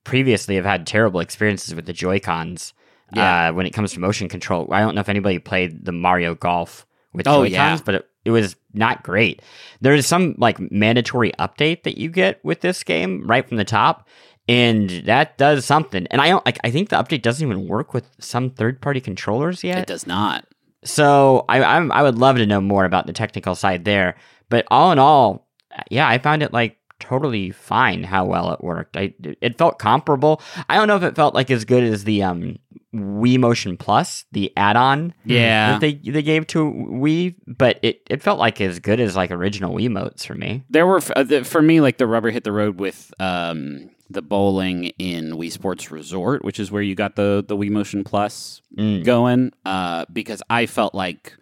previously 0.04 0.56
have 0.56 0.64
had 0.64 0.86
terrible 0.86 1.20
experiences 1.20 1.74
with 1.74 1.86
the 1.86 1.92
Joy 1.92 2.20
Cons. 2.20 2.72
Yeah. 3.14 3.48
Uh, 3.48 3.52
when 3.54 3.64
it 3.66 3.72
comes 3.72 3.92
to 3.94 4.00
motion 4.00 4.28
control, 4.28 4.68
I 4.70 4.80
don't 4.80 4.94
know 4.94 5.00
if 5.00 5.08
anybody 5.08 5.38
played 5.38 5.84
the 5.84 5.92
Mario 5.92 6.34
Golf 6.34 6.86
with 7.14 7.26
Oh, 7.26 7.44
Joy 7.46 7.56
Cons, 7.56 7.80
yeah. 7.80 7.84
but 7.84 7.94
it, 7.94 8.06
it 8.26 8.30
was 8.30 8.54
not 8.74 9.02
great. 9.02 9.40
There 9.80 9.94
is 9.94 10.06
some 10.06 10.34
like 10.36 10.58
mandatory 10.70 11.32
update 11.38 11.84
that 11.84 11.96
you 11.96 12.10
get 12.10 12.44
with 12.44 12.60
this 12.60 12.84
game 12.84 13.26
right 13.26 13.48
from 13.48 13.56
the 13.56 13.64
top, 13.64 14.06
and 14.46 14.90
that 15.06 15.38
does 15.38 15.64
something. 15.64 16.06
And 16.10 16.20
I 16.20 16.28
don't 16.28 16.44
like. 16.44 16.58
I 16.64 16.70
think 16.70 16.90
the 16.90 16.96
update 16.96 17.22
doesn't 17.22 17.46
even 17.46 17.66
work 17.66 17.94
with 17.94 18.04
some 18.20 18.50
third 18.50 18.82
party 18.82 19.00
controllers 19.00 19.64
yet. 19.64 19.78
It 19.78 19.86
does 19.86 20.06
not. 20.06 20.44
So 20.84 21.46
I 21.48 21.62
I'm, 21.62 21.90
I 21.92 22.02
would 22.02 22.18
love 22.18 22.36
to 22.36 22.46
know 22.46 22.60
more 22.60 22.84
about 22.84 23.06
the 23.06 23.12
technical 23.14 23.54
side 23.54 23.84
there. 23.86 24.16
But 24.50 24.66
all 24.70 24.92
in 24.92 24.98
all, 24.98 25.47
yeah, 25.90 26.08
I 26.08 26.18
found 26.18 26.42
it 26.42 26.52
like 26.52 26.76
totally 27.00 27.50
fine 27.50 28.02
how 28.02 28.24
well 28.24 28.52
it 28.52 28.62
worked. 28.62 28.96
I 28.96 29.14
it 29.40 29.56
felt 29.58 29.78
comparable. 29.78 30.42
I 30.68 30.76
don't 30.76 30.88
know 30.88 30.96
if 30.96 31.02
it 31.02 31.14
felt 31.16 31.34
like 31.34 31.50
as 31.50 31.64
good 31.64 31.84
as 31.84 32.04
the 32.04 32.22
um 32.22 32.58
Wii 32.94 33.38
Motion 33.38 33.76
Plus, 33.76 34.24
the 34.32 34.50
add-on 34.56 35.12
Yeah. 35.24 35.72
that 35.72 35.80
they 35.80 35.94
they 35.94 36.22
gave 36.22 36.46
to 36.48 36.64
Wii, 36.64 37.36
but 37.46 37.78
it 37.82 38.00
it 38.10 38.22
felt 38.22 38.38
like 38.38 38.60
as 38.60 38.80
good 38.80 38.98
as 38.98 39.14
like 39.14 39.30
original 39.30 39.74
Wiimotes 39.74 40.26
for 40.26 40.34
me. 40.34 40.64
there 40.70 40.86
were 40.86 41.00
uh, 41.14 41.44
for 41.44 41.62
me 41.62 41.80
like 41.80 41.98
the 41.98 42.06
rubber 42.06 42.30
hit 42.30 42.44
the 42.44 42.52
road 42.52 42.80
with 42.80 43.12
um 43.20 43.90
the 44.10 44.22
bowling 44.22 44.86
in 44.98 45.32
Wii 45.32 45.52
Sports 45.52 45.90
Resort, 45.90 46.42
which 46.42 46.58
is 46.58 46.72
where 46.72 46.80
you 46.82 46.94
got 46.94 47.14
the 47.16 47.44
the 47.46 47.56
Wii 47.56 47.70
Motion 47.70 48.04
Plus 48.04 48.62
Mm. 48.76 49.04
going, 49.04 49.52
uh, 49.66 50.04
because 50.12 50.42
I 50.48 50.66
felt 50.66 50.94
like 50.94 51.36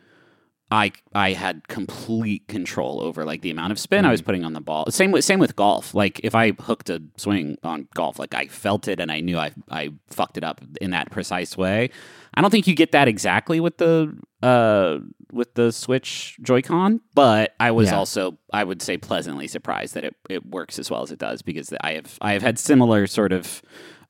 I 0.71 0.93
I 1.15 1.33
had 1.33 1.69
complete 1.69 2.49
control 2.49 3.01
over 3.01 3.25
like 3.25 3.41
the 3.43 3.51
amount 3.51 3.71
of 3.71 3.79
spin 3.79 4.05
I 4.05 4.11
was 4.11 4.21
putting 4.21 4.45
on 4.45 4.53
the 4.53 4.61
ball. 4.61 4.87
Same 4.91 5.13
with 5.13 5.25
same 5.25 5.39
with 5.39 5.55
golf. 5.55 5.95
Like 5.95 6.21
if 6.25 6.35
I 6.35 6.53
hooked 6.53 6.91
a 6.91 7.01
swing 7.17 7.57
on 7.63 7.87
golf, 7.95 8.19
like 8.19 8.35
I 8.35 8.47
felt 8.49 8.89
it 8.89 8.99
and 8.99 9.13
I 9.13 9.21
knew 9.21 9.39
I 9.39 9.53
I 9.71 9.91
fucked 10.09 10.37
it 10.37 10.43
up 10.45 10.61
in 10.81 10.91
that 10.91 11.11
precise 11.13 11.57
way. 11.57 11.91
I 12.35 12.41
don't 12.41 12.51
think 12.51 12.67
you 12.67 12.75
get 12.75 12.93
that 12.93 13.07
exactly 13.07 13.61
with 13.61 13.79
the 13.79 14.13
uh 14.43 14.99
with 15.33 15.55
the 15.55 15.71
Switch 15.73 16.37
Joy-Con, 16.43 17.01
but 17.15 17.55
I 17.61 17.71
was 17.71 17.89
Yeah. 17.89 17.99
also 17.99 18.39
I 18.53 18.65
would 18.65 18.83
say 18.83 18.97
pleasantly 18.97 19.47
surprised 19.47 19.95
that 19.95 20.05
it, 20.05 20.17
it 20.29 20.47
works 20.47 20.79
as 20.81 20.91
well 20.91 21.03
as 21.03 21.13
it 21.13 21.19
does 21.21 21.43
because 21.43 21.73
I 21.81 21.93
have 21.93 22.19
I 22.21 22.33
have 22.33 22.43
had 22.43 22.59
similar 22.59 23.07
sort 23.07 23.33
of 23.33 23.63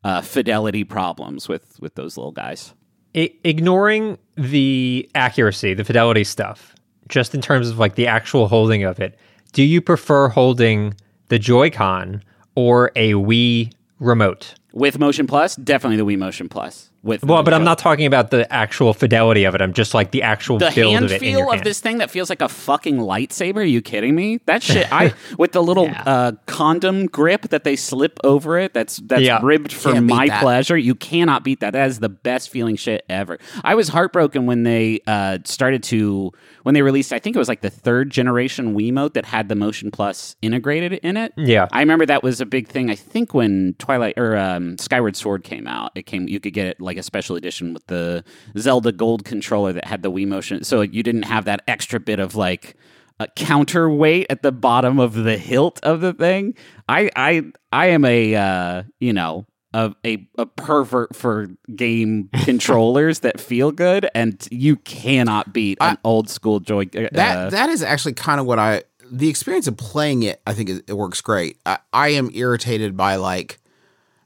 uh, 0.05 0.23
fidelity 0.23 0.85
problems 0.85 1.49
with 1.49 1.79
with 1.81 1.97
those 1.97 2.17
little 2.17 2.33
guys. 2.33 2.73
Ignoring 3.17 4.19
the 4.37 5.09
accuracy, 5.15 5.73
the 5.73 5.85
fidelity 5.85 6.23
stuff, 6.23 6.75
just 7.09 7.35
in 7.35 7.41
terms 7.41 7.71
of 7.71 7.79
like 7.79 7.95
the 7.95 8.07
actual 8.07 8.47
holding 8.47 8.85
of 8.85 9.01
it, 9.01 9.19
do 9.53 9.63
you 9.63 9.81
prefer 9.81 10.29
holding 10.29 10.95
the 11.29 11.39
Joy-Con 11.39 12.23
or 12.55 12.93
a 12.95 13.13
Wii 13.13 13.73
remote? 14.01 14.55
With 14.75 14.99
Motion 14.99 15.27
Plus, 15.27 15.57
definitely 15.57 15.97
the 15.97 16.05
Wii 16.05 16.19
Motion 16.19 16.51
Plus. 16.51 16.91
With 17.07 17.25
Well, 17.25 17.43
but 17.43 17.55
I'm 17.55 17.65
not 17.65 17.79
talking 17.79 18.05
about 18.05 18.31
the 18.31 18.53
actual 18.53 18.93
fidelity 18.93 19.45
of 19.45 19.55
it. 19.55 19.63
I'm 19.63 19.73
just 19.73 19.95
like 19.95 20.11
the 20.11 20.23
actual 20.23 20.59
the 20.59 20.71
build 20.75 20.93
hand 20.93 21.05
of 21.07 21.13
it 21.13 21.21
feel 21.21 21.49
of 21.49 21.55
hand. 21.57 21.65
this 21.67 21.81
thing 21.81 21.99
that 21.99 22.11
feels 22.11 22.29
like 22.29 22.43
a 22.43 22.49
fucking 22.49 22.99
lightsaber. 22.99 23.57
Are 23.59 23.63
you 23.63 23.81
kidding 23.81 24.15
me? 24.15 24.41
That 24.47 24.63
shit, 24.63 24.93
I 24.93 25.15
with 25.39 25.53
the 25.53 25.63
little 25.63 25.85
Yeah. 25.87 26.03
uh, 26.05 26.33
condom 26.47 27.07
grip 27.07 27.43
that 27.51 27.65
they 27.65 27.77
slip 27.77 28.19
over 28.25 28.59
it. 28.59 28.75
That's 28.75 28.97
that's 28.99 29.23
Yeah. 29.23 29.39
ribbed 29.43 29.73
for 29.73 29.93
Can't 29.93 30.07
my 30.07 30.29
pleasure. 30.41 30.77
You 30.77 30.95
cannot 30.95 31.45
beat 31.45 31.61
that. 31.61 31.73
That 31.73 31.89
is 31.89 32.01
the 32.01 32.09
best 32.09 32.51
feeling 32.51 32.77
shit 32.77 33.05
ever. 33.09 33.39
I 33.63 33.75
was 33.77 33.89
heartbroken 33.89 34.47
when 34.47 34.65
they 34.65 35.01
uh, 35.07 35.39
started 35.45 35.83
to 35.85 36.33
when 36.65 36.75
they 36.75 36.83
released. 36.83 37.13
I 37.13 37.21
think 37.21 37.37
it 37.37 37.39
was 37.39 37.49
like 37.49 37.61
the 37.61 37.71
third 37.71 38.11
generation 38.11 38.75
Wiimote 38.75 39.13
that 39.15 39.27
had 39.27 39.49
the 39.49 39.55
Motion 39.55 39.91
Plus 39.93 40.35
integrated 40.43 40.95
in 40.95 41.17
it. 41.17 41.33
Yeah. 41.37 41.69
I 41.71 41.81
remember 41.81 42.05
that 42.07 42.23
was 42.25 42.41
a 42.41 42.47
big 42.47 42.67
thing. 42.69 42.91
I 42.91 42.97
think 42.97 43.33
when 43.35 43.75
Twilight 43.79 44.15
or 44.17 44.37
um, 44.37 44.77
Skyward 44.79 45.15
Sword 45.15 45.45
came 45.45 45.69
out, 45.69 45.93
it 45.95 46.07
came. 46.07 46.27
You 46.27 46.41
could 46.41 46.53
get 46.53 46.67
it 46.67 46.81
like 46.81 46.96
a 46.97 47.03
special 47.03 47.37
edition 47.37 47.73
with 47.75 47.87
the 47.87 48.25
Zelda 48.59 48.93
Gold 48.93 49.25
controller 49.25 49.73
that 49.73 49.85
had 49.87 50.03
the 50.03 50.11
Wii 50.11 50.27
Motion, 50.27 50.65
so 50.65 50.81
you 50.81 51.03
didn't 51.03 51.25
have 51.25 51.45
that 51.47 51.63
extra 51.69 52.01
bit 52.01 52.19
of 52.19 52.35
like 52.35 52.77
a 53.19 53.27
counterweight 53.29 54.27
at 54.29 54.43
the 54.43 54.53
bottom 54.53 54.99
of 54.99 55.15
the 55.15 55.39
hilt 55.39 55.81
of 55.83 56.01
the 56.01 56.13
thing. 56.13 56.55
I 56.89 57.11
I 57.17 57.43
I 57.73 57.87
am 57.87 58.05
a 58.05 58.35
uh, 58.35 58.83
you 59.01 59.13
know. 59.13 59.47
A, 59.75 59.95
a, 60.07 60.27
a 60.39 60.47
pervert 60.47 61.15
for 61.15 61.49
game 61.75 62.31
controllers 62.45 63.19
that 63.21 63.39
feel 63.39 63.73
good, 63.73 64.09
and 64.15 64.49
you 64.51 64.77
cannot 64.77 65.53
beat 65.53 65.77
an 65.83 65.99
old 66.03 66.31
school 66.31 66.61
joy. 66.61 66.85
Uh, 66.97 67.09
That 67.13 67.51
that 67.51 67.69
is 67.69 67.83
actually 67.83 68.15
kind 68.15 68.41
of 68.41 68.47
what 68.47 68.59
I 68.59 68.85
the 69.11 69.29
experience 69.29 69.67
of 69.67 69.77
playing 69.77 70.23
it. 70.23 70.41
I 70.47 70.55
think 70.55 70.71
it, 70.71 70.85
it 70.89 70.95
works 70.95 71.21
great. 71.21 71.59
I, 71.67 71.79
I 71.93 72.09
am 72.11 72.31
irritated 72.33 72.97
by 72.97 73.17
like 73.17 73.59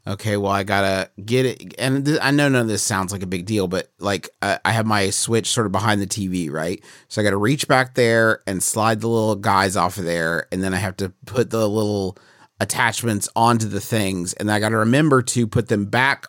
Okay, 0.07 0.39
well, 0.39 0.51
I 0.51 0.63
gotta 0.63 1.11
get 1.23 1.45
it, 1.45 1.75
and 1.79 2.07
th- 2.07 2.19
I 2.23 2.31
know 2.31 2.49
none 2.49 2.63
of 2.63 2.69
this 2.69 2.83
sounds 2.83 3.13
like 3.13 3.23
a 3.23 3.27
big 3.27 3.45
deal, 3.45 3.69
but 3.69 3.91
like 3.99 4.31
uh, 4.41 4.57
I 4.65 4.73
have 4.73 4.87
my 4.87 5.11
Switch 5.11 5.49
sort 5.49 5.67
of 5.67 5.73
behind 5.73 6.01
the 6.01 6.07
TV, 6.07 6.51
right? 6.51 6.83
So 7.09 7.21
I 7.21 7.25
got 7.25 7.31
to 7.31 7.37
reach 7.37 7.69
back 7.69 7.95
there 7.95 8.43
and 8.47 8.63
slide 8.63 9.01
the 9.01 9.09
little 9.09 9.37
guys 9.37 9.77
off 9.77 9.99
of 9.99 10.05
there, 10.05 10.47
and 10.51 10.63
then 10.63 10.73
I 10.73 10.79
have 10.79 10.97
to 10.99 11.11
put 11.27 11.51
the 11.51 11.69
little 11.69 12.17
attachments 12.61 13.29
onto 13.37 13.69
the 13.69 13.81
things, 13.81 14.33
and 14.33 14.51
I 14.51 14.59
got 14.59 14.71
to 14.71 14.79
remember 14.79 15.21
to 15.23 15.47
put 15.47 15.69
them 15.69 15.85
back 15.85 16.27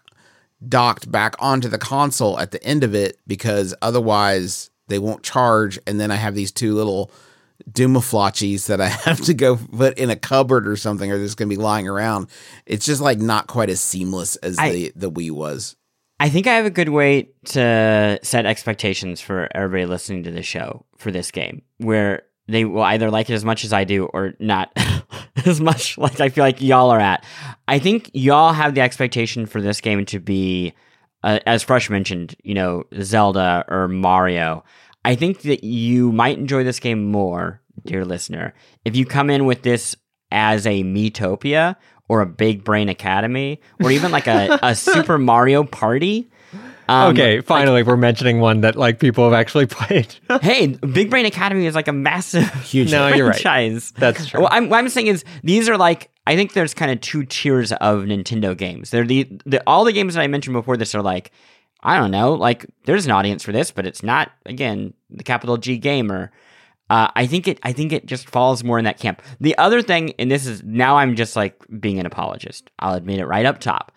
docked 0.68 1.10
back 1.10 1.36
onto 1.40 1.68
the 1.68 1.80
console 1.80 2.38
at 2.40 2.52
the 2.52 2.64
end 2.64 2.84
of 2.84 2.94
it 2.94 3.18
because 3.26 3.74
otherwise 3.82 4.70
they 4.90 5.00
won't 5.00 5.24
charge, 5.24 5.80
and 5.88 5.98
then 5.98 6.12
I 6.12 6.16
have 6.16 6.36
these 6.36 6.52
two 6.52 6.76
little 6.76 7.10
Doomaflotchies 7.70 8.68
that 8.68 8.80
I 8.82 8.88
have 9.06 9.22
to 9.22 9.34
go 9.34 9.58
put 9.58 9.98
in 9.98 10.10
a 10.10 10.16
cupboard 10.16 10.68
or 10.68 10.76
something, 10.76 11.12
or 11.12 11.18
they're 11.18 11.26
just 11.26 11.38
gonna 11.38 11.50
be 11.50 11.56
lying 11.58 11.88
around. 11.88 12.28
It's 12.66 12.86
just 12.86 13.02
like 13.02 13.20
not 13.20 13.48
quite 13.48 13.70
as 13.70 13.82
seamless 13.82 14.36
as 14.38 14.58
I- 14.60 14.72
the 14.72 14.92
the 14.96 15.12
Wii 15.12 15.32
was. 15.32 15.76
I 16.20 16.30
think 16.30 16.46
I 16.46 16.54
have 16.54 16.66
a 16.68 16.70
good 16.72 16.90
way 16.90 17.30
to 17.46 18.20
set 18.22 18.46
expectations 18.46 19.22
for 19.22 19.50
everybody 19.56 19.88
listening 19.88 20.22
to 20.24 20.32
the 20.32 20.44
show 20.44 20.86
for 20.98 21.10
this 21.10 21.32
game, 21.32 21.64
where 21.78 22.22
they 22.48 22.64
will 22.64 22.84
either 22.84 23.10
like 23.10 23.30
it 23.32 23.34
as 23.34 23.44
much 23.44 23.64
as 23.64 23.74
I 23.74 23.86
do 23.86 24.06
or 24.06 24.34
not 24.40 24.72
as 25.48 25.60
much 25.60 25.98
like 25.98 26.20
I 26.20 26.30
feel 26.30 26.44
like 26.44 26.62
y'all 26.62 26.92
are 26.92 27.00
at. 27.00 27.26
I 27.68 27.80
think 27.80 28.12
y'all 28.14 28.54
have 28.54 28.76
the 28.76 28.82
expectation 28.82 29.48
for 29.48 29.62
this 29.62 29.82
game 29.82 30.06
to 30.06 30.20
be, 30.20 30.74
uh, 31.24 31.40
as 31.48 31.66
Frush 31.66 31.90
mentioned, 31.90 32.36
you 32.44 32.54
know, 32.54 32.84
Zelda 33.02 33.66
or 33.68 33.88
Mario. 33.88 34.64
I 35.04 35.16
think 35.16 35.42
that 35.42 35.64
you 35.64 36.12
might 36.12 36.38
enjoy 36.38 36.64
this 36.64 36.80
game 36.80 37.12
more, 37.12 37.62
dear 37.86 38.06
listener, 38.06 38.54
if 38.86 38.96
you 38.96 39.06
come 39.06 39.30
in 39.30 39.46
with 39.46 39.64
this 39.64 39.96
as 40.32 40.66
a 40.66 40.84
Miitopia 40.84 41.76
or 42.08 42.22
a 42.22 42.26
Big 42.26 42.64
Brain 42.64 42.90
Academy 42.90 43.60
or 43.82 43.92
even 43.92 44.12
like 44.12 44.28
a, 44.28 44.60
a 44.62 44.76
Super 44.76 45.18
Mario 45.18 45.64
Party. 45.64 46.30
Um, 46.90 47.14
okay, 47.14 47.40
finally, 47.40 47.84
we're 47.84 47.96
mentioning 47.96 48.42
one 48.42 48.62
that 48.62 48.76
like 48.76 49.00
people 49.00 49.24
have 49.24 49.34
actually 49.34 49.66
played. 49.66 50.14
Hey, 50.42 50.68
Big 50.68 51.10
Brain 51.10 51.26
Academy 51.26 51.66
is 51.66 51.76
like 51.76 51.88
a 51.88 51.94
massive 51.94 52.52
Huge. 52.64 52.92
No, 52.92 53.08
you're 53.08 53.28
right. 53.28 53.42
franchise. 53.42 53.92
That's 53.92 54.26
true. 54.26 54.42
What 54.42 54.52
I'm, 54.52 54.70
what 54.70 54.78
I'm 54.78 54.90
saying 54.90 55.08
is 55.08 55.24
these 55.44 55.70
are 55.70 55.78
like 55.78 56.10
I 56.28 56.36
think 56.36 56.54
there's 56.54 56.74
kind 56.74 56.92
of 56.92 57.02
two 57.02 57.24
tiers 57.24 57.72
of 57.72 58.02
Nintendo 58.04 58.56
games. 58.56 58.92
They're 58.92 59.06
the, 59.06 59.30
the 59.46 59.64
all 59.66 59.86
the 59.86 59.94
games 59.94 60.16
that 60.16 60.22
I 60.22 60.28
mentioned 60.28 60.54
before 60.54 60.78
this 60.78 60.94
are 60.94 61.02
like 61.02 61.32
I 61.84 61.98
don't 61.98 62.12
know, 62.12 62.34
like 62.34 62.66
there's 62.86 63.06
an 63.06 63.12
audience 63.12 63.44
for 63.44 63.52
this, 63.52 63.72
but 63.72 63.86
it's 63.86 64.04
not 64.04 64.32
again 64.46 64.94
the 65.10 65.24
capital 65.24 65.58
G 65.58 65.78
gamer. 65.78 66.32
Uh, 66.90 67.10
I 67.16 67.26
think 67.26 67.48
it. 67.48 67.60
I 67.64 67.72
think 67.72 67.94
it 67.94 68.06
just 68.06 68.30
falls 68.30 68.64
more 68.64 68.78
in 68.78 68.86
that 68.86 69.00
camp. 69.00 69.22
The 69.40 69.58
other 69.58 69.82
thing, 69.82 70.14
and 70.20 70.30
this 70.30 70.46
is 70.46 70.62
now, 70.64 70.98
I'm 70.98 71.16
just 71.16 71.36
like 71.38 71.56
being 71.80 72.00
an 72.00 72.06
apologist. 72.06 72.70
I'll 72.80 72.96
admit 72.96 73.20
it 73.20 73.26
right 73.26 73.46
up 73.46 73.60
top. 73.60 73.94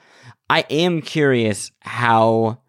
I 0.49 0.61
am 0.71 1.03
curious 1.03 1.73
how 1.81 2.61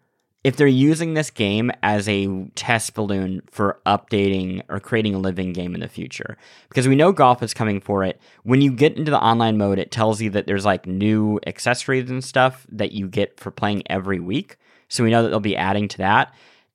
if 0.46 0.56
they're 0.56 0.68
using 0.68 1.14
this 1.14 1.30
game 1.30 1.72
as 1.82 2.08
a 2.08 2.44
test 2.54 2.94
balloon 2.94 3.42
for 3.50 3.80
updating 3.84 4.62
or 4.68 4.78
creating 4.78 5.14
a 5.14 5.18
living 5.18 5.52
game 5.52 5.74
in 5.74 5.80
the 5.80 5.88
future 5.88 6.36
because 6.68 6.86
we 6.86 6.94
know 6.94 7.10
golf 7.10 7.42
is 7.42 7.52
coming 7.52 7.80
for 7.80 8.04
it 8.04 8.20
when 8.44 8.60
you 8.60 8.70
get 8.70 8.96
into 8.96 9.10
the 9.10 9.20
online 9.20 9.58
mode 9.58 9.76
it 9.76 9.90
tells 9.90 10.22
you 10.22 10.30
that 10.30 10.46
there's 10.46 10.64
like 10.64 10.86
new 10.86 11.40
accessories 11.48 12.08
and 12.10 12.22
stuff 12.22 12.64
that 12.70 12.92
you 12.92 13.08
get 13.08 13.40
for 13.40 13.50
playing 13.50 13.82
every 13.90 14.20
week 14.20 14.56
so 14.88 15.04
we 15.04 15.10
know 15.10 15.22
that 15.22 15.28
they'll 15.30 15.40
be 15.40 15.56
adding 15.56 15.88
to 15.88 15.98
that 15.98 16.34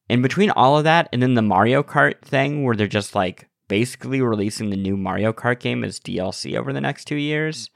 and 0.09 0.21
between 0.23 0.49
all 0.51 0.77
of 0.77 0.83
that 0.83 1.07
and 1.13 1.21
then 1.21 1.33
the 1.35 1.41
mario 1.41 1.81
kart 1.83 2.19
thing 2.21 2.63
where 2.63 2.75
they're 2.75 2.87
just 2.87 3.15
like 3.15 3.47
basically 3.67 4.21
releasing 4.21 4.69
the 4.69 4.77
new 4.77 4.97
mario 4.97 5.31
kart 5.31 5.59
game 5.59 5.83
as 5.83 5.99
dlc 5.99 6.57
over 6.57 6.73
the 6.73 6.81
next 6.81 7.05
two 7.05 7.15
years 7.15 7.69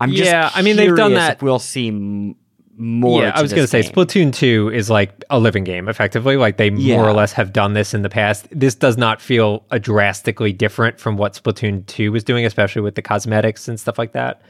i'm 0.00 0.10
just 0.12 0.24
Yeah, 0.30 0.50
I 0.54 0.62
mean, 0.62 0.76
they've 0.76 0.96
done 0.96 1.14
that- 1.14 1.42
we'll 1.42 1.58
see 1.58 1.88
m- 1.88 2.34
more 2.74 3.22
yeah, 3.22 3.32
I 3.34 3.42
was 3.42 3.52
going 3.52 3.64
to 3.64 3.68
say. 3.68 3.82
Splatoon 3.82 4.32
2 4.32 4.70
is 4.72 4.88
like 4.88 5.22
a 5.28 5.38
living 5.38 5.62
game, 5.62 5.90
effectively. 5.90 6.36
Like 6.38 6.56
they 6.56 6.70
more 6.70 7.06
or 7.06 7.12
less 7.12 7.32
have 7.34 7.52
done 7.52 7.74
this 7.74 7.92
in 7.92 8.00
the 8.00 8.08
past. 8.08 8.48
This 8.50 8.74
does 8.74 8.96
not 8.96 9.20
feel 9.20 9.66
a 9.70 9.78
drastically 9.78 10.54
different 10.54 10.98
from 10.98 11.18
what 11.18 11.34
Splatoon 11.34 11.86
2 11.86 12.10
was 12.10 12.24
doing, 12.24 12.46
especially 12.46 12.80
with 12.80 12.94
the 12.94 13.02
cosmetics 13.02 13.68
and 13.68 13.78
stuff 13.78 13.98
like 13.98 14.12
that. 14.12 14.40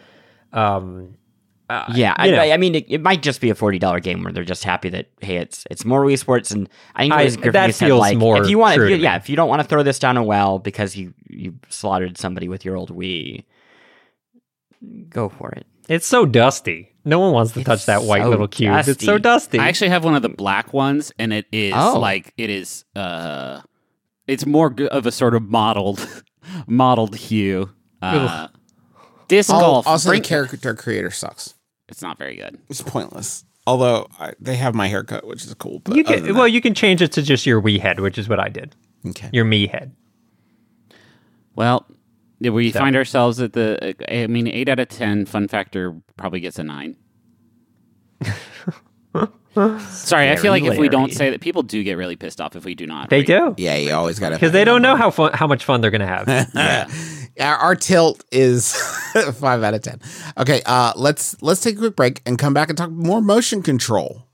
Um, 0.52 1.16
uh, 1.88 1.92
Yeah, 1.94 2.14
I. 2.16 2.52
I 2.52 2.56
mean, 2.56 2.74
it, 2.74 2.86
it 2.88 3.00
might 3.02 3.22
just 3.22 3.40
be 3.40 3.50
a 3.50 3.54
forty 3.54 3.78
dollar 3.78 4.00
game 4.00 4.22
where 4.22 4.32
they're 4.32 4.44
just 4.44 4.64
happy 4.64 4.88
that 4.90 5.08
hey, 5.20 5.36
it's 5.36 5.64
it's 5.70 5.84
more 5.84 6.04
Wii 6.04 6.18
Sports, 6.18 6.50
and 6.50 6.68
I 6.94 7.02
think 7.04 7.12
I- 7.14 7.22
it 7.22 7.24
was 7.24 7.36
Griffin 7.36 7.52
that 7.52 7.74
said, 7.74 7.86
feels 7.86 8.00
like, 8.00 8.18
more 8.18 8.42
if 8.42 8.48
you 8.50 8.58
want, 8.58 8.80
if 8.80 8.90
you, 8.90 8.96
to 8.96 9.02
yeah, 9.02 9.16
if 9.16 9.28
you 9.28 9.36
don't 9.36 9.48
want 9.48 9.62
to 9.62 9.68
throw 9.68 9.82
this 9.82 9.98
down 9.98 10.16
a 10.16 10.22
well 10.22 10.58
because 10.58 10.96
you 10.96 11.14
you 11.28 11.54
slaughtered 11.68 12.18
somebody 12.18 12.48
with 12.48 12.64
your 12.64 12.76
old 12.76 12.90
Wii, 12.94 13.44
go 15.08 15.28
for 15.28 15.50
it. 15.52 15.66
It's 15.88 16.06
so 16.06 16.26
dusty. 16.26 16.90
No 17.04 17.18
one 17.18 17.32
wants 17.32 17.52
to 17.52 17.60
It's 17.60 17.66
touch 17.66 17.86
that 17.86 18.02
white 18.04 18.22
so 18.22 18.28
little 18.30 18.46
cube. 18.48 18.74
It's 18.86 19.04
so 19.04 19.18
dusty. 19.18 19.22
dusty. 19.22 19.58
I 19.58 19.68
actually 19.68 19.90
have 19.90 20.04
one 20.04 20.14
of 20.14 20.22
the 20.22 20.28
black 20.28 20.72
ones, 20.72 21.12
and 21.18 21.32
it 21.32 21.46
is 21.50 21.74
Oh. 21.76 21.98
like 21.98 22.32
it 22.36 22.50
is. 22.50 22.84
uh 22.94 23.60
It's 24.28 24.46
more 24.46 24.74
of 24.90 25.06
a 25.06 25.10
sort 25.12 25.34
of 25.34 25.42
modeled, 25.42 26.06
modeled 26.66 27.16
hue. 27.16 27.70
Uh, 28.00 28.48
disc 29.28 29.50
golf. 29.50 29.86
also, 29.86 30.10
bring- 30.10 30.22
the 30.22 30.28
character 30.28 30.74
creator 30.74 31.10
sucks. 31.10 31.54
It's 31.92 32.02
not 32.02 32.18
very 32.18 32.34
good. 32.34 32.58
It's 32.68 32.82
pointless. 32.82 33.44
Although 33.66 34.08
I, 34.18 34.32
they 34.40 34.56
have 34.56 34.74
my 34.74 34.88
haircut, 34.88 35.24
which 35.24 35.44
is 35.44 35.54
cool. 35.54 35.78
But 35.78 35.94
you 35.94 36.02
can, 36.02 36.24
than 36.24 36.34
well, 36.34 36.48
you 36.48 36.60
can 36.60 36.74
change 36.74 37.00
it 37.00 37.12
to 37.12 37.22
just 37.22 37.46
your 37.46 37.62
Wii 37.62 37.78
head, 37.78 38.00
which 38.00 38.18
is 38.18 38.28
what 38.28 38.40
I 38.40 38.48
did. 38.48 38.74
okay. 39.10 39.30
Your 39.32 39.44
me 39.44 39.68
head. 39.68 39.94
Well, 41.54 41.86
we 42.40 42.72
So- 42.72 42.80
find 42.80 42.96
ourselves 42.96 43.40
at 43.40 43.52
the. 43.52 43.94
I 44.10 44.26
mean, 44.26 44.48
eight 44.48 44.68
out 44.68 44.80
of 44.80 44.88
ten. 44.88 45.26
Fun 45.26 45.46
factor 45.46 45.94
probably 46.16 46.40
gets 46.40 46.58
a 46.58 46.64
nine. 46.64 46.96
Sorry, 49.54 50.30
I 50.30 50.36
feel 50.36 50.50
like 50.50 50.62
if 50.64 50.78
we 50.78 50.88
don't 50.88 51.12
say 51.12 51.28
that, 51.30 51.42
people 51.42 51.62
do 51.62 51.84
get 51.84 51.98
really 51.98 52.16
pissed 52.16 52.40
off 52.40 52.56
if 52.56 52.64
we 52.64 52.74
do 52.74 52.86
not. 52.86 53.10
They 53.10 53.18
rate. 53.18 53.26
do 53.26 53.54
Yeah, 53.58 53.76
you 53.76 53.92
always 53.92 54.18
got 54.18 54.30
to 54.30 54.36
because 54.36 54.52
they 54.52 54.64
don't 54.64 54.80
know 54.80 54.96
how 54.96 55.10
fun, 55.10 55.32
how 55.34 55.46
much 55.46 55.64
fun 55.66 55.82
they're 55.82 55.90
going 55.90 56.00
to 56.00 56.06
have. 56.06 56.26
Yeah. 56.54 56.88
our, 57.40 57.56
our 57.56 57.76
tilt 57.76 58.24
is 58.30 58.74
five 59.34 59.62
out 59.62 59.74
of 59.74 59.82
ten. 59.82 60.00
Okay, 60.38 60.62
uh, 60.66 60.92
let's 60.96 61.40
let's 61.42 61.60
take 61.60 61.76
a 61.76 61.78
quick 61.78 61.96
break 61.96 62.22
and 62.26 62.38
come 62.38 62.54
back 62.54 62.68
and 62.68 62.78
talk 62.78 62.90
more 62.90 63.20
motion 63.20 63.62
control. 63.62 64.26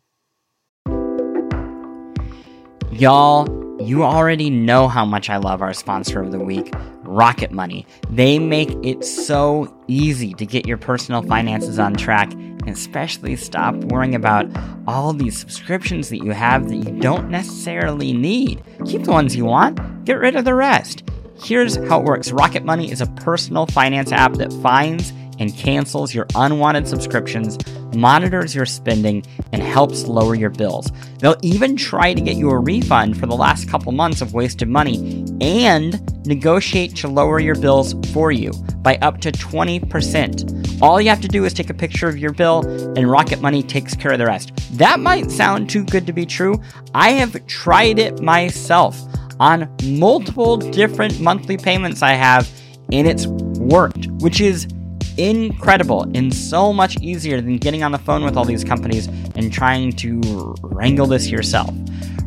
Y'all, 2.91 3.47
you 3.81 4.03
already 4.03 4.51
know 4.51 4.89
how 4.89 5.05
much 5.05 5.31
I 5.31 5.37
love 5.37 5.63
our 5.63 5.73
sponsor 5.73 6.21
of 6.21 6.33
the 6.33 6.41
week, 6.41 6.75
Rocket 7.05 7.53
Money. 7.53 7.87
They 8.11 8.39
make 8.39 8.71
it 8.83 9.05
so 9.05 9.73
easy 9.87 10.35
to 10.35 10.45
get 10.45 10.67
your 10.67 10.79
personal 10.79 11.23
finances 11.23 11.79
on 11.79 11.95
track 11.95 12.33
and 12.33 12.71
especially 12.71 13.37
stop 13.37 13.75
worrying 13.77 14.15
about 14.15 14.47
all 14.89 15.13
these 15.13 15.39
subscriptions 15.39 16.09
that 16.09 16.25
you 16.25 16.33
have 16.33 16.69
that 16.69 16.77
you 16.77 17.01
don't 17.01 17.31
necessarily 17.31 18.13
need. 18.13 18.63
Keep 18.85 19.05
the 19.05 19.13
ones 19.13 19.37
you 19.37 19.45
want, 19.45 20.05
get 20.05 20.15
rid 20.15 20.35
of 20.35 20.45
the 20.45 20.55
rest. 20.55 21.05
Here's 21.41 21.77
how 21.89 22.01
it 22.01 22.05
works 22.05 22.33
Rocket 22.33 22.65
Money 22.65 22.91
is 22.91 23.01
a 23.01 23.07
personal 23.07 23.67
finance 23.67 24.11
app 24.11 24.35
that 24.35 24.53
finds 24.55 25.13
and 25.39 25.55
cancels 25.57 26.13
your 26.13 26.27
unwanted 26.35 26.89
subscriptions, 26.89 27.57
monitors 27.95 28.57
your 28.57 28.67
spending, 28.67 29.25
and 29.53 29.63
helps 29.63 30.07
lower 30.07 30.35
your 30.35 30.51
bills. 30.51 30.91
They'll 31.21 31.37
even 31.43 31.77
try 31.77 32.13
to 32.13 32.21
get 32.21 32.37
you 32.37 32.51
a 32.51 32.59
refund 32.59 33.21
for 33.21 33.27
the 33.27 33.37
last 33.37 33.69
couple 33.69 33.93
months 33.93 34.21
of 34.21 34.35
wasted 34.35 34.69
money 34.69 35.25
and 35.41 36.27
negotiate 36.27 36.97
to 36.97 37.09
lower 37.09 37.39
your 37.39 37.55
bills 37.55 37.95
for 38.13 38.33
you 38.33 38.53
by 38.83 38.97
up 38.97 39.21
to 39.21 39.31
20%. 39.31 40.83
All 40.83 41.01
you 41.01 41.09
have 41.09 41.21
to 41.21 41.29
do 41.29 41.45
is 41.45 41.55
take 41.55 41.71
a 41.71 41.75
picture 41.75 42.09
of 42.09 42.19
your 42.19 42.33
bill, 42.33 42.67
and 42.97 43.09
Rocket 43.09 43.41
Money 43.41 43.63
takes 43.63 43.95
care 43.95 44.13
of 44.13 44.19
the 44.19 44.27
rest. 44.27 44.53
That 44.77 44.99
might 44.99 45.31
sound 45.31 45.71
too 45.71 45.85
good 45.85 46.07
to 46.07 46.13
be 46.13 46.27
true. 46.27 46.61
I 46.95 47.11
have 47.13 47.47
tried 47.47 48.01
it 48.01 48.21
myself 48.21 49.01
on 49.41 49.75
multiple 49.85 50.57
different 50.57 51.21
monthly 51.21 51.57
payments 51.57 52.03
I 52.03 52.13
have, 52.13 52.49
and 52.93 53.07
it's 53.07 53.27
worked, 53.27 54.07
which 54.21 54.41
is 54.41 54.69
incredible 55.17 56.03
and 56.15 56.33
so 56.33 56.73
much 56.73 56.97
easier 57.01 57.41
than 57.41 57.57
getting 57.57 57.83
on 57.83 57.91
the 57.93 57.99
phone 57.99 58.25
with 58.25 58.37
all 58.37 58.45
these 58.45 58.65
companies 58.65 59.07
and 59.35 59.53
trying 59.53 59.93
to 59.93 60.55
wrangle 60.63 61.07
this 61.07 61.29
yourself. 61.29 61.75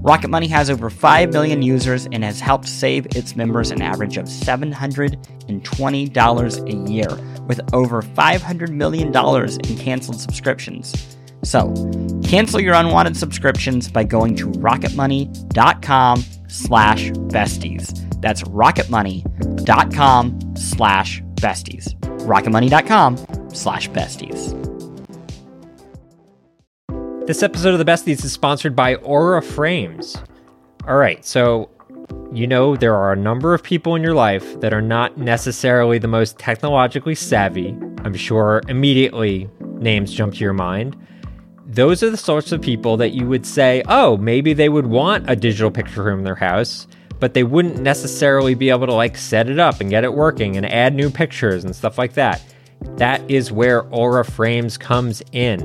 Rocket 0.04 0.30
Money 0.30 0.48
has 0.48 0.70
over 0.70 0.90
5 0.90 1.32
million 1.32 1.62
users 1.62 2.08
and 2.12 2.24
has 2.24 2.40
helped 2.40 2.68
save 2.68 3.06
its 3.16 3.36
members 3.36 3.70
an 3.72 3.84
average 3.84 4.18
of 4.18 4.26
$720 4.26 6.68
a 6.68 6.92
year 6.92 7.08
with 7.48 7.62
over 7.74 8.02
$500 8.02 8.70
million 8.70 9.10
in 9.10 9.78
canceled 9.78 10.20
subscriptions. 10.20 11.18
So, 11.44 11.74
cancel 12.24 12.60
your 12.60 12.76
unwanted 12.76 13.16
subscriptions 13.16 13.90
by 13.90 14.04
going 14.04 14.36
to 14.38 14.48
rocketmoney.com 14.48 16.24
slash 16.52 17.10
besties. 17.32 17.98
That's 18.22 18.44
rocketmoney.com 18.44 20.56
slash 20.56 21.24
besties. 21.36 22.00
rocketmoney.com 22.28 23.18
slash 23.54 23.90
besties. 23.90 24.58
This 27.28 27.44
episode 27.44 27.74
of 27.74 27.80
the 27.80 27.86
Besties 27.86 28.26
is 28.26 28.34
sponsored 28.34 28.76
by 28.76 28.96
Aura 28.96 29.42
Frames. 29.42 30.18
All 30.88 30.98
right, 30.98 31.24
so 31.24 31.70
you 32.34 32.48
know 32.48 32.76
there 32.76 32.96
are 32.96 33.14
a 33.14 33.16
number 33.16 33.54
of 33.54 33.64
people 33.64 33.96
in 33.96 34.02
your 34.02 34.16
life 34.16 34.60
that 34.60 34.74
are 34.74 34.82
not 34.82 35.18
necessarily 35.18 36.00
the 36.00 36.08
most 36.08 36.40
technologically 36.40 37.16
savvy. 37.16 37.70
I'm 38.04 38.16
sure 38.16 38.62
immediately 38.68 39.50
names 39.78 40.12
jump 40.12 40.34
to 40.34 40.40
your 40.40 40.54
mind. 40.54 40.98
Those 41.74 42.04
are 42.04 42.10
the 42.10 42.18
sorts 42.18 42.52
of 42.52 42.62
people 42.62 42.98
that 42.98 43.14
you 43.14 43.26
would 43.28 43.46
say, 43.46 43.82
oh, 43.88 44.18
maybe 44.18 44.52
they 44.52 44.68
would 44.68 44.88
want 44.88 45.30
a 45.30 45.38
digital 45.38 45.72
picture 45.72 46.04
frame 46.04 46.18
in 46.18 46.26
their 46.26 46.36
house, 46.36 46.86
but 47.18 47.34
they 47.34 47.44
wouldn't 47.44 47.80
necessarily 47.80 48.56
be 48.56 48.70
able 48.70 48.88
to 48.88 48.94
like 48.94 49.16
set 49.16 49.50
it 49.50 49.58
up 49.58 49.80
and 49.80 49.90
get 49.90 50.04
it 50.04 50.14
working 50.14 50.58
and 50.58 50.66
add 50.66 50.94
new 50.94 51.10
pictures 51.10 51.64
and 51.64 51.74
stuff 51.74 51.98
like 51.98 52.12
that. 52.16 52.44
That 52.98 53.22
is 53.32 53.54
where 53.54 53.84
Aura 53.84 54.26
Frames 54.26 54.78
comes 54.78 55.24
in. 55.32 55.62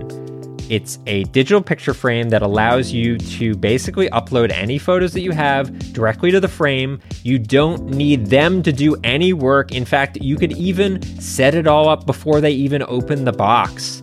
It's 0.70 1.00
a 1.08 1.24
digital 1.24 1.60
picture 1.60 1.94
frame 1.94 2.28
that 2.28 2.42
allows 2.42 2.92
you 2.92 3.18
to 3.18 3.56
basically 3.56 4.08
upload 4.10 4.52
any 4.52 4.78
photos 4.78 5.12
that 5.12 5.22
you 5.22 5.32
have 5.32 5.92
directly 5.92 6.30
to 6.30 6.38
the 6.38 6.46
frame. 6.46 7.00
You 7.24 7.40
don't 7.40 7.88
need 7.88 8.26
them 8.26 8.62
to 8.62 8.72
do 8.72 8.94
any 9.02 9.32
work. 9.32 9.72
In 9.72 9.84
fact, 9.84 10.18
you 10.20 10.36
could 10.36 10.52
even 10.52 11.02
set 11.20 11.56
it 11.56 11.66
all 11.66 11.88
up 11.88 12.06
before 12.06 12.40
they 12.40 12.52
even 12.52 12.84
open 12.86 13.24
the 13.24 13.32
box. 13.32 14.02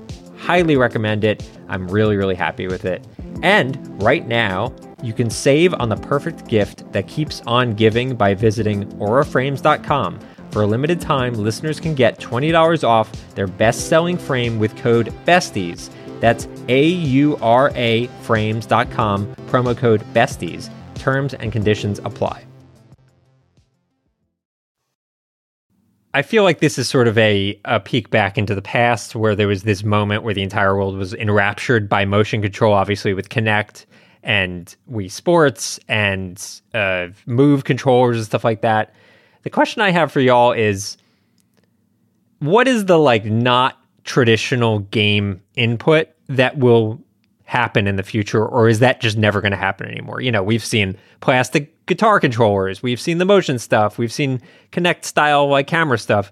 highly 0.41 0.75
recommend 0.75 1.23
it. 1.23 1.47
I'm 1.69 1.87
really, 1.87 2.17
really 2.17 2.35
happy 2.35 2.67
with 2.67 2.85
it. 2.85 3.05
And 3.43 4.01
right 4.01 4.27
now, 4.27 4.73
you 5.03 5.13
can 5.13 5.29
save 5.29 5.73
on 5.75 5.89
the 5.89 5.95
perfect 5.95 6.47
gift 6.47 6.91
that 6.91 7.07
keeps 7.07 7.41
on 7.47 7.73
giving 7.73 8.15
by 8.15 8.33
visiting 8.33 8.85
auraframes.com. 8.93 10.19
For 10.51 10.63
a 10.63 10.67
limited 10.67 10.99
time, 10.99 11.33
listeners 11.35 11.79
can 11.79 11.95
get 11.95 12.19
$20 12.19 12.83
off 12.83 13.09
their 13.35 13.47
best 13.47 13.87
selling 13.87 14.17
frame 14.17 14.59
with 14.59 14.75
code 14.75 15.13
BESTIES. 15.25 15.89
That's 16.19 16.47
A 16.67 16.85
U 16.85 17.37
R 17.41 17.71
A 17.75 18.07
frames.com, 18.21 19.35
promo 19.47 19.77
code 19.77 20.03
BESTIES. 20.13 20.69
Terms 20.95 21.33
and 21.35 21.51
conditions 21.51 21.99
apply. 21.99 22.50
I 26.13 26.21
feel 26.23 26.43
like 26.43 26.59
this 26.59 26.77
is 26.77 26.89
sort 26.89 27.07
of 27.07 27.17
a, 27.17 27.59
a 27.63 27.79
peek 27.79 28.09
back 28.09 28.37
into 28.37 28.53
the 28.53 28.61
past 28.61 29.15
where 29.15 29.35
there 29.35 29.47
was 29.47 29.63
this 29.63 29.83
moment 29.83 30.23
where 30.23 30.33
the 30.33 30.43
entire 30.43 30.75
world 30.75 30.97
was 30.97 31.13
enraptured 31.13 31.87
by 31.87 32.03
motion 32.03 32.41
control, 32.41 32.73
obviously 32.73 33.13
with 33.13 33.29
Kinect 33.29 33.85
and 34.23 34.75
Wii 34.91 35.09
Sports 35.09 35.79
and 35.87 36.61
uh, 36.73 37.07
Move 37.25 37.63
controllers 37.63 38.17
and 38.17 38.25
stuff 38.25 38.43
like 38.43 38.61
that. 38.61 38.93
The 39.43 39.49
question 39.49 39.81
I 39.81 39.91
have 39.91 40.11
for 40.11 40.19
y'all 40.19 40.51
is 40.51 40.97
what 42.39 42.67
is 42.67 42.85
the 42.85 42.99
like 42.99 43.25
not 43.25 43.77
traditional 44.03 44.79
game 44.79 45.41
input 45.55 46.09
that 46.27 46.57
will 46.57 46.99
happen 47.51 47.85
in 47.85 47.97
the 47.97 48.03
future 48.03 48.45
or 48.45 48.69
is 48.69 48.79
that 48.79 49.01
just 49.01 49.17
never 49.17 49.41
going 49.41 49.51
to 49.51 49.57
happen 49.57 49.85
anymore 49.85 50.21
you 50.21 50.31
know 50.31 50.41
we've 50.41 50.63
seen 50.63 50.95
plastic 51.19 51.85
guitar 51.85 52.17
controllers 52.17 52.81
we've 52.81 53.01
seen 53.01 53.17
the 53.17 53.25
motion 53.25 53.59
stuff 53.59 53.97
we've 53.97 54.13
seen 54.13 54.39
Kinect 54.71 55.03
style 55.03 55.49
like 55.49 55.67
camera 55.67 55.97
stuff 55.99 56.31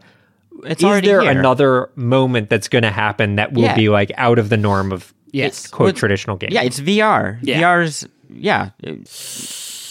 It's 0.66 0.82
is 0.82 0.86
already 0.86 1.08
there 1.08 1.22
here. 1.22 1.32
another 1.32 1.90
moment 1.98 2.50
that's 2.50 2.70
going 2.70 2.84
to 2.84 2.90
happen 2.90 3.36
that 3.36 3.52
will 3.52 3.64
Yeah. 3.64 3.76
be 3.76 3.90
like 3.90 4.14
out 4.16 4.40
of 4.40 4.48
the 4.48 4.56
norm 4.56 4.94
of 4.94 5.14
Yes. 5.34 5.68
quote 5.68 5.88
Well, 5.88 5.94
traditional 5.94 6.38
games 6.38 6.54
Yeah, 6.54 6.62
it's 6.64 6.80
VR. 6.80 7.38
Yeah. 7.42 7.60
VR's 7.60 8.08
yeah. 8.30 8.70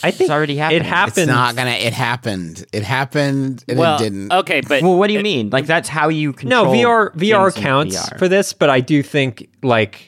i 0.02 0.10
think 0.10 0.30
already 0.30 0.56
happened. 0.56 0.76
it 0.80 0.86
happened 0.86 1.18
It's 1.18 1.26
not 1.26 1.56
gonna. 1.56 1.70
It 1.72 1.92
happened. 1.92 2.64
It 2.72 2.84
happened, 2.84 3.64
and 3.68 3.78
well, 3.78 3.96
it 3.96 4.04
didn't. 4.04 4.32
okay, 4.32 4.60
but 4.62 4.80
Well, 4.82 4.96
what 4.96 5.08
do 5.08 5.12
you 5.14 5.20
mean? 5.20 5.50
Like 5.50 5.66
that's 5.66 5.88
how 5.88 6.08
you 6.08 6.32
control. 6.32 6.64
no 6.66 6.70
vr 6.72 7.14
vr 7.16 7.54
counts 7.54 7.96
VR. 7.98 8.18
for 8.18 8.28
this 8.28 8.52
but 8.54 8.70
i 8.70 8.80
do 8.80 9.02
think 9.02 9.48
like 9.62 10.07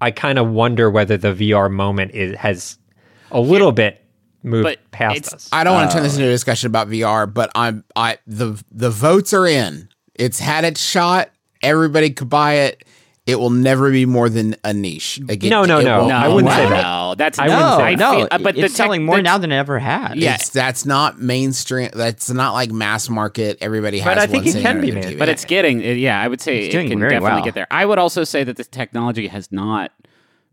i 0.00 0.10
kind 0.10 0.38
of 0.38 0.48
wonder 0.48 0.90
whether 0.90 1.16
the 1.16 1.32
vr 1.32 1.70
moment 1.70 2.12
is 2.12 2.36
has 2.36 2.78
a 3.30 3.40
little 3.40 3.72
bit 3.72 4.04
moved 4.42 4.64
but 4.64 4.90
past 4.90 5.16
it's- 5.16 5.34
us 5.34 5.48
I 5.52 5.64
don't 5.64 5.74
want 5.74 5.90
to 5.90 5.94
turn 5.94 6.02
this 6.02 6.14
oh. 6.14 6.20
into 6.20 6.28
a 6.28 6.32
discussion 6.32 6.66
about 6.68 6.88
VR, 6.88 7.32
but 7.32 7.50
I'm. 7.54 7.84
I 7.94 8.18
the 8.26 8.62
the 8.70 8.90
votes 8.90 9.32
are 9.34 9.46
in. 9.46 9.88
It's 10.14 10.38
had 10.38 10.64
its 10.64 10.80
shot. 10.80 11.30
Everybody 11.62 12.10
could 12.10 12.28
buy 12.30 12.54
it. 12.54 12.84
It 13.26 13.38
will 13.38 13.50
never 13.50 13.90
be 13.92 14.06
more 14.06 14.28
than 14.28 14.56
a 14.64 14.72
niche. 14.72 15.20
Again, 15.28 15.50
No, 15.50 15.64
no, 15.64 15.80
no. 15.80 16.08
no, 16.08 16.14
I 16.16 16.26
wouldn't 16.28 16.52
say 16.52 16.68
that. 16.68 16.82
No, 16.82 17.14
that's 17.16 17.38
I 17.38 17.46
no, 17.48 17.54
wouldn't 17.54 17.80
say 17.80 17.94
no, 17.96 18.12
feel- 18.18 18.28
uh, 18.30 18.38
but 18.38 18.54
the 18.54 18.62
it's 18.62 18.74
selling 18.74 19.02
tech- 19.02 19.06
more 19.06 19.16
the- 19.16 19.22
now 19.22 19.38
than 19.38 19.52
it 19.52 19.56
ever 19.58 19.78
has. 19.78 20.16
Yeah. 20.16 20.34
It's, 20.36 20.48
that's 20.48 20.84
not 20.86 21.20
mainstream. 21.20 21.90
That's 21.92 22.30
not 22.30 22.54
like 22.54 22.72
mass 22.72 23.08
market. 23.08 23.58
Everybody 23.60 23.98
has. 23.98 24.06
But 24.06 24.18
I 24.18 24.26
think 24.26 24.46
one 24.46 24.56
it 24.56 24.62
can 24.62 24.80
be 24.80 24.90
their 24.90 25.02
main- 25.02 25.12
TV. 25.14 25.18
but 25.18 25.28
it's 25.28 25.44
getting 25.44 25.80
uh, 25.80 25.88
yeah 25.88 26.20
i 26.20 26.26
would 26.26 26.40
say 26.40 26.66
It's 26.66 26.74
it 26.74 26.88
can 26.88 26.98
definitely 26.98 27.20
well. 27.30 27.42
get 27.44 27.54
there 27.54 27.66
i 27.70 27.84
would 27.84 27.98
also 27.98 28.24
say 28.24 28.42
that 28.42 28.56
the 28.56 28.64
technology 28.64 29.28
has 29.28 29.52
not 29.52 29.92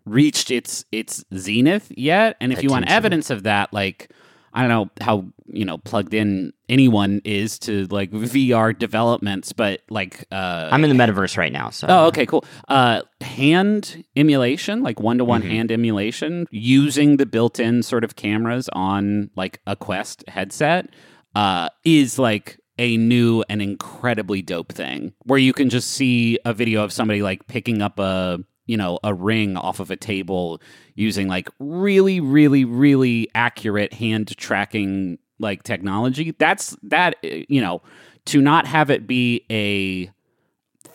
reached 0.06 0.52
its 0.52 0.86
its 0.92 1.24
zenith 1.36 1.92
yet 1.96 2.36
and 2.42 2.52
if 2.54 2.64
you 2.64 2.70
want 2.70 2.90
evidence 2.90 3.30
of 3.30 3.44
that 3.44 3.72
like 3.74 4.10
i 4.58 4.62
don't 4.62 4.70
know 4.70 4.89
how 5.06 5.24
you 5.48 5.63
know 5.63 5.78
plugged 5.78 6.13
in 6.13 6.52
anyone 6.67 7.22
is 7.24 7.58
to 7.60 7.86
like 7.88 8.12
vr 8.12 8.78
developments 8.78 9.54
but 9.54 9.82
like 9.89 10.26
uh 10.32 10.67
I'm 10.72 10.84
in 10.84 10.89
the 10.96 11.02
metaverse 11.02 11.38
right 11.38 11.54
now, 11.54 11.70
so 11.70 11.88
Oh, 11.89 12.06
okay, 12.08 12.26
cool. 12.26 12.43
Uh, 12.67 13.02
hand 13.22 14.04
emulation, 14.15 14.84
like 14.84 15.00
one 15.00 15.17
to 15.20 15.26
one 15.26 15.41
hand 15.41 15.72
emulation, 15.72 16.48
using 16.52 17.17
the 17.17 17.26
built 17.26 17.60
in 17.60 17.84
sort 17.84 18.04
of 18.04 18.15
cameras 18.15 18.67
on 18.74 19.30
like 19.36 19.62
a 19.65 19.76
Quest 19.76 20.24
headset, 20.28 20.89
uh, 21.36 21.70
is 21.86 22.20
like 22.20 22.60
a 22.78 22.98
new 22.98 23.43
and 23.50 23.62
incredibly 23.62 24.41
dope 24.41 24.72
thing 24.74 25.13
where 25.24 25.39
you 25.39 25.54
can 25.54 25.70
just 25.70 25.89
see 25.89 26.38
a 26.46 26.54
video 26.54 26.84
of 26.84 26.91
somebody 26.91 27.22
like 27.22 27.48
picking 27.48 27.82
up 27.82 27.98
a 28.00 28.39
you 28.68 28.78
know 28.78 29.00
a 29.04 29.14
ring 29.14 29.58
off 29.58 29.80
of 29.80 29.90
a 29.90 29.96
table 29.96 30.62
using 30.96 31.28
like 31.28 31.50
really 31.60 32.20
really 32.20 32.66
really 32.66 33.30
accurate 33.34 33.94
hand 33.94 34.36
tracking 34.38 35.18
like 35.40 35.64
technology 35.64 36.32
that's 36.38 36.78
that 36.84 37.16
uh, 37.24 37.30
you 37.48 37.62
know 37.62 37.82
to 38.26 38.42
not 38.42 38.68
have 38.68 38.90
it 38.90 39.08
be 39.08 39.46
a 39.50 40.12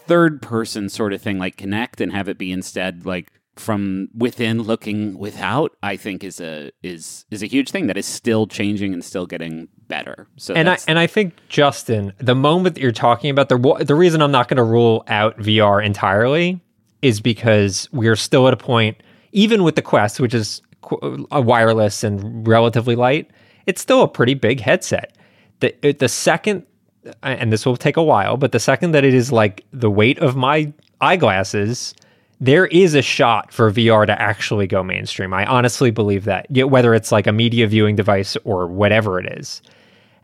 third 0.07 0.43
person 0.43 0.89
sort 0.89 1.13
of 1.13 1.23
thing 1.23 1.39
like 1.39 1.57
Kinect 1.57 2.01
and 2.01 2.13
have 2.13 2.29
it 2.29 2.39
be 2.39 2.53
instead 2.53 3.07
like 3.07 3.33
from 3.57 4.09
within 4.17 4.63
looking 4.63 5.19
without 5.19 5.77
i 5.83 5.95
think 5.95 6.25
is 6.25 6.41
a 6.41 6.71
is 6.83 7.27
is 7.31 7.43
a 7.43 7.47
huge 7.47 7.71
thing 7.71 7.87
that 7.87 7.99
is 7.99 8.07
still 8.07 8.47
changing 8.47 8.95
and 8.95 9.05
still 9.05 9.27
getting 9.27 9.69
better. 9.93 10.27
So 10.39 10.55
and 10.55 10.71
I 10.71 10.79
and 10.89 10.99
I 10.99 11.07
think 11.07 11.35
Justin, 11.51 12.15
the 12.17 12.35
moment 12.35 12.77
that 12.77 12.81
you're 12.81 12.93
talking 12.93 13.29
about 13.29 13.51
the 13.51 13.59
the 13.85 13.95
reason 13.95 14.23
I'm 14.23 14.33
not 14.33 14.49
going 14.49 14.57
to 14.57 14.65
rule 14.65 15.05
out 15.07 15.37
VR 15.37 15.85
entirely 15.85 16.62
is 17.03 17.21
because 17.21 17.89
we're 17.93 18.17
still 18.17 18.49
at 18.49 18.55
a 18.55 18.57
point, 18.57 19.03
even 19.33 19.65
with 19.65 19.77
the 19.77 19.83
Quest, 19.83 20.21
which 20.21 20.35
is 20.35 20.63
a 20.91 21.25
uh, 21.37 21.41
wireless 21.41 22.03
and 22.03 22.47
relatively 22.47 22.97
light, 22.97 23.31
it's 23.67 23.81
still 23.81 24.03
a 24.03 24.09
pretty 24.09 24.35
big 24.35 24.61
headset. 24.61 25.17
The 25.61 25.95
the 25.99 26.09
second, 26.09 26.65
uh, 27.07 27.11
and 27.23 27.53
this 27.53 27.67
will 27.67 27.77
take 27.77 27.97
a 27.97 28.03
while, 28.03 28.37
but 28.37 28.53
the 28.53 28.61
second 28.61 28.93
that 28.93 29.05
it 29.05 29.15
is 29.15 29.31
like 29.31 29.65
the 29.73 29.91
weight 29.91 30.19
of 30.19 30.37
my 30.37 30.73
eyeglasses. 31.01 31.95
There 32.41 32.67
is 32.67 32.97
a 32.97 33.03
shot 33.03 33.53
for 33.53 33.71
VR 33.71 34.05
to 34.05 34.21
actually 34.21 34.67
go 34.67 34.83
mainstream. 34.83 35.33
I 35.33 35.47
honestly 35.47 35.93
believe 35.93 36.25
that, 36.25 36.51
whether 36.51 36.93
it's 36.93 37.13
like 37.13 37.29
a 37.29 37.33
media 37.33 37.69
viewing 37.69 37.95
device 37.95 38.37
or 38.43 38.67
whatever 38.67 39.21
it 39.21 39.39
is. 39.39 39.63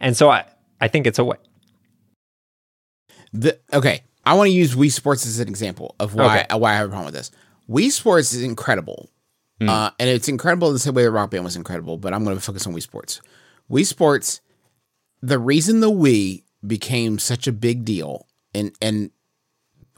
And 0.01 0.17
so 0.17 0.29
I, 0.29 0.45
I 0.81 0.89
think 0.89 1.07
it's 1.07 1.21
a 1.21 1.25
way. 1.25 1.37
The, 3.33 3.57
okay, 3.73 4.03
I 4.29 4.35
want 4.35 4.49
to 4.49 4.53
use 4.55 4.75
Wii 4.75 4.93
Sports 4.93 5.27
as 5.27 5.39
an 5.41 5.49
example 5.49 5.95
of 5.99 6.15
why 6.15 6.41
Okay. 6.51 6.59
why 6.59 6.73
I 6.73 6.77
have 6.77 6.87
a 6.87 6.91
problem 6.91 7.07
with 7.07 7.15
this. 7.15 7.31
Wii 7.69 7.91
Sports 7.91 8.33
is 8.33 8.43
incredible, 8.43 9.11
uh, 9.61 9.91
and 9.99 10.09
it's 10.09 10.29
incredible 10.29 10.69
in 10.69 10.75
the 10.75 10.79
same 10.81 10.95
way 10.95 11.03
that 11.05 11.11
Rock 11.11 11.31
Band 11.31 11.45
was 11.45 11.57
incredible. 11.57 11.97
But 11.99 12.15
I'm 12.15 12.25
going 12.25 12.37
to 12.37 12.43
focus 12.43 12.67
on 12.67 12.75
Wii 12.75 12.83
Sports. 12.83 13.21
Wii 13.71 13.85
Sports, 13.87 14.41
the 15.23 15.39
reason 15.39 15.81
the 15.81 15.91
Wii 15.91 16.45
became 16.67 17.19
such 17.19 17.47
a 17.47 17.53
big 17.53 17.85
deal, 17.85 18.27
and 18.55 18.73
and 18.81 19.11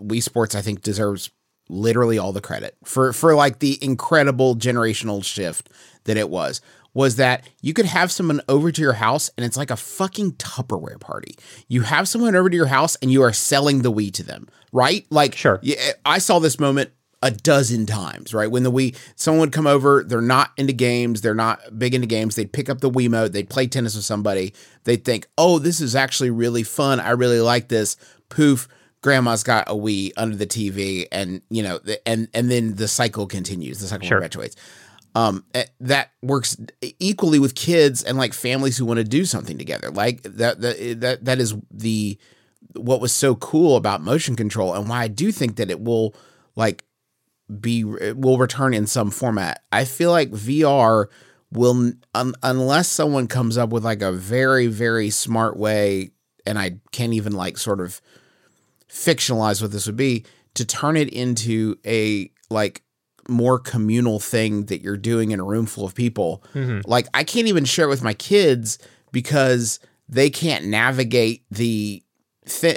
Wii 0.01 0.23
Sports, 0.23 0.55
I 0.55 0.63
think, 0.63 0.83
deserves 0.83 1.31
literally 1.69 2.19
all 2.19 2.33
the 2.33 2.41
credit 2.41 2.77
for 2.85 3.13
for 3.13 3.35
like 3.35 3.61
the 3.61 3.79
incredible 3.83 4.57
generational 4.57 5.25
shift 5.25 5.69
that 6.05 6.17
it 6.17 6.29
was 6.29 6.61
was 6.95 7.17
that 7.17 7.49
you 7.63 7.73
could 7.73 7.87
have 7.87 8.11
someone 8.11 8.41
over 8.49 8.73
to 8.73 8.83
your 8.83 8.95
house 8.95 9.31
and 9.37 9.45
it's 9.47 9.57
like 9.57 9.71
a 9.71 9.77
fucking 9.77 10.33
Tupperware 10.33 10.99
party. 11.01 11.37
You 11.69 11.83
have 11.83 12.09
someone 12.09 12.35
over 12.35 12.51
to 12.51 12.57
your 12.57 12.67
house 12.67 12.97
and 12.97 13.11
you 13.13 13.23
are 13.23 13.33
selling 13.33 13.83
the 13.83 13.93
Wii 13.93 14.13
to 14.15 14.23
them, 14.23 14.49
right? 14.73 15.07
Like, 15.11 15.35
Sure. 15.35 15.59
Yeah, 15.63 15.93
I 16.05 16.19
saw 16.19 16.39
this 16.41 16.59
moment 16.59 16.91
a 17.23 17.31
dozen 17.31 17.85
times, 17.87 18.33
right? 18.33 18.51
When 18.51 18.63
the 18.63 18.73
Wii, 18.73 18.97
someone 19.15 19.41
would 19.41 19.53
come 19.53 19.67
over, 19.67 20.03
they're 20.03 20.23
not 20.23 20.53
into 20.57 20.73
games, 20.73 21.21
they're 21.21 21.35
not 21.35 21.79
big 21.79 21.95
into 21.95 22.07
games. 22.07 22.35
They'd 22.35 22.51
pick 22.53 22.71
up 22.71 22.81
the 22.81 22.91
Wiimote, 22.91 23.33
they'd 23.33 23.51
play 23.51 23.67
tennis 23.67 23.95
with 23.95 24.07
somebody. 24.07 24.55
They'd 24.85 25.05
think, 25.05 25.29
oh, 25.37 25.59
this 25.59 25.81
is 25.83 25.95
actually 25.95 26.31
really 26.31 26.63
fun. 26.63 26.99
I 26.99 27.11
really 27.11 27.41
like 27.41 27.69
this. 27.69 27.97
Poof, 28.31 28.69
grandma's 29.03 29.43
got 29.43 29.69
a 29.69 29.75
Wii 29.75 30.13
under 30.17 30.35
the 30.35 30.47
TV, 30.47 31.07
and 31.13 31.43
you 31.51 31.63
know, 31.63 31.79
and 32.07 32.29
and 32.33 32.51
then 32.51 32.77
the 32.77 32.89
cycle 32.89 33.27
continues. 33.27 33.81
The 33.81 33.89
cycle 33.89 34.09
Sure. 34.09 34.19
perpetuates. 34.19 34.57
Um, 35.15 35.45
eh, 35.55 35.65
that 35.81 36.13
works 36.23 36.57
equally 37.01 37.41
with 37.41 37.55
kids 37.57 38.03
and 38.05 38.17
like 38.17 38.33
families 38.33 38.77
who 38.77 38.85
want 38.85 38.99
to 38.99 39.05
do 39.05 39.25
something 39.25 39.59
together. 39.59 39.91
Like 39.91 40.23
that 40.23 40.61
that 40.61 41.01
that 41.01 41.25
that 41.25 41.39
is 41.41 41.55
the 41.71 42.19
what 42.75 43.01
was 43.01 43.13
so 43.13 43.35
cool 43.35 43.77
about 43.77 44.03
motion 44.03 44.37
control, 44.37 44.75
and 44.75 44.89
why 44.89 45.03
I 45.03 45.09
do 45.09 45.33
think 45.33 45.57
that 45.57 45.71
it 45.71 45.81
will 45.81 46.15
like 46.55 46.85
be 47.61 47.81
it 48.01 48.17
will 48.17 48.39
return 48.39 48.75
in 48.75 48.87
some 48.87 49.11
format. 49.11 49.63
I 49.73 49.85
feel 49.85 50.11
like 50.11 50.31
VR 50.31 51.07
will 51.53 51.93
un, 52.15 52.35
unless 52.43 52.89
someone 52.89 53.27
comes 53.27 53.59
up 53.59 53.71
with 53.71 53.85
like 53.85 54.03
a 54.03 54.13
very 54.13 54.69
very 54.69 55.11
smart 55.11 55.57
way 55.57 56.13
and 56.47 56.59
I 56.59 56.79
can't 56.93 57.13
even 57.13 57.33
like 57.33 57.59
sort 57.59 57.81
of 57.81 58.01
fictionalize 58.89 59.61
what 59.63 59.73
this 59.73 59.87
would 59.87 59.97
be 59.97 60.25
to 60.55 60.65
turn 60.65 60.97
it 60.97 61.09
into 61.11 61.77
a 61.87 62.31
like 62.51 62.83
more 63.31 63.59
communal 63.59 64.19
thing 64.21 64.67
that 64.67 64.83
you're 64.83 64.97
doing 64.97 65.31
in 65.31 65.41
a 65.41 65.45
room 65.45 65.67
full 65.67 65.85
of 65.85 65.95
people. 65.95 66.43
Mm-hmm. 66.55 66.81
Like 66.89 67.07
I 67.15 67.25
can't 67.25 67.47
even 67.47 67.65
share 67.65 67.87
it 67.87 67.89
with 67.89 68.03
my 68.03 68.15
kids 68.15 68.79
because 69.13 69.81
they 70.09 70.29
can't 70.31 70.67
navigate 70.67 71.45
the 71.51 72.03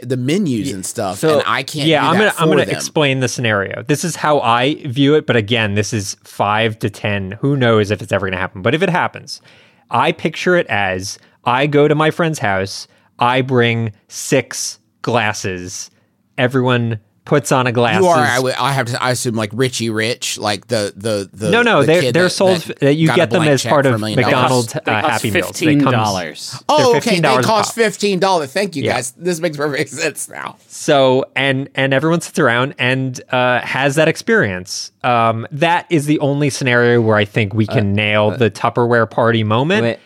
the 0.03 0.17
menus 0.17 0.71
and 0.71 0.85
stuff 0.85 1.17
so- 1.17 1.39
and 1.39 1.43
I 1.47 1.63
can't 1.63 1.87
yeah, 1.87 2.07
I'm 2.07 2.17
gonna 2.17 2.33
I'm 2.37 2.49
gonna 2.49 2.65
them. 2.65 2.75
explain 2.75 3.21
the 3.21 3.27
scenario. 3.27 3.81
This 3.83 4.03
is 4.03 4.15
how 4.15 4.39
I 4.41 4.75
view 4.85 5.15
it, 5.15 5.25
but 5.25 5.35
again, 5.35 5.73
this 5.73 5.93
is 5.93 6.15
five 6.23 6.77
to 6.79 6.89
ten. 6.89 7.31
Who 7.33 7.55
knows 7.57 7.89
if 7.89 8.01
it's 8.01 8.11
ever 8.11 8.27
gonna 8.27 8.37
happen? 8.37 8.61
But 8.61 8.75
if 8.75 8.83
it 8.83 8.89
happens, 8.89 9.41
I 9.89 10.11
picture 10.11 10.55
it 10.57 10.67
as 10.67 11.17
I 11.43 11.65
go 11.65 11.87
to 11.87 11.95
my 11.95 12.11
friend's 12.11 12.39
house, 12.39 12.87
I 13.17 13.41
bring 13.41 13.93
six 14.09 14.79
glasses, 15.01 15.89
everyone 16.37 16.99
puts 17.25 17.51
on 17.51 17.67
a 17.67 17.71
glass. 17.71 18.01
You 18.01 18.07
are. 18.07 18.17
I, 18.17 18.71
have 18.73 18.87
to. 18.87 19.01
I 19.01 19.11
assume 19.11 19.35
like 19.35 19.49
Richie 19.53 19.89
Rich, 19.89 20.37
like 20.37 20.67
the 20.67 20.93
the 20.95 21.29
the. 21.31 21.49
no, 21.51 21.61
no, 21.61 21.81
the 21.81 21.87
they're 21.87 22.01
kid 22.01 22.13
they're 22.15 22.23
that- 22.23 22.29
sold 22.29 22.61
that 22.61 22.79
that 22.79 22.93
you 22.95 23.07
get 23.13 23.29
them 23.29 23.43
as 23.43 23.63
part 23.63 23.85
of 23.85 23.99
million 23.99 24.19
dollars. 24.19 24.33
McDonald's 24.33 24.75
uh, 24.75 24.79
They 24.85 24.91
cost 24.91 25.07
Happy 25.11 25.31
Meals. 25.31 25.47
Fifteen 25.47 25.79
dollars. 25.79 26.63
Oh, 26.69 26.97
okay. 26.97 27.19
They 27.19 27.27
$15 27.27 27.39
a 27.39 27.43
cost 27.43 27.75
fifteen 27.75 28.19
dollars. 28.19 28.51
Thank 28.51 28.75
you, 28.75 28.83
Yeah. 28.83 28.93
guys. 28.95 29.11
This 29.11 29.39
makes 29.39 29.57
perfect 29.57 29.89
sense 29.89 30.27
now. 30.29 30.57
So 30.67 31.25
and 31.35 31.69
and 31.75 31.93
everyone 31.93 32.21
sits 32.21 32.39
around 32.39 32.75
and 32.77 33.19
uh, 33.31 33.61
has 33.61 33.95
that 33.95 34.07
experience. 34.07 34.91
Um, 35.03 35.47
that 35.51 35.85
is 35.89 36.05
the 36.05 36.19
only 36.19 36.49
scenario 36.49 37.01
where 37.01 37.17
I 37.17 37.25
think 37.25 37.53
we 37.53 37.67
can 37.67 37.93
nail 37.93 38.31
the 38.31 38.49
Tupperware 38.49 39.09
party 39.09 39.43
moment. 39.43 39.83
Wait, 39.83 39.99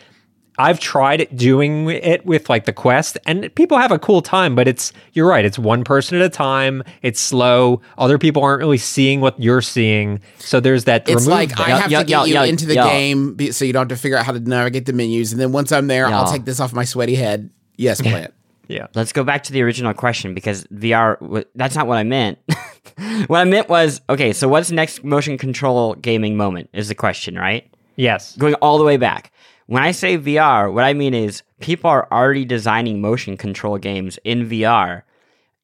I've 0.58 0.80
tried 0.80 1.28
doing 1.36 1.88
it 1.88 2.26
with 2.26 2.48
like 2.48 2.64
the 2.64 2.72
quest, 2.72 3.16
and 3.26 3.54
people 3.54 3.78
have 3.78 3.92
a 3.92 3.98
cool 3.98 4.22
time. 4.22 4.54
But 4.54 4.66
it's 4.66 4.92
you're 5.12 5.28
right. 5.28 5.44
It's 5.44 5.58
one 5.58 5.84
person 5.84 6.18
at 6.18 6.24
a 6.24 6.28
time. 6.28 6.82
It's 7.02 7.20
slow. 7.20 7.80
Other 7.96 8.18
people 8.18 8.42
aren't 8.42 8.58
really 8.58 8.78
seeing 8.78 9.20
what 9.20 9.40
you're 9.40 9.62
seeing. 9.62 10.20
So 10.38 10.60
there's 10.60 10.84
that. 10.84 11.08
It's 11.08 11.26
like 11.26 11.50
that. 11.50 11.60
I 11.60 11.70
have 11.78 11.90
Yo, 11.90 12.00
to 12.00 12.04
get 12.04 12.28
yo, 12.28 12.42
you 12.42 12.50
into 12.50 12.66
the 12.66 12.74
game 12.74 13.38
so 13.52 13.64
you 13.64 13.72
don't 13.72 13.82
have 13.88 13.96
to 13.96 14.00
figure 14.00 14.18
out 14.18 14.26
how 14.26 14.32
to 14.32 14.40
navigate 14.40 14.86
the 14.86 14.92
menus, 14.92 15.32
and 15.32 15.40
then 15.40 15.52
once 15.52 15.72
I'm 15.72 15.86
there, 15.86 16.06
I'll 16.06 16.30
take 16.30 16.44
this 16.44 16.60
off 16.60 16.72
my 16.72 16.84
sweaty 16.84 17.14
head. 17.14 17.50
Yes, 17.76 18.00
Plante. 18.00 18.32
yeah. 18.68 18.88
let's 18.94 19.12
go 19.12 19.22
back 19.22 19.44
to 19.44 19.52
the 19.52 19.62
original 19.62 19.94
question 19.94 20.34
because 20.34 20.64
VR. 20.64 21.44
That's 21.54 21.76
not 21.76 21.86
what 21.86 21.96
I 21.96 22.02
meant. 22.02 22.38
what 23.28 23.38
I 23.38 23.44
meant 23.44 23.68
was 23.68 24.00
okay. 24.10 24.32
So 24.32 24.48
what's 24.48 24.68
the 24.68 24.74
next 24.74 25.04
motion 25.04 25.38
control 25.38 25.94
gaming 25.94 26.36
moment? 26.36 26.70
Is 26.72 26.88
the 26.88 26.96
question 26.96 27.36
right? 27.36 27.70
Yes. 27.98 28.36
going 28.36 28.54
all 28.54 28.78
the 28.78 28.84
way 28.84 28.96
back. 28.96 29.32
When 29.68 29.82
I 29.82 29.90
say 29.90 30.16
VR, 30.16 30.72
what 30.72 30.84
I 30.84 30.94
mean 30.94 31.12
is 31.12 31.42
people 31.60 31.90
are 31.90 32.08
already 32.10 32.46
designing 32.46 33.02
motion 33.02 33.36
control 33.36 33.76
games 33.76 34.18
in 34.24 34.48
VR. 34.48 35.02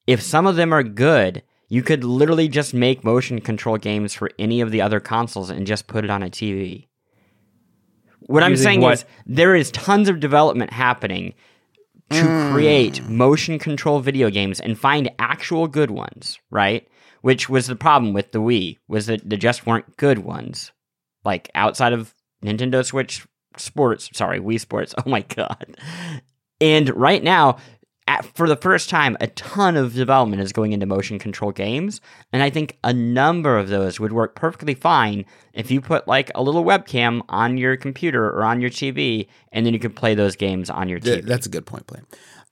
If 0.07 0.21
some 0.21 0.47
of 0.47 0.57
them 0.57 0.75
are 0.75 0.83
good, 0.83 1.43
you 1.69 1.83
could 1.83 2.05
literally 2.05 2.47
just 2.47 2.75
make 2.75 3.03
motion 3.03 3.41
control 3.41 3.79
games 3.79 4.13
for 4.13 4.31
any 4.39 4.61
of 4.61 4.71
the 4.71 4.83
other 4.83 5.01
consoles 5.01 5.49
and 5.49 5.67
just 5.67 5.87
put 5.87 6.05
it 6.05 6.11
on 6.11 6.23
a 6.23 6.29
TV. 6.29 6.89
What 8.27 8.43
I'm 8.43 8.59
saying 8.59 8.83
what? 8.83 8.93
is 8.93 9.05
there 9.25 9.57
is 9.57 9.71
tons 9.71 10.11
of 10.11 10.21
development 10.21 10.71
happening 10.71 11.33
to 12.11 12.25
hmm. 12.25 12.53
create 12.53 13.03
motion 13.09 13.59
control 13.59 14.01
video 14.01 14.29
games 14.29 14.61
and 14.61 14.79
find 14.79 15.11
actual 15.19 15.67
good 15.67 15.91
ones, 15.91 16.39
right? 16.51 16.87
Which 17.23 17.49
was 17.49 17.69
the 17.69 17.75
problem 17.75 18.13
with 18.13 18.33
the 18.33 18.43
Wii 18.43 18.77
was 18.87 19.07
that 19.07 19.27
there 19.27 19.39
just 19.39 19.65
weren't 19.65 19.97
good 19.97 20.19
ones. 20.19 20.73
Like 21.25 21.51
outside 21.55 21.95
of 21.95 22.15
Nintendo 22.45 22.85
Switch 22.85 23.27
Sports, 23.61 24.11
sorry, 24.13 24.41
Wii 24.41 24.61
Sports. 24.61 24.95
Oh 25.07 25.11
my 25.11 25.21
god. 25.21 25.77
And 26.61 26.89
right 26.97 27.23
now, 27.23 27.59
at, 28.07 28.25
for 28.37 28.49
the 28.49 28.57
first 28.57 28.91
time, 28.91 29.17
a 29.21 29.29
ton 29.29 29.77
of 29.77 29.95
development 29.95 30.43
is 30.43 30.53
going 30.53 30.73
into 30.73 30.87
motion 30.87 31.19
control 31.19 31.53
games, 31.53 32.01
and 32.33 32.43
I 32.43 32.51
think 32.51 32.79
a 32.85 32.93
number 32.93 33.59
of 33.59 33.69
those 33.69 33.99
would 33.99 34.13
work 34.13 34.35
perfectly 34.35 34.75
fine 34.75 35.25
if 35.53 35.71
you 35.71 35.81
put 35.81 36.07
like 36.07 36.31
a 36.35 36.43
little 36.43 36.65
webcam 36.65 37.23
on 37.29 37.57
your 37.57 37.77
computer 37.77 38.27
or 38.27 38.45
on 38.45 38.61
your 38.61 38.71
TV, 38.71 39.27
and 39.53 39.65
then 39.65 39.73
you 39.73 39.81
could 39.81 39.97
play 39.97 40.15
those 40.15 40.37
games 40.37 40.69
on 40.69 40.89
your 40.89 41.01
TV. 41.01 41.25
That's 41.25 41.47
a 41.47 41.51
good 41.51 41.67
point, 41.67 41.87
Plante. 41.87 42.07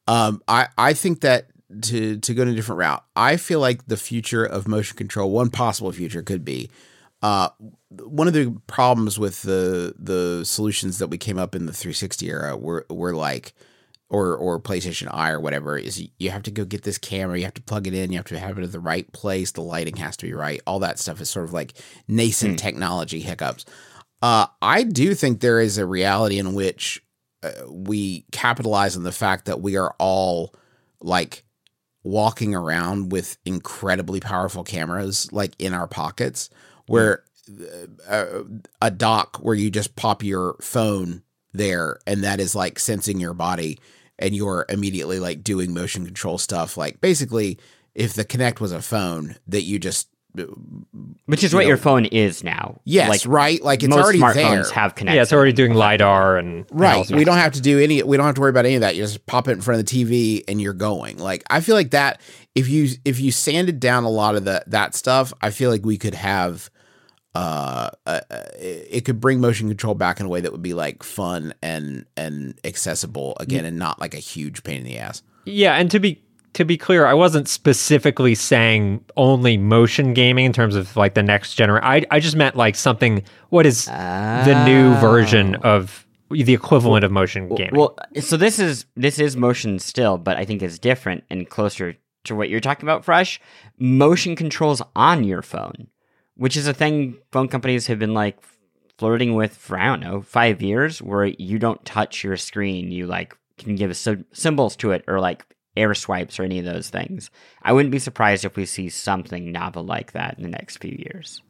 Um, 0.09 0.43
I 0.49 0.69
I 0.79 0.95
think 0.95 1.21
that 1.21 1.47
to 1.83 2.19
to 2.19 2.35
go 2.35 2.43
in 2.43 2.49
a 2.49 2.55
different 2.55 2.79
route, 2.79 3.05
I 3.15 3.37
feel 3.37 3.61
like 3.61 3.87
the 3.87 3.97
future 3.97 4.45
of 4.45 4.67
motion 4.67 4.97
control, 4.97 5.31
one 5.31 5.51
possible 5.51 5.93
future 5.93 6.23
could 6.23 6.45
be, 6.45 6.71
uh, 7.23 7.51
one 7.91 8.27
of 8.27 8.35
the 8.35 8.59
problems 8.67 9.19
with 9.19 9.43
the 9.43 9.95
the 9.99 10.45
solutions 10.45 10.99
that 10.99 11.09
we 11.09 11.19
came 11.19 11.39
up 11.39 11.55
in 11.55 11.67
the 11.67 11.73
360 11.73 12.29
era 12.29 12.57
were 12.57 12.87
were 12.91 13.15
like. 13.15 13.55
Or, 14.15 14.37
or 14.37 14.61
PlayStation 14.61 15.09
Eye 15.11 15.31
or 15.31 15.41
whatever 15.41 15.79
is 15.79 16.07
you 16.19 16.29
have 16.29 16.43
to 16.43 16.51
go 16.51 16.67
get 16.67 16.83
this 16.83 16.99
camera, 16.99 17.39
you 17.39 17.45
have 17.45 17.55
to 17.55 17.63
plug 17.63 17.87
it 17.87 17.95
in, 17.95 18.13
you 18.13 18.19
have 18.19 18.27
to 18.27 18.39
have 18.39 18.59
it 18.59 18.63
at 18.63 18.71
the 18.71 18.79
right 18.79 19.11
place, 19.15 19.53
the 19.53 19.63
lighting 19.63 19.97
has 19.97 20.19
to 20.19 20.27
be 20.27 20.35
right. 20.35 20.61
All 20.67 20.81
that 20.81 20.99
stuff 20.99 21.23
is 21.23 21.31
sort 21.31 21.47
of 21.47 21.55
like 21.55 21.73
nascent 22.07 22.59
technology 22.59 23.21
hiccups. 23.21 23.65
Uh, 24.21 24.49
I 24.61 24.83
do 24.83 25.15
think 25.15 25.41
there 25.41 25.61
is 25.61 25.79
a 25.79 25.87
reality 25.87 26.39
in 26.39 26.53
which 26.53 27.03
uh, 27.43 27.51
we 27.69 28.27
capitalize 28.31 28.97
on 28.97 29.03
the 29.03 29.13
fact 29.13 29.47
that 29.47 29.61
we 29.61 29.77
are 29.77 29.95
all 29.99 30.55
like 31.01 31.45
walking 32.05 32.55
around 32.55 33.11
with 33.11 33.37
incredibly 33.45 34.21
powerful 34.21 34.63
cameras 34.63 35.33
like 35.33 35.55
in 35.59 35.75
our 35.75 35.87
pockets 35.87 36.51
where 36.87 37.25
uh, 38.09 38.43
a 38.81 38.91
dock 38.91 39.39
where 39.39 39.55
you 39.55 39.71
just 39.71 39.97
pop 39.97 40.23
your 40.23 40.57
phone 40.61 41.23
there 41.53 41.99
and 42.07 42.25
that 42.25 42.41
is 42.41 42.55
like 42.55 42.79
sensing 42.79 43.21
your 43.21 43.35
body 43.35 43.79
and 44.19 44.35
you're 44.35 44.65
immediately 44.69 45.19
like 45.19 45.43
doing 45.43 45.75
motion 45.75 46.05
control 46.05 46.39
stuff. 46.39 46.77
Like 46.77 47.01
basically 47.01 47.59
if 47.95 48.15
the 48.15 48.25
Kinect 48.25 48.61
was 48.61 48.73
a 48.73 48.81
phone 48.81 49.37
that 49.47 49.63
you 49.63 49.79
just 49.79 50.09
Which 51.27 51.45
is 51.45 51.53
you 51.53 51.57
what 51.59 51.63
know- 51.63 51.69
your 51.69 51.77
phone 51.77 52.07
is 52.07 52.43
now. 52.43 52.81
yes 52.85 53.09
like 53.09 53.23
right 53.27 53.63
like 53.63 53.83
it's 53.83 53.91
most 53.95 54.03
already 54.05 54.19
smartphones 54.19 54.35
there 54.35 54.73
have 54.75 54.95
connected. 54.95 55.17
Yeah, 55.17 55.23
it's 55.23 55.33
already 55.33 55.53
doing 55.53 55.75
lidar 55.75 56.37
and 56.39 56.53
and 56.53 56.71
all 56.73 56.79
Right. 56.79 56.95
sorts 57.07 57.13
We 57.13 57.25
don't 57.25 57.37
have 57.39 57.53
to 57.53 57.61
do 57.61 57.79
any 57.79 58.03
we 58.03 58.17
don't 58.17 58.27
have 58.27 58.35
to 58.37 58.41
worry 58.41 58.51
about 58.51 58.65
any 58.67 58.77
of 58.77 58.81
that. 58.81 58.97
You 58.97 59.03
just 59.03 59.25
pop 59.27 59.49
it 59.49 59.53
in 59.53 59.61
front 59.61 59.81
of 59.81 59.87
the 59.87 60.05
TV 60.05 60.43
and 60.49 60.61
you're 60.61 60.73
going. 60.73 61.19
Like 61.19 61.43
I 61.51 61.61
feel 61.61 61.75
like 61.75 61.91
that 61.91 62.21
if 62.55 62.69
you 62.69 62.89
if 63.05 63.21
you 63.21 63.31
sanded 63.33 63.79
down 63.81 64.05
a 64.05 64.11
lot 64.11 64.35
of 64.35 64.45
the 64.45 64.63
that 64.69 64.95
stuff, 64.95 65.33
I 65.41 65.51
feel 65.51 65.71
like 65.71 65.85
we 65.85 65.99
could 65.99 66.15
have 66.15 66.71
uh, 67.35 67.91
uh 68.07 68.21
uh, 68.31 68.43
it 68.61 69.05
could 69.07 69.21
bring 69.21 69.41
motion 69.41 69.69
control 69.69 69.95
back 69.95 70.21
in 70.21 70.27
a 70.27 70.29
way 70.29 70.41
that 70.41 70.53
would 70.53 70.63
be 70.63 70.75
like 70.75 71.03
fun 71.03 71.55
and 71.63 72.05
and 72.17 72.59
accessible 72.65 73.37
again 73.41 73.65
and 73.65 73.79
not 73.79 73.99
like 74.01 74.13
a 74.15 74.19
huge 74.19 74.63
pain 74.63 74.79
in 74.79 74.85
the 74.85 74.99
ass. 74.99 75.23
Yeah, 75.45 75.75
and 75.77 75.91
to 75.91 75.99
be 75.99 76.23
to 76.55 76.65
be 76.65 76.77
clear, 76.77 77.07
I 77.07 77.15
wasn't 77.15 77.49
specifically 77.49 78.35
saying 78.35 79.05
only 79.17 79.57
motion 79.57 80.13
gaming 80.13 80.45
in 80.45 80.53
terms 80.53 80.77
of 80.77 80.97
like 80.97 81.15
the 81.15 81.23
next 81.23 81.55
generation. 81.55 81.85
I 81.85 82.05
I 82.11 82.21
just 82.21 82.37
meant 82.37 82.57
like 82.57 82.77
something. 82.77 83.23
What 83.49 83.67
is 83.67 83.87
the 83.87 84.63
new 84.67 84.93
oh. 84.93 85.01
version 85.01 85.57
of 85.57 86.07
the 86.31 86.53
equivalent 86.55 87.05
of 87.05 87.11
motion 87.11 87.49
gaming? 87.55 87.75
Well, 87.75 87.97
so 88.21 88.37
this 88.37 88.59
is 88.59 88.87
this 88.97 89.19
is 89.19 89.37
motion 89.37 89.79
still, 89.79 90.19
but 90.19 90.37
I 90.37 90.45
think 90.45 90.63
it's 90.63 90.79
different 90.79 91.25
and 91.31 91.49
closer 91.49 91.97
to 92.25 92.35
what 92.35 92.49
you're 92.49 92.61
talking 92.61 92.85
about. 92.85 93.05
Fresh 93.05 93.41
motion 93.79 94.37
controls 94.37 94.83
on 94.95 95.25
your 95.25 95.43
phone, 95.43 95.89
which 96.37 96.57
is 96.57 96.67
a 96.67 96.75
thing 96.75 97.19
phone 97.31 97.49
companies 97.49 97.87
have 97.87 97.99
been 97.99 98.15
like 98.15 98.39
flirting 98.99 99.35
with 99.35 99.57
for 99.57 99.79
I 99.79 99.87
don't 99.87 100.01
know 100.01 100.21
five 100.21 100.61
years, 100.61 101.01
where 101.01 101.25
you 101.25 101.59
don't 101.59 101.85
touch 101.85 102.23
your 102.23 102.37
screen, 102.37 102.93
you 102.93 103.07
like 103.07 103.37
can 103.59 103.75
give 103.75 103.97
sy- 103.97 104.25
symbols 104.33 104.77
to 104.77 104.93
it 104.93 105.05
or 105.09 105.21
like 105.21 105.47
air 105.77 105.95
swipes 105.95 106.39
or 106.39 106.43
any 106.45 106.59
of 106.59 106.65
those 106.65 106.91
things. 106.91 107.31
I 107.63 107.73
wouldn't 107.73 107.93
be 107.93 107.99
surprised 107.99 108.45
if 108.45 108.57
we 108.57 108.67
see 108.67 108.89
something 108.89 109.51
novel 109.53 109.85
like 109.85 110.13
that 110.13 110.37
in 110.37 110.43
the 110.43 110.49
next 110.51 110.79
few 110.79 110.97
years. 110.99 111.43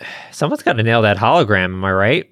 Someone's 0.30 0.62
got 0.62 0.74
to 0.74 0.82
nail 0.82 1.02
that 1.02 1.16
hologram. 1.18 1.64
Am 1.64 1.84
I 1.84 1.92
right? 1.92 2.30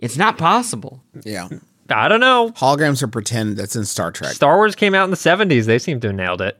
It's 0.00 0.16
not 0.16 0.38
possible. 0.38 1.02
Yeah. 1.24 1.48
I 1.88 2.08
don't 2.08 2.20
know. 2.20 2.50
Holograms 2.56 3.02
are 3.02 3.08
pretend 3.08 3.56
that's 3.56 3.76
in 3.76 3.84
Star 3.84 4.10
Trek. 4.10 4.32
Star 4.32 4.56
Wars 4.56 4.74
came 4.74 4.94
out 4.94 5.04
in 5.04 5.10
the 5.10 5.16
'70s. 5.16 5.66
They 5.66 5.78
seem 5.78 6.00
to 6.00 6.08
have 6.08 6.16
nailed 6.16 6.40
it. 6.40 6.58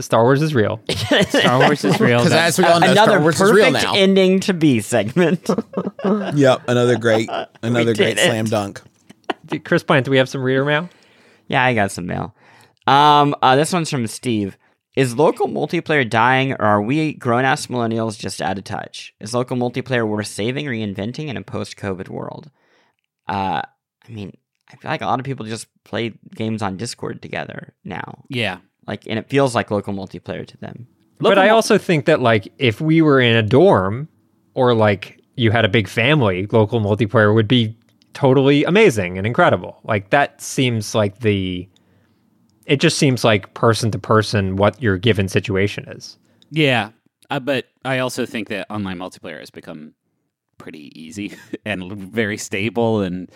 Star 0.00 0.24
Wars 0.24 0.42
is 0.42 0.52
real. 0.54 0.80
Star 1.28 1.60
Wars 1.60 1.84
is 1.84 2.00
real. 2.00 2.18
Because 2.18 2.32
as 2.32 2.58
we 2.58 2.64
all 2.64 2.80
know, 2.80 2.90
Another 2.90 3.12
Star 3.12 3.20
Wars 3.20 3.40
is 3.40 3.52
real 3.52 3.66
perfect 3.66 3.84
now. 3.84 3.94
ending 3.94 4.40
to 4.40 4.52
B 4.54 4.80
segment. 4.80 5.48
yep, 6.34 6.62
another 6.66 6.98
great 6.98 7.28
another 7.62 7.94
great 7.94 8.18
it. 8.18 8.24
slam 8.24 8.46
dunk. 8.46 8.82
Chris 9.64 9.82
Plante, 9.82 10.04
do 10.04 10.10
we 10.10 10.18
have 10.18 10.28
some 10.28 10.42
reader 10.42 10.64
mail? 10.64 10.88
Yeah, 11.48 11.64
I 11.64 11.74
got 11.74 11.90
some 11.92 12.06
mail. 12.06 12.34
Um, 12.86 13.34
uh, 13.42 13.56
this 13.56 13.72
one's 13.72 13.90
from 13.90 14.06
Steve. 14.06 14.56
Is 14.94 15.16
local 15.16 15.46
multiplayer 15.46 16.08
dying, 16.08 16.52
or 16.52 16.62
are 16.62 16.80
we 16.82 17.12
grown 17.12 17.44
ass 17.44 17.66
millennials 17.66 18.18
just 18.18 18.40
out 18.40 18.56
of 18.56 18.64
touch? 18.64 19.14
Is 19.20 19.34
local 19.34 19.56
multiplayer 19.56 20.08
worth 20.08 20.26
saving, 20.26 20.66
reinventing 20.66 21.28
in 21.28 21.36
a 21.36 21.42
post 21.42 21.76
COVID 21.76 22.08
world? 22.08 22.50
Uh, 23.28 23.60
I 24.06 24.10
mean, 24.10 24.36
I 24.72 24.76
feel 24.76 24.90
like 24.90 25.02
a 25.02 25.06
lot 25.06 25.20
of 25.20 25.26
people 25.26 25.44
just 25.44 25.66
play 25.84 26.14
games 26.34 26.62
on 26.62 26.76
Discord 26.78 27.20
together 27.20 27.74
now. 27.84 28.24
Yeah. 28.30 28.58
Like, 28.86 29.06
and 29.06 29.18
it 29.18 29.28
feels 29.28 29.54
like 29.54 29.70
local 29.70 29.92
multiplayer 29.92 30.46
to 30.46 30.56
them. 30.58 30.86
but 31.18 31.38
I 31.38 31.48
mul- 31.48 31.56
also 31.56 31.76
think 31.76 32.06
that 32.06 32.20
like 32.20 32.48
if 32.58 32.80
we 32.80 33.02
were 33.02 33.20
in 33.20 33.36
a 33.36 33.42
dorm 33.42 34.08
or 34.54 34.74
like 34.74 35.20
you 35.36 35.50
had 35.50 35.64
a 35.64 35.68
big 35.68 35.88
family, 35.88 36.46
local 36.50 36.80
multiplayer 36.80 37.34
would 37.34 37.48
be 37.48 37.76
totally 38.16 38.64
amazing 38.64 39.18
and 39.18 39.26
incredible. 39.26 39.78
Like 39.84 40.08
that 40.08 40.40
seems 40.40 40.94
like 40.94 41.20
the 41.20 41.68
it 42.64 42.80
just 42.80 42.96
seems 42.96 43.22
like 43.22 43.52
person 43.52 43.90
to 43.90 43.98
person 43.98 44.56
what 44.56 44.80
your 44.80 44.96
given 44.96 45.28
situation 45.28 45.86
is. 45.88 46.18
Yeah, 46.50 46.92
uh, 47.28 47.40
but 47.40 47.66
I 47.84 47.98
also 47.98 48.24
think 48.24 48.48
that 48.48 48.66
online 48.70 48.96
multiplayer 48.96 49.38
has 49.38 49.50
become 49.50 49.92
pretty 50.56 50.98
easy 50.98 51.36
and 51.66 51.92
very 51.92 52.38
stable, 52.38 53.02
and 53.02 53.30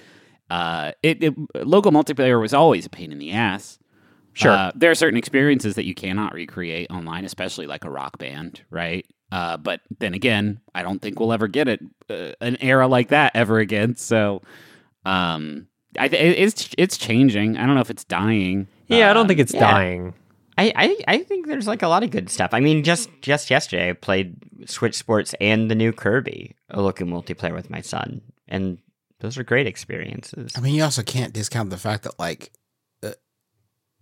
uh, 0.48 0.92
it, 1.02 1.22
it 1.22 1.34
local 1.54 1.92
multiplayer 1.92 2.40
was 2.40 2.54
always 2.54 2.86
a 2.86 2.90
pain 2.90 3.12
in 3.12 3.18
the 3.18 3.32
ass. 3.32 3.78
Sure. 4.32 4.52
Uh, 4.52 4.72
there 4.74 4.90
are 4.90 4.94
certain 4.94 5.18
experiences 5.18 5.74
that 5.74 5.84
you 5.84 5.94
cannot 5.94 6.32
recreate 6.32 6.90
online, 6.90 7.26
especially 7.26 7.66
like 7.66 7.84
a 7.84 7.90
rock 7.90 8.16
band, 8.16 8.62
right? 8.70 9.04
Uh, 9.30 9.58
but 9.58 9.82
then 9.98 10.14
again, 10.14 10.60
I 10.74 10.82
don't 10.82 11.02
think 11.02 11.20
we'll 11.20 11.34
ever 11.34 11.48
get 11.48 11.68
it 11.68 11.80
uh, 12.08 12.32
an 12.40 12.56
era 12.62 12.86
like 12.86 13.08
that 13.08 13.32
ever 13.34 13.58
again. 13.58 13.96
So, 13.96 14.40
um, 15.04 15.66
I 15.98 16.06
it- 16.06 16.14
it's 16.14 16.70
it's 16.78 16.96
changing. 16.98 17.56
I 17.56 17.66
don't 17.66 17.74
know 17.74 17.80
if 17.80 17.90
it's 17.90 18.04
dying. 18.04 18.68
Yeah, 18.88 19.10
I 19.10 19.14
don't 19.14 19.22
Um, 19.22 19.28
think 19.28 19.40
it's 19.40 19.54
yeah. 19.54 19.60
dying. 19.60 20.14
I, 20.58 20.72
I, 20.76 20.96
I 21.14 21.18
think 21.22 21.46
there's 21.46 21.66
like 21.66 21.80
a 21.82 21.88
lot 21.88 22.02
of 22.02 22.10
good 22.10 22.28
stuff. 22.28 22.50
I 22.52 22.60
mean, 22.60 22.84
just 22.84 23.08
just 23.22 23.48
yesterday, 23.50 23.90
I 23.90 23.92
played 23.94 24.36
Switch 24.68 24.94
Sports 24.94 25.34
and 25.40 25.70
the 25.70 25.74
new 25.74 25.90
Kirby, 25.92 26.54
a 26.68 26.82
local 26.82 27.06
multiplayer 27.06 27.54
with 27.54 27.70
my 27.70 27.80
son, 27.80 28.20
and 28.46 28.78
those 29.20 29.38
are 29.38 29.44
great 29.44 29.66
experiences. 29.66 30.52
I 30.56 30.60
mean, 30.60 30.74
you 30.74 30.82
also 30.82 31.02
can't 31.02 31.32
discount 31.32 31.70
the 31.70 31.78
fact 31.78 32.02
that 32.02 32.18
like 32.18 32.52
uh, 33.02 33.12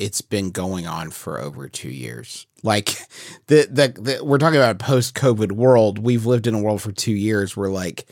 it's 0.01 0.21
been 0.21 0.51
going 0.51 0.87
on 0.87 1.11
for 1.11 1.41
over 1.41 1.69
two 1.69 1.91
years. 1.91 2.47
Like 2.65 2.87
the 3.47 3.69
the, 3.71 4.01
the 4.01 4.25
we're 4.25 4.39
talking 4.39 4.59
about 4.59 4.75
a 4.75 4.85
post 4.85 5.15
COVID 5.15 5.53
world. 5.53 5.99
We've 6.01 6.27
lived 6.27 6.47
in 6.49 6.55
a 6.55 6.61
world 6.61 6.83
for 6.83 6.91
two 6.93 7.13
years 7.13 7.57
where 7.57 7.71
like 7.71 8.09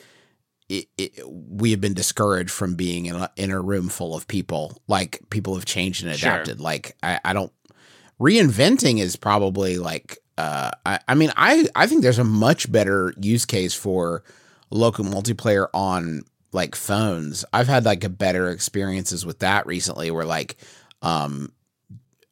it, 0.68 0.86
it, 0.98 1.12
we 1.28 1.70
have 1.70 1.80
been 1.80 1.94
discouraged 1.94 2.50
from 2.50 2.74
being 2.74 3.06
in 3.06 3.16
a, 3.16 3.30
in 3.36 3.50
a 3.50 3.60
room 3.60 3.88
full 3.88 4.16
of 4.16 4.26
people. 4.26 4.80
Like 4.88 5.20
people 5.30 5.54
have 5.54 5.64
changed 5.64 6.04
and 6.04 6.14
Sure. 6.16 6.30
adapted. 6.32 6.60
Like 6.60 6.96
I, 7.02 7.20
I 7.24 7.32
don't 7.32 7.52
reinventing 8.20 8.98
is 8.98 9.16
probably 9.16 9.78
like 9.78 10.18
uh 10.38 10.70
I, 10.84 10.98
I 11.08 11.14
mean 11.14 11.32
I 11.36 11.68
I 11.74 11.86
think 11.86 12.02
there's 12.02 12.18
a 12.18 12.24
much 12.24 12.70
better 12.70 13.12
use 13.20 13.44
case 13.44 13.74
for 13.74 14.22
local 14.70 15.04
multiplayer 15.04 15.68
on 15.74 16.22
like 16.52 16.74
phones. 16.74 17.44
I've 17.52 17.68
had 17.68 17.84
like 17.84 18.04
a 18.04 18.08
better 18.08 18.48
experiences 18.50 19.26
with 19.26 19.40
that 19.40 19.66
recently 19.66 20.10
where 20.10 20.24
like 20.24 20.56
um 21.02 21.52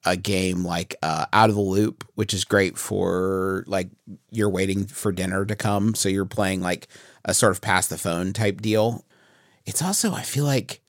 a 0.07 0.16
game 0.16 0.64
like 0.64 0.95
uh 1.03 1.26
out 1.32 1.49
of 1.49 1.55
the 1.57 1.62
loop 1.62 2.05
which 2.14 2.35
is 2.35 2.45
great 2.45 2.76
for 2.76 3.64
like 3.66 3.89
you're 4.30 4.51
waiting 4.51 4.87
for 4.87 5.12
dinner 5.12 5.45
to 5.47 5.57
come 5.57 5.95
so 5.95 6.09
you're 6.11 6.26
playing 6.26 6.61
like 6.61 6.89
a 7.24 7.34
sort 7.34 7.52
of 7.52 7.60
pass 7.60 7.86
the 7.86 7.98
phone 7.98 8.32
type 8.32 8.60
deal. 8.60 9.04
It's 9.66 9.82
also 9.82 10.12
I 10.12 10.22
feel 10.22 10.44
like 10.44 10.80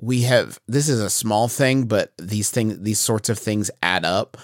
we 0.00 0.22
have 0.22 0.58
this 0.66 0.88
is 0.88 1.00
a 1.00 1.08
small 1.08 1.48
thing 1.48 1.84
but 1.86 2.12
these 2.18 2.50
things 2.50 2.80
these 2.80 2.98
sorts 2.98 3.28
of 3.28 3.38
things 3.38 3.70
add 3.82 4.04
up. 4.04 4.36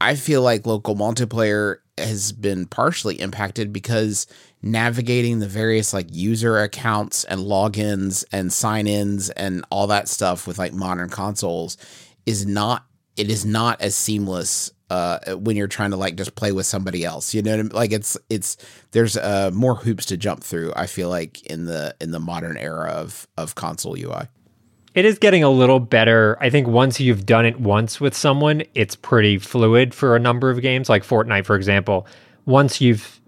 I 0.00 0.14
feel 0.16 0.42
like 0.42 0.66
local 0.66 0.96
multiplayer 0.96 1.76
has 1.98 2.32
been 2.32 2.66
partially 2.66 3.20
impacted 3.20 3.72
because 3.72 4.26
navigating 4.62 5.38
the 5.38 5.48
various 5.48 5.92
like 5.92 6.06
user 6.10 6.58
accounts 6.58 7.24
and 7.24 7.40
logins 7.40 8.24
and 8.32 8.52
sign-ins 8.52 9.30
and 9.30 9.64
all 9.70 9.86
that 9.88 10.08
stuff 10.08 10.46
with 10.46 10.58
like 10.58 10.72
modern 10.72 11.08
consoles 11.08 11.76
is 12.24 12.46
not 12.46 12.86
it 13.16 13.30
is 13.30 13.44
not 13.44 13.80
as 13.80 13.94
seamless 13.94 14.72
uh 14.92 15.18
when 15.44 15.54
you're 15.56 15.68
trying 15.78 15.90
to 15.90 15.96
like 16.04 16.14
just 16.16 16.34
play 16.34 16.52
with 16.52 16.66
somebody 16.66 17.02
else 17.04 17.34
you 17.34 17.40
know 17.42 17.52
what 17.52 17.60
I 17.60 17.62
mean? 17.62 17.72
like 17.82 17.92
it's 17.98 18.12
it's 18.28 18.56
there's 18.90 19.16
uh 19.16 19.50
more 19.52 19.76
hoops 19.84 20.04
to 20.06 20.16
jump 20.16 20.40
through 20.44 20.72
i 20.76 20.86
feel 20.86 21.08
like 21.08 21.42
in 21.52 21.64
the 21.70 21.94
in 22.00 22.10
the 22.10 22.20
modern 22.20 22.56
era 22.56 22.90
of 23.02 23.26
of 23.36 23.54
console 23.54 23.96
ui 23.96 24.22
It 24.94 25.04
is 25.06 25.18
getting 25.18 25.42
a 25.42 25.48
little 25.62 25.80
better. 25.80 26.36
I 26.46 26.50
think 26.50 26.66
once 26.68 27.00
you've 27.00 27.24
done 27.24 27.46
it 27.46 27.56
once 27.58 27.98
with 27.98 28.14
someone, 28.14 28.62
it's 28.74 28.94
pretty 28.94 29.38
fluid 29.38 29.94
for 29.94 30.14
a 30.16 30.18
number 30.20 30.50
of 30.50 30.60
games, 30.60 30.88
like 30.90 31.02
Fortnite, 31.02 31.46
for 31.46 31.56
example. 31.56 32.06
Once 32.44 32.78
you've 32.84 33.18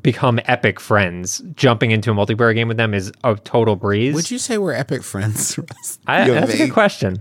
become 0.00 0.40
epic 0.46 0.80
friends, 0.80 1.42
jumping 1.54 1.90
into 1.90 2.10
a 2.10 2.14
multiplayer 2.14 2.54
game 2.54 2.68
with 2.68 2.78
them 2.78 2.94
is 2.94 3.12
a 3.22 3.34
total 3.34 3.76
breeze. 3.76 4.14
would 4.14 4.30
you 4.30 4.38
say 4.38 4.56
we're 4.56 4.72
epic 4.84 5.02
friends 5.02 5.58
I, 6.06 6.30
that's 6.30 6.54
a 6.54 6.56
good 6.56 6.72
question. 6.72 7.12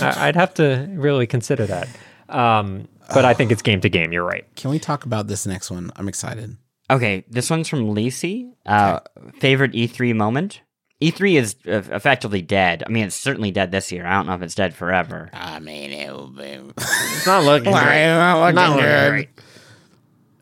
I, 0.00 0.28
I'd 0.28 0.36
have 0.36 0.54
to 0.54 0.88
really 0.90 1.26
consider 1.28 1.66
that. 1.66 1.86
Um, 2.28 2.88
but 3.12 3.24
I 3.24 3.34
think 3.34 3.52
it's 3.52 3.62
game 3.62 3.80
to 3.82 3.88
game. 3.88 4.12
You're 4.12 4.24
right. 4.24 4.44
can 4.56 4.70
we 4.70 4.78
talk 4.78 5.04
about 5.04 5.26
this 5.26 5.46
next 5.46 5.70
one 5.70 5.90
i'm 5.96 6.08
excited 6.08 6.56
Okay, 6.90 7.24
this 7.30 7.48
one's 7.48 7.66
from 7.66 7.94
Lacey. 7.94 8.52
Uh, 8.66 9.00
favorite 9.40 9.72
E3 9.72 10.14
moment? 10.14 10.60
E3 11.00 11.36
is 11.40 11.56
uh, 11.66 11.80
effectively 11.94 12.42
dead. 12.42 12.82
I 12.86 12.90
mean, 12.90 13.06
it's 13.06 13.16
certainly 13.16 13.50
dead 13.50 13.70
this 13.72 13.90
year. 13.90 14.04
I 14.06 14.12
don't 14.12 14.26
know 14.26 14.34
if 14.34 14.42
it's 14.42 14.54
dead 14.54 14.74
forever. 14.74 15.30
i 15.32 15.60
mean 15.60 15.92
it 15.92 16.12
will 16.12 16.26
be 16.28 16.42
It's 16.76 17.26
not 17.26 17.42
looking 17.44 17.72
not 17.72 18.38
looking 18.76 19.28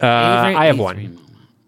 Uh, 0.01 0.07
I 0.07 0.67
have 0.67 0.81
one. 0.81 1.17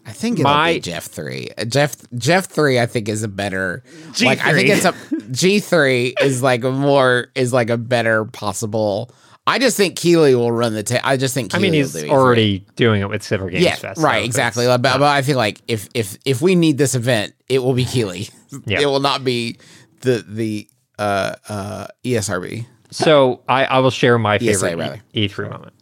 I 0.07 0.11
think 0.13 0.41
it'll 0.41 0.51
My- 0.51 0.75
be 0.75 0.81
Geoff 0.81 1.05
three. 1.05 1.51
Uh, 1.57 1.65
Geoff 1.65 1.95
Geoff 2.19 2.47
three, 2.47 2.81
I 2.81 2.87
think 2.87 3.09
is 3.09 3.23
a 3.23 3.29
better. 3.29 3.85
Like 4.21 4.45
I 4.45 4.53
think 4.55 4.69
it's 4.71 4.85
a 4.85 4.95
G 5.31 5.61
three 5.61 6.15
is 6.21 6.43
like 6.43 6.65
a 6.65 6.73
more 6.73 7.29
is 7.37 7.53
like 7.53 7.71
a 7.71 7.79
better 7.79 8.25
possible. 8.25 9.15
I 9.47 9.59
just 9.59 9.77
think 9.77 9.97
Keighley 9.97 10.35
will 10.35 10.51
run 10.53 10.73
the. 10.73 10.83
Ta- 10.83 11.01
I 11.05 11.17
just 11.17 11.35
think. 11.35 11.55
I 11.55 11.59
Keighley 11.59 11.71
mean, 11.71 11.73
will 11.83 11.91
he's 11.91 12.03
do 12.03 12.09
already 12.11 12.67
doing 12.77 13.03
it 13.03 13.09
with 13.11 13.23
Silver 13.23 13.51
Games 13.51 13.63
Yeah, 13.65 13.75
Fest. 13.77 14.01
right, 14.01 14.19
it's 14.21 14.27
exactly. 14.27 14.67
But, 14.67 14.81
but 14.83 15.03
I 15.03 15.21
feel 15.23 15.37
like 15.37 15.61
if 15.69 15.89
if 15.95 16.17
if 16.25 16.41
we 16.41 16.55
need 16.55 16.79
this 16.79 16.95
event, 16.95 17.35
it 17.49 17.59
will 17.63 17.75
be 17.75 17.85
Keighley. 17.85 18.29
Yeah. 18.67 18.81
It 18.83 18.87
will 18.87 19.01
not 19.01 19.25
be 19.25 19.57
the 20.03 20.25
the 20.29 20.69
uh 20.99 21.35
uh 21.49 21.87
ESRB. 22.05 22.65
So 22.93 23.43
I, 23.49 23.65
I 23.65 23.79
will 23.81 23.91
share 23.91 24.17
my 24.17 24.39
favorite 24.39 24.77
rather. 24.77 25.03
E- 25.13 25.29
E3 25.29 25.51
moment, 25.51 25.73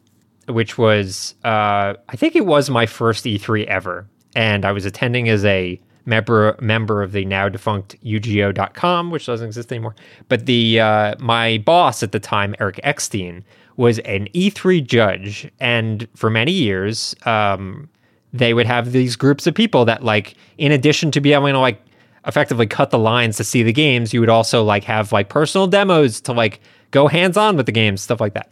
which 0.49 0.79
was 0.79 1.35
uh, 1.45 1.93
I 2.09 2.17
think 2.17 2.35
it 2.35 2.47
was 2.47 2.71
my 2.71 2.87
first 2.87 3.25
E3 3.27 3.67
ever, 3.67 4.09
and 4.35 4.65
I 4.65 4.73
was 4.73 4.87
attending 4.87 5.29
as 5.29 5.45
a 5.45 5.79
member 6.05 6.57
member 6.61 7.03
of 7.03 7.13
the 7.13 7.25
now 7.25 7.49
defunct 7.49 7.97
UGO.com, 8.05 9.11
which 9.11 9.27
doesn't 9.27 9.47
exist 9.47 9.73
anymore. 9.73 9.95
But 10.29 10.47
the 10.47 10.81
uh, 10.81 11.15
my 11.19 11.59
boss 11.59 12.03
at 12.03 12.13
the 12.13 12.21
time, 12.21 12.55
Eric 12.61 12.81
Eckstein, 12.83 13.45
was 13.77 13.99
an 14.01 14.29
E3 14.35 14.87
judge, 14.87 15.51
and 15.61 16.07
for 16.15 16.31
many 16.31 16.53
years, 16.53 17.15
um, 17.25 17.89
they 18.33 18.55
would 18.55 18.67
have 18.67 18.93
these 18.93 19.17
groups 19.17 19.47
of 19.47 19.55
people 19.55 19.85
that 19.85 20.03
like, 20.03 20.35
in 20.59 20.73
addition 20.73 21.11
to 21.13 21.21
being 21.21 21.35
able 21.35 21.49
to 21.49 21.59
like 21.59 21.81
effectively 22.27 22.67
cut 22.67 22.91
the 22.91 22.99
lines 22.99 23.37
to 23.37 23.45
see 23.45 23.63
the 23.63 23.73
games, 23.73 24.13
you 24.13 24.21
would 24.21 24.29
also 24.29 24.63
like 24.63 24.85
have 24.85 25.13
like 25.13 25.29
personal 25.29 25.67
demos 25.67 26.21
to 26.23 26.33
like 26.33 26.61
go 26.91 27.09
hands 27.09 27.37
on 27.37 27.57
with 27.57 27.67
the 27.67 27.73
games, 27.73 28.01
stuff 28.01 28.21
like 28.21 28.35
that. 28.35 28.51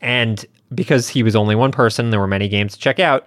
And 0.00 0.44
because 0.74 1.08
he 1.08 1.22
was 1.22 1.36
only 1.36 1.54
one 1.54 1.70
person, 1.70 2.10
there 2.10 2.20
were 2.20 2.26
many 2.26 2.48
games 2.48 2.74
to 2.74 2.78
check 2.78 2.98
out. 2.98 3.26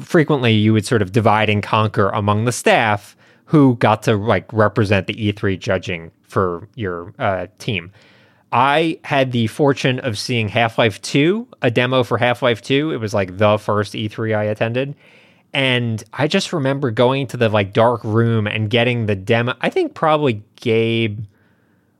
Frequently, 0.00 0.52
you 0.52 0.72
would 0.72 0.86
sort 0.86 1.02
of 1.02 1.12
divide 1.12 1.48
and 1.48 1.62
conquer 1.62 2.08
among 2.10 2.44
the 2.44 2.52
staff 2.52 3.16
who 3.46 3.76
got 3.76 4.02
to 4.02 4.16
like 4.16 4.52
represent 4.52 5.06
the 5.06 5.14
E3 5.14 5.58
judging 5.58 6.10
for 6.22 6.68
your 6.74 7.14
uh, 7.18 7.46
team. 7.58 7.92
I 8.52 8.98
had 9.04 9.32
the 9.32 9.46
fortune 9.48 9.98
of 10.00 10.18
seeing 10.18 10.48
Half 10.48 10.78
Life 10.78 11.00
2, 11.02 11.46
a 11.62 11.70
demo 11.70 12.02
for 12.02 12.18
Half 12.18 12.42
Life 12.42 12.62
2. 12.62 12.92
It 12.92 12.96
was 12.98 13.14
like 13.14 13.38
the 13.38 13.58
first 13.58 13.94
E3 13.94 14.36
I 14.36 14.44
attended. 14.44 14.96
And 15.52 16.02
I 16.12 16.26
just 16.26 16.52
remember 16.52 16.90
going 16.90 17.26
to 17.28 17.36
the 17.36 17.48
like 17.48 17.72
dark 17.72 18.02
room 18.04 18.46
and 18.46 18.68
getting 18.68 19.06
the 19.06 19.14
demo. 19.14 19.54
I 19.60 19.70
think 19.70 19.94
probably 19.94 20.42
Gabe 20.56 21.24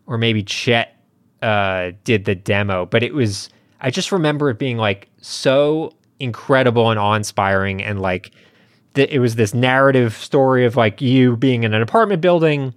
or 0.06 0.18
maybe 0.18 0.42
Chet 0.42 0.96
uh, 1.42 1.92
did 2.04 2.24
the 2.24 2.34
demo, 2.34 2.86
but 2.86 3.02
it 3.02 3.14
was, 3.14 3.50
I 3.80 3.90
just 3.90 4.12
remember 4.12 4.50
it 4.50 4.58
being 4.58 4.76
like 4.76 5.08
so 5.20 5.92
incredible 6.20 6.90
and 6.90 6.98
awe 6.98 7.14
inspiring. 7.14 7.82
And 7.82 8.00
like, 8.00 8.32
th- 8.94 9.10
it 9.10 9.18
was 9.18 9.36
this 9.36 9.54
narrative 9.54 10.14
story 10.14 10.64
of 10.64 10.76
like 10.76 11.00
you 11.00 11.36
being 11.36 11.64
in 11.64 11.74
an 11.74 11.82
apartment 11.82 12.20
building 12.20 12.74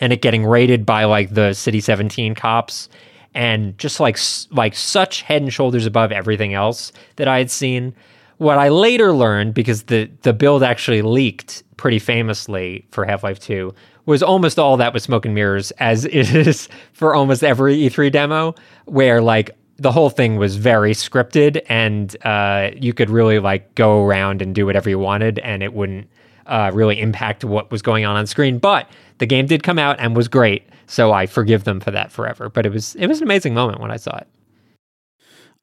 and 0.00 0.12
it 0.12 0.22
getting 0.22 0.44
raided 0.44 0.86
by 0.86 1.04
like 1.04 1.34
the 1.34 1.52
city 1.54 1.80
17 1.80 2.34
cops 2.34 2.88
and 3.34 3.76
just 3.78 4.00
like 4.00 4.18
like 4.50 4.74
such 4.74 5.22
head 5.22 5.42
and 5.42 5.52
shoulders 5.52 5.86
above 5.86 6.12
everything 6.12 6.54
else 6.54 6.92
that 7.16 7.28
I 7.28 7.38
had 7.38 7.50
seen 7.50 7.94
what 8.38 8.58
I 8.58 8.68
later 8.68 9.12
learned 9.12 9.54
because 9.54 9.84
the 9.84 10.10
the 10.22 10.32
build 10.32 10.62
actually 10.62 11.02
leaked 11.02 11.62
pretty 11.76 11.98
famously 11.98 12.86
for 12.90 13.04
Half-Life 13.04 13.38
2 13.40 13.74
was 14.06 14.22
almost 14.22 14.58
all 14.58 14.76
that 14.78 14.94
was 14.94 15.02
smoke 15.02 15.26
and 15.26 15.34
mirrors 15.34 15.70
as 15.72 16.04
it 16.06 16.34
is 16.34 16.68
for 16.92 17.14
almost 17.14 17.44
every 17.44 17.76
E3 17.76 18.10
demo 18.10 18.54
where 18.86 19.20
like 19.20 19.50
the 19.78 19.92
whole 19.92 20.10
thing 20.10 20.36
was 20.36 20.56
very 20.56 20.92
scripted, 20.92 21.62
and 21.68 22.16
uh, 22.24 22.70
you 22.76 22.92
could 22.92 23.10
really 23.10 23.38
like 23.38 23.74
go 23.74 24.04
around 24.04 24.42
and 24.42 24.54
do 24.54 24.66
whatever 24.66 24.90
you 24.90 24.98
wanted, 24.98 25.38
and 25.38 25.62
it 25.62 25.72
wouldn't 25.72 26.08
uh, 26.46 26.70
really 26.74 27.00
impact 27.00 27.44
what 27.44 27.70
was 27.70 27.80
going 27.80 28.04
on 28.04 28.16
on 28.16 28.26
screen. 28.26 28.58
But 28.58 28.88
the 29.18 29.26
game 29.26 29.46
did 29.46 29.62
come 29.62 29.78
out 29.78 29.96
and 30.00 30.16
was 30.16 30.28
great, 30.28 30.68
so 30.86 31.12
I 31.12 31.26
forgive 31.26 31.64
them 31.64 31.80
for 31.80 31.92
that 31.92 32.10
forever. 32.10 32.48
But 32.48 32.66
it 32.66 32.72
was 32.72 32.94
it 32.96 33.06
was 33.06 33.18
an 33.18 33.24
amazing 33.24 33.54
moment 33.54 33.80
when 33.80 33.90
I 33.90 33.96
saw 33.96 34.16
it. 34.16 34.26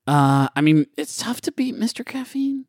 Uh, 0.08 0.48
I 0.56 0.62
mean, 0.62 0.86
it's 0.98 1.18
tough 1.18 1.42
to 1.42 1.52
beat 1.52 1.76
Mr. 1.76 2.06
Caffeine. 2.06 2.66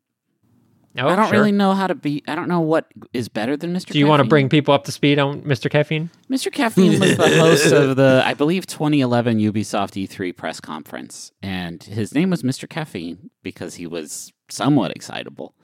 Oh, 0.99 1.07
I 1.07 1.15
don't 1.15 1.27
sure. 1.27 1.37
really 1.39 1.51
know 1.51 1.73
how 1.73 1.87
to 1.87 1.95
be. 1.95 2.23
I 2.27 2.35
don't 2.35 2.47
know 2.47 2.61
what 2.61 2.87
is 3.13 3.29
better 3.29 3.55
than 3.55 3.73
Mr. 3.73 3.87
Do 3.87 3.99
you 3.99 4.07
want 4.07 4.21
to 4.23 4.27
bring 4.27 4.49
people 4.49 4.73
up 4.73 4.85
to 4.85 4.91
speed 4.91 5.19
on 5.19 5.41
Mr. 5.41 5.69
Caffeine? 5.69 6.09
Mr. 6.29 6.51
Caffeine 6.51 6.99
was 6.99 7.17
the 7.17 7.27
host 7.39 7.71
of 7.71 7.95
the, 7.95 8.23
I 8.25 8.33
believe, 8.33 8.65
2011 8.65 9.37
Ubisoft 9.39 10.07
E3 10.07 10.35
press 10.35 10.59
conference, 10.59 11.31
and 11.41 11.83
his 11.83 12.15
name 12.15 12.29
was 12.31 12.41
Mr. 12.43 12.67
Caffeine 12.67 13.29
because 13.43 13.75
he 13.75 13.85
was 13.85 14.33
somewhat 14.49 14.91
excitable. 14.91 15.55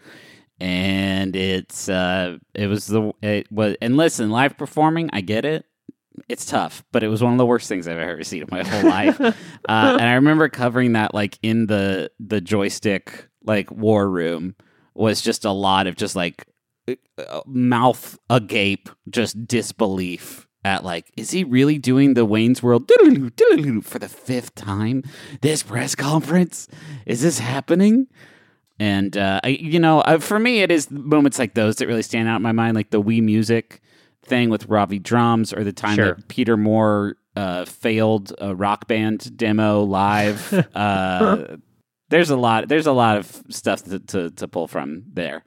And 0.59 1.35
it's 1.35 1.89
uh, 1.89 2.37
it 2.53 2.67
was 2.67 2.85
the 2.87 3.11
it 3.21 3.51
was 3.51 3.75
and 3.81 3.97
listen, 3.97 4.29
live 4.29 4.57
performing, 4.57 5.09
I 5.11 5.21
get 5.21 5.45
it. 5.45 5.65
It's 6.29 6.45
tough, 6.45 6.83
but 6.91 7.03
it 7.03 7.07
was 7.07 7.23
one 7.23 7.31
of 7.31 7.39
the 7.39 7.45
worst 7.45 7.67
things 7.67 7.87
I've 7.87 7.97
ever 7.97 8.23
seen 8.23 8.43
in 8.43 8.47
my 8.51 8.63
whole 8.63 8.83
life. 8.89 9.19
uh, 9.19 9.33
and 9.67 10.01
I 10.01 10.13
remember 10.13 10.47
covering 10.47 10.93
that 10.93 11.13
like 11.15 11.39
in 11.41 11.65
the 11.65 12.11
the 12.19 12.39
Joystiq 12.39 13.27
like 13.43 13.71
war 13.71 14.07
room 14.07 14.55
was 14.95 15.21
just 15.21 15.45
a 15.45 15.51
lot 15.51 15.87
of 15.87 15.95
just 15.95 16.15
like 16.15 16.45
uh, 17.17 17.41
mouth 17.45 18.17
agape, 18.29 18.89
just 19.09 19.47
disbelief 19.47 20.47
at 20.65 20.83
like, 20.83 21.11
is 21.17 21.31
he 21.31 21.43
really 21.43 21.77
doing 21.77 22.13
the 22.13 22.25
Wayne's 22.25 22.63
World 22.63 22.89
for 23.83 23.99
the 23.99 24.09
fifth 24.09 24.55
time? 24.55 25.03
This 25.41 25.63
press 25.63 25.95
conference 25.95 26.67
is 27.05 27.21
this 27.21 27.39
happening? 27.39 28.07
And 28.79 29.15
uh, 29.17 29.39
I, 29.43 29.49
you 29.49 29.79
know, 29.79 30.01
uh, 30.01 30.17
for 30.19 30.39
me, 30.39 30.61
it 30.61 30.71
is 30.71 30.89
moments 30.89 31.37
like 31.37 31.53
those 31.53 31.75
that 31.77 31.87
really 31.87 32.01
stand 32.01 32.27
out 32.27 32.37
in 32.37 32.41
my 32.41 32.51
mind, 32.51 32.75
like 32.75 32.89
the 32.89 33.01
Wii 33.01 33.21
Music 33.21 33.81
thing 34.25 34.49
with 34.49 34.65
Robbie 34.67 34.99
drums, 34.99 35.53
or 35.53 35.63
the 35.63 35.73
time 35.73 35.95
Sure. 35.95 36.15
that 36.15 36.27
Peter 36.27 36.57
Moore 36.57 37.17
uh, 37.35 37.65
failed 37.65 38.33
a 38.39 38.55
rock 38.55 38.87
band 38.87 39.37
demo 39.37 39.83
live. 39.83 40.67
there's 42.13 42.29
a 42.29 42.37
lot. 42.37 42.67
There's 42.69 42.85
a 42.87 42.91
lot 42.91 43.17
of 43.17 43.41
stuff 43.49 43.83
to, 43.85 43.99
to, 43.99 44.29
to 44.29 44.47
pull 44.47 44.67
from 44.67 45.03
there. 45.11 45.43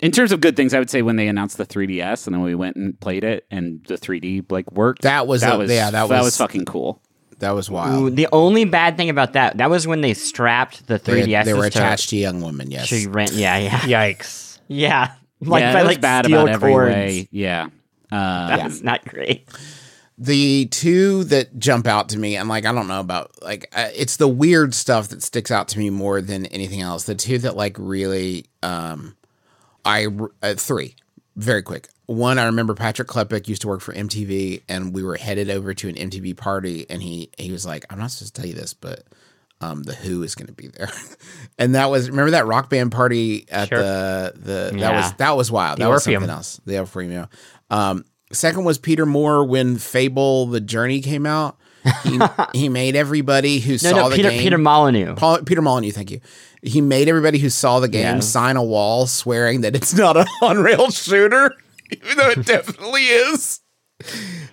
In 0.00 0.10
terms 0.10 0.32
of 0.32 0.40
good 0.40 0.56
things, 0.56 0.74
I 0.74 0.78
would 0.78 0.90
say 0.90 1.02
when 1.02 1.16
they 1.16 1.28
announced 1.28 1.58
the 1.58 1.66
3DS 1.66 2.26
and 2.26 2.34
then 2.34 2.42
we 2.42 2.54
went 2.56 2.74
and 2.76 2.98
played 2.98 3.22
it 3.22 3.46
and 3.50 3.84
the 3.86 3.94
3D 3.96 4.50
like 4.50 4.72
worked. 4.72 5.02
That 5.02 5.26
was 5.26 5.42
that 5.42 5.54
a- 5.54 5.58
was 5.58 5.70
yeah, 5.70 5.90
that 5.90 6.08
that 6.08 6.16
was- 6.16 6.24
was 6.24 6.36
fucking 6.38 6.64
cool. 6.64 7.00
That 7.38 7.50
was 7.56 7.68
Ooh, 7.68 7.74
wild. 7.74 8.16
the 8.16 8.28
only 8.32 8.64
bad 8.64 8.96
thing 8.96 9.10
about 9.10 9.32
that 9.34 9.56
that 9.58 9.68
was 9.68 9.86
when 9.86 10.00
they 10.00 10.14
strapped 10.14 10.86
the 10.86 10.98
3DS. 10.98 11.44
they 11.44 11.54
were 11.54 11.66
attached 11.66 12.10
to 12.10 12.16
young 12.16 12.40
women. 12.40 12.70
Yes. 12.70 12.88
to 12.88 13.08
rent. 13.10 13.32
Yeah, 13.32 13.58
yeah, 13.58 13.70
Yikes! 14.14 14.58
yeah. 14.68 15.12
Like 15.40 15.60
yeah, 15.62 15.72
by 15.72 15.80
it 15.80 15.82
was 15.82 15.88
like 15.92 16.00
bad 16.00 16.24
steel 16.24 16.42
about 16.42 16.54
every 16.54 16.72
way. 16.74 17.28
Yeah. 17.32 17.68
Uh, 18.12 18.56
That's 18.56 18.80
not 18.82 19.04
great. 19.04 19.48
The 20.24 20.66
two 20.66 21.24
that 21.24 21.58
jump 21.58 21.86
out 21.86 22.08
to 22.10 22.18
me 22.18 22.36
and 22.36 22.48
like 22.48 22.64
i 22.64 22.72
don't 22.72 22.86
know 22.86 23.00
about 23.00 23.30
like 23.42 23.68
uh, 23.74 23.88
it's 23.96 24.16
the 24.18 24.28
weird 24.28 24.72
stuff 24.74 25.08
that 25.08 25.22
sticks 25.22 25.50
out 25.50 25.66
to 25.66 25.78
me 25.78 25.90
more 25.90 26.20
than 26.20 26.46
anything 26.46 26.80
else 26.80 27.04
the 27.04 27.14
two 27.14 27.38
that 27.38 27.56
like 27.56 27.74
really 27.78 28.46
um 28.62 29.16
i 29.84 30.06
uh, 30.42 30.54
three 30.54 30.94
very 31.34 31.62
quick 31.62 31.88
one 32.06 32.38
i 32.38 32.44
remember 32.44 32.72
patrick 32.74 33.08
klepek 33.08 33.48
used 33.48 33.62
to 33.62 33.68
work 33.68 33.80
for 33.80 33.92
mtv 33.94 34.62
and 34.68 34.94
we 34.94 35.02
were 35.02 35.16
headed 35.16 35.50
over 35.50 35.74
to 35.74 35.88
an 35.88 35.96
mtv 35.96 36.36
party 36.36 36.86
and 36.88 37.02
he 37.02 37.28
he 37.36 37.50
was 37.50 37.66
like 37.66 37.84
i'm 37.90 37.98
not 37.98 38.10
supposed 38.12 38.34
to 38.34 38.40
tell 38.40 38.48
you 38.48 38.54
this 38.54 38.74
but 38.74 39.02
um, 39.60 39.84
the 39.84 39.94
Who 39.94 40.24
is 40.24 40.34
going 40.34 40.48
to 40.48 40.52
be 40.52 40.66
there, 40.66 40.90
and 41.56 41.76
that 41.76 41.88
was 41.88 42.10
remember 42.10 42.32
that 42.32 42.46
rock 42.46 42.68
band 42.68 42.90
party 42.90 43.46
at 43.48 43.68
Sure. 43.68 43.78
the 43.78 44.32
the 44.34 44.52
that 44.72 44.74
Yeah. 44.76 44.96
was 45.02 45.12
that 45.18 45.36
was 45.36 45.52
wild. 45.52 45.78
The 45.78 45.84
that 45.84 45.88
was 45.90 46.04
Orpheum. 46.04 46.22
something 46.22 46.34
else. 46.36 46.60
The 46.66 46.78
Orpheum. 46.80 47.28
Um, 47.70 48.04
second 48.32 48.64
was 48.64 48.78
Peter 48.78 49.06
Moore 49.06 49.44
when 49.44 49.78
Fable: 49.78 50.46
The 50.46 50.60
Journey 50.60 51.00
came 51.00 51.26
out. 51.26 51.56
He, 52.04 52.18
he 52.54 52.68
made 52.68 52.94
everybody 52.94 53.58
who 53.58 53.72
No, 53.72 53.76
saw 53.76 53.90
no, 53.96 54.08
the 54.10 54.16
Peter 54.16 54.30
game. 54.30 54.40
Peter 54.40 54.58
Molyneux. 54.58 55.14
Paul, 55.16 55.42
Peter 55.42 55.60
Molyneux, 55.62 55.90
thank 55.92 56.10
you. 56.12 56.20
He 56.62 56.80
made 56.80 57.08
everybody 57.08 57.38
who 57.38 57.50
saw 57.50 57.80
the 57.80 57.88
game 57.88 58.16
Yes. 58.16 58.28
sign 58.28 58.56
a 58.56 58.62
wall 58.62 59.06
swearing 59.08 59.62
that 59.62 59.74
it's 59.74 59.92
not 59.92 60.16
an 60.16 60.26
on-rail 60.42 60.90
shooter, 60.90 61.52
even 61.90 62.16
though 62.18 62.28
it 62.30 62.46
definitely 62.46 63.02
is. 63.02 63.60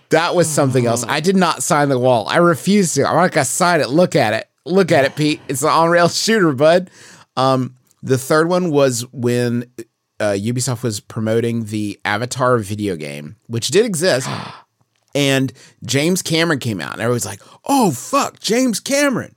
That 0.10 0.34
was 0.34 0.48
something 0.50 0.88
else. 0.88 1.06
I 1.08 1.20
did 1.20 1.36
not 1.36 1.62
sign 1.62 1.90
the 1.90 2.00
wall. 2.00 2.28
I 2.28 2.38
refused 2.38 2.96
to. 2.96 3.08
I'm 3.08 3.16
not 3.16 3.32
gonna 3.32 3.46
sign 3.46 3.80
it. 3.82 3.90
Look 3.90 4.16
at 4.16 4.34
it. 4.34 4.50
Look 4.66 4.92
at 4.92 5.06
it, 5.06 5.16
Pete. 5.16 5.40
It's 5.48 5.62
an 5.62 5.70
on-rail 5.70 6.10
shooter, 6.10 6.52
bud. 6.54 6.90
Um, 7.38 7.76
the 8.02 8.18
third 8.18 8.50
one 8.50 8.72
was 8.72 9.02
when 9.12 9.72
uh, 10.20 10.34
Ubisoft 10.34 10.84
was 10.84 11.00
promoting 11.00 11.66
the 11.66 12.00
Avatar 12.06 12.58
video 12.58 12.96
game, 12.96 13.36
which 13.48 13.70
did 13.70 13.86
exist. 13.86 14.30
and 15.16 15.52
James 15.86 16.22
Cameron 16.22 16.60
came 16.60 16.82
out, 16.82 16.94
and 16.94 17.02
everyone's 17.02 17.26
like, 17.26 17.42
"Oh 17.66 17.92
fuck, 17.92 18.40
James 18.40 18.80
Cameron!" 18.80 19.36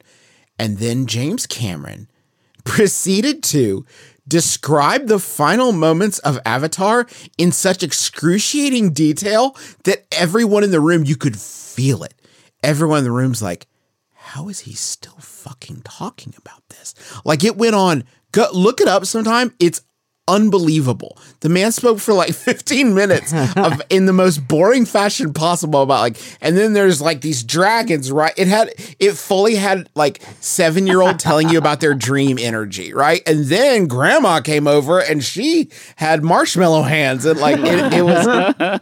And 0.59 0.78
then 0.78 1.07
James 1.07 1.47
Cameron 1.47 2.09
proceeded 2.64 3.43
to 3.45 3.85
describe 4.26 5.07
the 5.07 5.18
final 5.18 5.72
moments 5.72 6.18
of 6.20 6.39
Avatar 6.47 7.07
in 7.37 7.51
such 7.51 7.83
excruciating 7.83 8.93
detail 8.93 9.57
that 9.85 10.07
everyone 10.12 10.62
in 10.64 10.70
the 10.70 10.80
room, 10.80 11.05
you 11.05 11.16
could 11.16 11.39
feel 11.39 12.05
it. 12.05 12.14
Everyone 12.62 12.99
in 12.99 13.05
the 13.05 13.11
room's 13.11 13.43
like, 13.43 13.66
how 14.12 14.49
is 14.49 14.61
he 14.61 14.72
still 14.74 15.18
fucking 15.18 15.83
talking 15.83 16.35
about 16.39 16.62
this? 16.68 16.95
Like 17.24 17.43
it 17.43 17.57
went 17.57 17.74
on, 17.74 18.05
go 18.30 18.47
look 18.53 18.80
it 18.80 18.89
up 18.89 19.05
sometime. 19.05 19.53
It's 19.59 19.83
unbelievable. 20.28 21.18
The 21.40 21.48
man 21.48 21.72
spoke 21.72 21.98
for 21.98 22.12
like 22.14 22.32
15 22.34 22.94
minutes 22.94 23.32
of 23.56 23.82
in 23.90 24.06
the 24.06 24.12
most 24.12 24.46
boring 24.46 24.84
fashion 24.84 25.32
possible 25.32 25.82
about 25.82 26.00
like 26.00 26.38
and 26.40 26.56
then 26.56 26.72
there's 26.72 27.00
like 27.00 27.20
these 27.20 27.42
dragons, 27.42 28.10
right? 28.10 28.32
It 28.36 28.48
had 28.48 28.72
it 28.98 29.12
fully 29.12 29.56
had 29.56 29.88
like 29.94 30.20
7-year-old 30.40 31.18
telling 31.18 31.48
you 31.48 31.58
about 31.58 31.80
their 31.80 31.94
dream 31.94 32.38
energy, 32.38 32.92
right? 32.92 33.22
And 33.26 33.46
then 33.46 33.86
grandma 33.86 34.40
came 34.40 34.66
over 34.66 35.00
and 35.00 35.22
she 35.22 35.68
had 35.96 36.22
marshmallow 36.22 36.82
hands 36.82 37.24
and 37.24 37.38
like 37.38 37.58
it, 37.58 37.92
it 37.92 38.02
was 38.02 38.26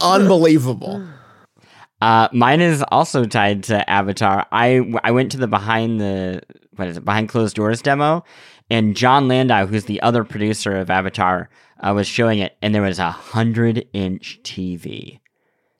unbelievable. 0.01 1.05
Uh, 2.01 2.27
mine 2.33 2.61
is 2.61 2.83
also 2.91 3.25
tied 3.25 3.63
to 3.65 3.87
Avatar. 3.87 4.47
I 4.51 4.91
I 5.03 5.11
went 5.11 5.31
to 5.33 5.37
the 5.37 5.47
behind 5.47 6.01
the 6.01 6.41
what 6.81 6.89
is 6.89 6.97
it 6.97 7.05
behind 7.05 7.29
closed 7.29 7.55
doors 7.55 7.81
demo, 7.81 8.23
and 8.69 8.95
Jon 8.95 9.27
Landau, 9.27 9.67
who's 9.67 9.85
the 9.85 10.01
other 10.01 10.23
producer 10.23 10.75
of 10.77 10.89
Avatar, 10.89 11.49
uh, 11.79 11.93
was 11.93 12.07
showing 12.07 12.39
it, 12.39 12.57
and 12.61 12.73
there 12.73 12.81
was 12.81 12.99
a 12.99 13.11
hundred 13.11 13.85
inch 13.93 14.39
TV, 14.43 15.19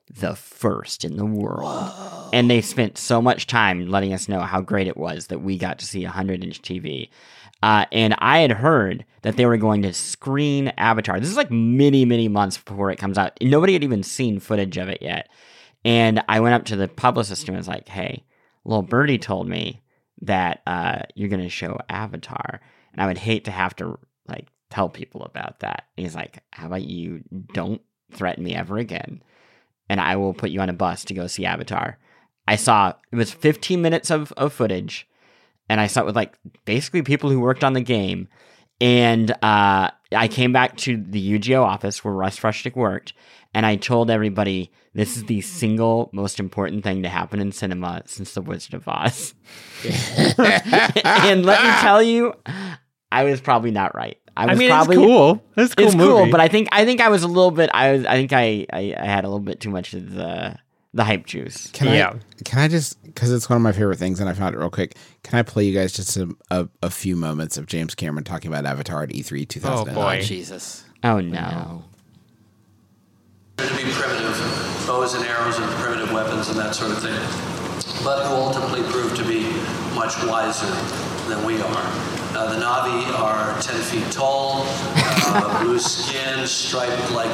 the 0.10 0.36
first 0.36 1.04
in 1.04 1.18
the 1.18 1.26
world, 1.26 1.92
and 2.34 2.50
they 2.50 2.62
spent 2.62 2.98
so 2.98 3.22
much 3.22 3.48
time 3.48 3.88
letting 3.88 4.14
us 4.14 4.30
know 4.30 4.42
how 4.42 4.62
great 4.62 4.88
it 4.88 4.98
was 4.98 5.28
that 5.28 5.42
we 5.42 5.58
got 5.58 5.80
to 5.80 5.86
see 5.86 6.04
a 6.04 6.10
hundred 6.10 6.44
inch 6.44 6.62
TV. 6.62 7.10
Uh, 7.64 7.86
and 7.92 8.16
I 8.20 8.40
had 8.40 8.52
heard 8.52 9.06
that 9.22 9.38
they 9.38 9.46
were 9.46 9.58
going 9.58 9.84
to 9.84 9.94
screen 9.94 10.70
Avatar. 10.78 11.20
This 11.20 11.30
is 11.30 11.38
like 11.38 11.52
many, 11.52 12.06
many 12.06 12.28
months 12.28 12.58
before 12.58 12.92
it 12.92 12.98
comes 12.98 13.18
out. 13.18 13.38
Nobody 13.42 13.74
had 13.74 13.84
even 13.84 14.04
seen 14.04 14.40
footage 14.40 14.78
of 14.78 14.90
it 14.90 15.02
yet. 15.02 15.30
And 15.86 16.24
I 16.28 16.40
went 16.40 16.56
up 16.56 16.66
to 16.66 16.76
the 16.76 16.88
publicist 16.88 17.48
and 17.48 17.58
was 17.58 17.68
like, 17.68 17.88
hey, 17.88 18.26
little 18.66 18.84
birdie 18.84 19.18
told 19.18 19.48
me 19.48 19.81
that 20.22 20.62
uh, 20.68 21.04
you're 21.16 21.30
going 21.30 21.42
to 21.42 21.50
show 21.50 21.80
Avatar. 21.90 22.62
And 22.94 23.02
I 23.02 23.08
would 23.08 23.18
hate 23.18 23.46
to 23.46 23.52
have 23.52 23.76
to 23.78 23.98
like 24.28 24.48
tell 24.70 24.90
people 24.90 25.24
about 25.24 25.60
that. 25.60 25.86
And 25.98 26.06
he's 26.06 26.16
like, 26.16 26.40
how 26.52 26.68
about 26.68 26.84
you 26.84 27.24
don't 27.54 27.82
threaten 28.12 28.44
me 28.44 28.56
ever 28.56 28.78
again? 28.78 29.24
And 29.90 30.00
I 30.00 30.16
will 30.16 30.34
put 30.34 30.52
you 30.52 30.62
on 30.62 30.70
a 30.70 30.74
bus 30.74 31.04
to 31.06 31.14
go 31.14 31.28
see 31.28 31.46
Avatar. 31.46 31.98
I 32.48 32.56
saw 32.56 32.94
it 33.12 33.16
was 33.16 33.32
15 33.32 33.82
minutes 33.82 34.10
of, 34.10 34.32
of 34.34 34.54
footage. 34.54 35.08
And 35.70 35.80
I 35.80 35.88
saw 35.88 36.02
it 36.02 36.06
with 36.06 36.16
like 36.16 36.38
basically 36.66 37.02
people 37.02 37.30
who 37.30 37.40
worked 37.40 37.64
on 37.64 37.74
the 37.74 37.82
game. 37.82 38.28
And 38.82 39.32
uh, 39.44 39.92
I 40.12 40.28
came 40.28 40.52
back 40.52 40.76
to 40.78 40.98
the 40.98 41.40
UGO 41.40 41.64
office 41.64 42.04
where 42.04 42.14
Russ 42.14 42.40
Frushtick 42.40 42.76
worked, 42.76 43.14
and 43.54 43.64
I 43.64 43.76
told 43.76 44.10
everybody 44.10 44.72
this 44.94 45.16
is 45.18 45.24
the 45.26 45.42
single 45.42 46.10
most 46.14 46.40
important 46.40 46.84
thing 46.84 47.04
to 47.04 47.10
happen 47.10 47.40
in 47.40 47.52
cinema 47.52 48.02
since 48.06 48.34
The 48.34 48.42
Wizard 48.42 48.74
of 48.74 48.88
Oz. 48.88 49.34
and 51.04 51.46
let 51.46 51.64
me 51.64 51.70
tell 51.82 52.02
you, 52.04 52.34
I 53.12 53.24
was 53.24 53.42
probably 53.42 53.72
not 53.72 53.96
right. 53.96 54.18
I 54.36 54.46
was 54.46 54.56
I 54.56 54.60
mean, 54.60 54.70
probably 54.70 54.96
it's 54.98 55.06
cool. 55.06 55.44
It's 55.58 55.74
a 55.74 55.76
cool 55.76 55.86
it's 55.88 55.96
movie. 55.96 56.10
cool, 56.10 56.32
but 56.32 56.40
I 56.40 56.48
think 56.48 56.70
I 56.72 56.86
think 56.86 57.02
I 57.02 57.10
was 57.10 57.24
a 57.24 57.28
little 57.28 57.52
bit. 57.52 57.70
I 57.74 57.92
was. 57.92 58.06
I 58.06 58.14
think 58.16 58.32
I, 58.34 58.66
I, 58.72 58.96
I 58.98 59.06
had 59.06 59.26
a 59.26 59.28
little 59.28 59.40
bit 59.44 59.60
too 59.60 59.70
much 59.70 59.94
of 59.94 60.14
the 60.14 60.56
the 60.94 61.04
hype 61.04 61.26
juice. 61.26 61.70
Can 61.72 61.88
Yeah. 61.94 62.14
I? 62.16 62.20
Can 62.46 62.60
I 62.60 62.68
just 62.70 63.02
because 63.04 63.32
it's 63.32 63.50
one 63.50 63.58
of 63.58 63.62
my 63.62 63.74
favorite 63.74 63.98
things, 63.98 64.20
and 64.22 64.30
I 64.30 64.34
found 64.34 64.56
it 64.56 64.60
real 64.60 64.70
quick. 64.70 64.96
Can 65.24 65.38
I 65.38 65.42
play 65.44 65.66
you 65.66 65.78
guys 65.78 65.92
just 65.92 66.16
a, 66.16 66.34
a, 66.50 66.70
a 66.82 66.90
few 66.90 67.16
moments 67.18 67.58
of 67.58 67.66
James 67.66 67.94
Cameron 67.94 68.24
talking 68.24 68.50
about 68.52 68.66
Avatar 68.66 69.04
at 69.04 69.14
E 69.14 69.22
E3 69.22 69.48
2009? 69.48 69.94
boy. 69.96 70.18
Oh, 70.20 70.22
Jesus. 70.26 70.86
Oh 71.04 71.20
no! 71.20 71.40
Oh, 71.68 71.84
to 73.58 73.78
be 73.78 73.92
primitive 73.92 74.36
bows 74.88 75.14
and 75.14 75.26
arrows 75.26 75.58
and 75.58 75.70
primitive 75.72 76.12
weapons 76.12 76.50
and 76.50 76.58
that 76.58 76.76
sort 76.76 76.92
of 76.92 77.02
thing, 77.02 77.16
but 78.04 78.26
who 78.26 78.36
ultimately 78.36 78.82
proved 78.92 79.16
to 79.16 79.24
be 79.24 79.44
much 79.94 80.16
wiser 80.26 80.68
than 81.28 81.44
we 81.46 81.62
are. 81.62 82.12
Uh, 82.34 82.54
the 82.54 82.62
Na'vi 82.64 83.20
are 83.20 83.60
10 83.62 83.82
feet 83.82 84.12
tall, 84.12 84.64
uh, 84.66 85.64
blue 85.64 85.80
skin, 85.80 86.48
striped 86.48 87.12
like 87.12 87.32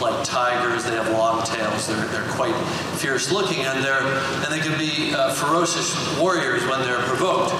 like 0.00 0.24
tigers. 0.24 0.82
They 0.84 0.96
have 0.96 1.10
long 1.12 1.44
tails. 1.44 1.86
They're, 1.86 2.06
they're 2.08 2.28
quite 2.30 2.54
fierce 2.96 3.30
looking, 3.30 3.64
and 3.64 3.84
they're 3.84 4.02
and 4.02 4.52
they 4.52 4.58
can 4.58 4.76
be 4.78 5.14
uh, 5.14 5.32
ferocious 5.34 5.94
warriors 6.18 6.66
when 6.66 6.80
they're 6.82 7.02
provoked. 7.02 7.52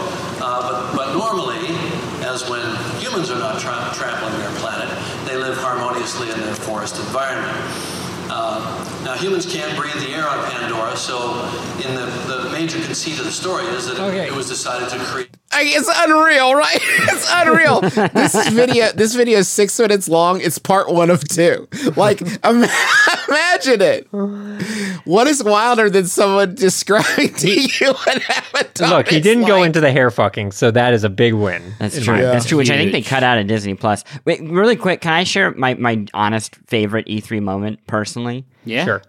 Uh, 0.42 0.92
but 0.92 0.96
but 0.96 1.14
normally, 1.14 1.68
as 2.26 2.48
when 2.50 2.64
humans 2.98 3.30
are 3.30 3.38
not 3.38 3.60
tra- 3.60 3.92
trampling 3.94 4.36
their 4.40 4.54
planet, 4.58 4.88
they 5.26 5.36
live 5.36 5.56
harmoniously 5.58 6.28
in 6.30 6.40
their 6.40 6.54
forest 6.54 6.96
environment. 6.96 7.99
Uh, 8.32 9.02
now, 9.04 9.14
humans 9.16 9.44
can't 9.44 9.76
breathe 9.76 9.94
the 9.94 10.10
air 10.14 10.28
on 10.28 10.38
Pandora, 10.50 10.96
so 10.96 11.32
in 11.84 11.94
the, 11.94 12.06
the 12.28 12.48
major 12.50 12.80
conceit 12.84 13.18
of 13.18 13.24
the 13.24 13.32
story 13.32 13.64
is 13.66 13.86
that 13.86 13.98
it- 13.98 14.28
it 14.28 14.32
was 14.32 14.48
decided 14.48 14.88
to 14.88 14.98
create 15.04 15.29
I, 15.60 15.64
it's 15.66 15.88
unreal, 15.94 16.54
right? 16.54 16.78
It's 17.12 17.26
unreal. 17.32 17.80
this 17.80 18.48
video. 18.50 18.92
This 18.92 19.14
video 19.14 19.38
is 19.38 19.48
six 19.48 19.78
minutes 19.78 20.08
long. 20.08 20.40
It's 20.40 20.58
part 20.58 20.90
one 20.90 21.10
of 21.10 21.26
two. 21.26 21.68
Like, 21.96 22.22
im- 22.22 22.64
imagine 23.28 23.80
it. 23.82 24.06
What 25.04 25.26
is 25.26 25.42
wilder 25.42 25.90
than 25.90 26.06
someone 26.06 26.54
describing 26.54 27.34
to 27.34 27.50
you 27.50 27.92
what 27.92 28.30
Avatar? 28.30 28.88
Look, 28.90 29.08
he 29.08 29.20
didn't 29.20 29.46
go 29.46 29.62
into 29.62 29.80
the 29.80 29.90
hair 29.92 30.10
fucking, 30.10 30.52
so 30.52 30.70
that 30.70 30.94
is 30.94 31.04
a 31.04 31.08
big 31.10 31.34
win. 31.34 31.62
That's 31.78 32.02
true. 32.02 32.14
my- 32.14 32.22
That's 32.22 32.46
true. 32.46 32.58
Which 32.58 32.70
I 32.70 32.76
think 32.76 32.92
they 32.92 33.02
cut 33.02 33.22
out 33.22 33.38
of 33.38 33.46
Disney 33.46 33.74
Plus. 33.74 34.04
Wait, 34.24 34.40
really 34.42 34.76
quick, 34.76 35.00
can 35.00 35.12
I 35.12 35.24
share 35.24 35.50
my, 35.52 35.74
my 35.74 36.06
honest 36.14 36.56
favorite 36.66 37.06
E3 37.06 37.42
moment 37.42 37.84
personally? 37.86 38.44
Yeah. 38.64 38.84
Sure. 38.84 39.02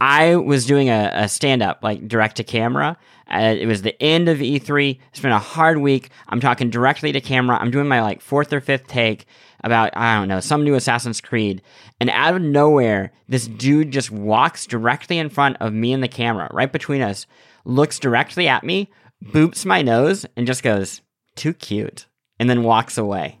I 0.00 0.36
was 0.36 0.66
doing 0.66 0.88
a, 0.90 1.10
a 1.14 1.28
stand 1.28 1.62
up, 1.62 1.82
like 1.82 2.06
direct 2.06 2.36
to 2.36 2.44
camera. 2.44 2.96
Uh, 3.30 3.56
it 3.58 3.66
was 3.66 3.82
the 3.82 4.00
end 4.02 4.28
of 4.28 4.38
E3. 4.38 4.98
It's 5.10 5.20
been 5.20 5.32
a 5.32 5.38
hard 5.38 5.78
week. 5.78 6.10
I'm 6.28 6.40
talking 6.40 6.70
directly 6.70 7.12
to 7.12 7.20
camera. 7.20 7.58
I'm 7.58 7.70
doing 7.70 7.88
my 7.88 8.02
like 8.02 8.20
fourth 8.20 8.52
or 8.52 8.60
fifth 8.60 8.86
take 8.86 9.26
about, 9.64 9.96
I 9.96 10.18
don't 10.18 10.28
know, 10.28 10.40
some 10.40 10.62
new 10.62 10.74
Assassin's 10.74 11.20
Creed. 11.20 11.62
And 12.00 12.10
out 12.10 12.36
of 12.36 12.42
nowhere, 12.42 13.12
this 13.28 13.48
dude 13.48 13.90
just 13.90 14.10
walks 14.10 14.66
directly 14.66 15.18
in 15.18 15.28
front 15.28 15.56
of 15.60 15.72
me 15.72 15.92
and 15.92 16.02
the 16.02 16.08
camera, 16.08 16.48
right 16.52 16.70
between 16.70 17.02
us, 17.02 17.26
looks 17.64 17.98
directly 17.98 18.46
at 18.46 18.64
me, 18.64 18.90
boops 19.24 19.66
my 19.66 19.82
nose, 19.82 20.24
and 20.36 20.46
just 20.46 20.62
goes, 20.62 21.00
too 21.34 21.52
cute, 21.52 22.06
and 22.38 22.48
then 22.48 22.62
walks 22.62 22.96
away. 22.96 23.38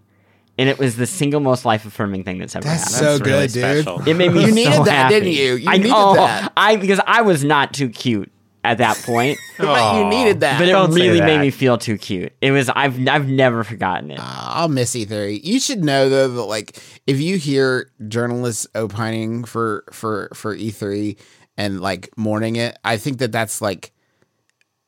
And 0.58 0.68
it 0.70 0.78
was 0.78 0.96
the 0.96 1.06
single 1.06 1.40
most 1.40 1.64
life 1.66 1.84
affirming 1.84 2.24
thing 2.24 2.38
that's 2.38 2.56
ever 2.56 2.66
happened. 2.66 2.84
That's 2.94 3.00
happened. 3.00 3.18
so 3.24 3.30
really 3.30 3.46
good, 3.48 3.52
dude. 3.52 3.84
special. 3.84 4.08
It 4.08 4.14
made 4.14 4.32
me 4.32 4.40
You 4.40 4.48
so 4.48 4.54
needed 4.54 4.84
that, 4.86 4.90
happy. 4.90 5.14
didn't 5.14 5.32
you? 5.32 5.54
You 5.56 5.68
I 5.68 5.76
needed 5.76 5.90
know. 5.90 6.14
that. 6.14 6.52
I 6.56 6.76
because 6.76 7.00
I 7.06 7.22
was 7.22 7.44
not 7.44 7.74
too 7.74 7.90
cute 7.90 8.32
at 8.64 8.78
that 8.78 8.96
point, 9.04 9.38
But 9.58 9.98
you 9.98 10.08
needed 10.08 10.40
that. 10.40 10.58
but 10.58 10.66
it 10.66 10.72
Don't 10.72 10.92
say 10.92 11.08
really 11.08 11.20
made 11.20 11.36
that. 11.36 11.40
me 11.42 11.50
feel 11.50 11.76
too 11.78 11.98
cute. 11.98 12.32
It 12.40 12.52
was 12.52 12.68
I've 12.70 13.06
I've 13.06 13.28
never 13.28 13.64
forgotten 13.64 14.10
it. 14.10 14.18
Uh, 14.18 14.22
I'll 14.24 14.68
miss 14.68 14.92
E3. 14.92 15.44
You 15.44 15.60
should 15.60 15.84
know 15.84 16.08
though 16.08 16.28
that 16.28 16.42
like 16.44 16.82
if 17.06 17.20
you 17.20 17.36
hear 17.36 17.90
journalists 18.08 18.66
opining 18.74 19.44
for 19.44 19.84
for 19.92 20.30
for 20.34 20.56
E3 20.56 21.18
and 21.58 21.80
like 21.82 22.08
mourning 22.16 22.56
it, 22.56 22.78
I 22.82 22.96
think 22.96 23.18
that 23.18 23.30
that's 23.30 23.60
like 23.60 23.92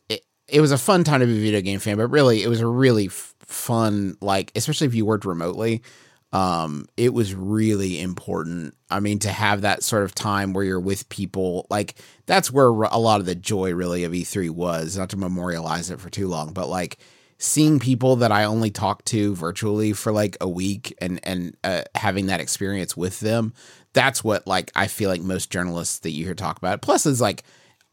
it. 0.09 0.25
It 0.49 0.61
was 0.63 0.73
a 0.73 0.79
fun 0.79 1.05
time 1.05 1.21
to 1.21 1.27
be 1.27 1.37
a 1.37 1.41
video 1.41 1.61
game 1.61 1.79
fan, 1.79 1.99
but 1.99 2.09
really 2.09 2.43
it 2.43 2.49
was 2.49 2.61
a 2.61 2.67
really 2.67 3.07
f- 3.07 3.35
fun 3.49 4.17
like 4.21 4.53
especially 4.55 4.87
if 4.87 4.95
you 4.95 5.05
worked 5.05 5.25
remotely. 5.25 5.83
Um, 6.31 6.87
it 6.99 7.15
was 7.15 7.35
really 7.35 8.01
important. 8.01 8.75
I 8.91 9.01
mean, 9.01 9.19
to 9.21 9.31
have 9.31 9.63
that 9.63 9.83
sort 9.83 10.05
of 10.05 10.15
time 10.15 10.53
where 10.53 10.63
you're 10.63 10.79
with 10.79 11.09
people, 11.09 11.67
like 11.71 11.95
that's 12.27 12.53
where 12.53 12.69
a 12.69 12.99
lot 12.99 13.21
of 13.21 13.27
the 13.27 13.35
joy 13.35 13.73
really 13.73 14.05
of 14.05 14.13
E3 14.13 14.51
was. 14.51 14.99
Not 14.99 15.09
to 15.11 15.17
memorialize 15.17 15.91
it 15.91 16.01
for 16.01 16.11
too 16.11 16.29
long, 16.29 16.53
but 16.53 16.69
like 16.69 16.99
seeing 17.39 17.79
people 17.79 18.17
that 18.17 18.33
I 18.33 18.45
only 18.45 18.71
talked 18.71 19.07
to 19.07 19.35
virtually 19.35 19.93
for 19.93 20.13
like 20.13 20.37
a 20.41 20.49
week 20.49 20.95
and 21.01 21.19
and 21.23 21.57
uh, 21.65 21.83
having 21.95 22.27
that 22.27 22.41
experience 22.41 22.97
with 22.97 23.21
them, 23.21 23.55
that's 23.95 24.23
what 24.23 24.47
like 24.47 24.71
I 24.77 24.87
feel 24.87 25.09
like 25.09 25.23
most 25.23 25.51
journalists 25.51 26.01
that 26.01 26.11
you 26.11 26.25
hear 26.25 26.35
talk 26.35 26.59
about. 26.59 26.83
Plus, 26.83 27.07
it's 27.07 27.23
like 27.23 27.45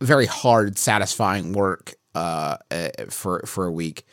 very 0.01 0.25
hard, 0.25 0.77
satisfying 0.77 1.53
work 1.53 1.95
uh, 2.15 2.57
uh 2.69 2.89
for 3.09 3.43
for 3.45 3.65
a 3.65 3.71
week. 3.71 4.05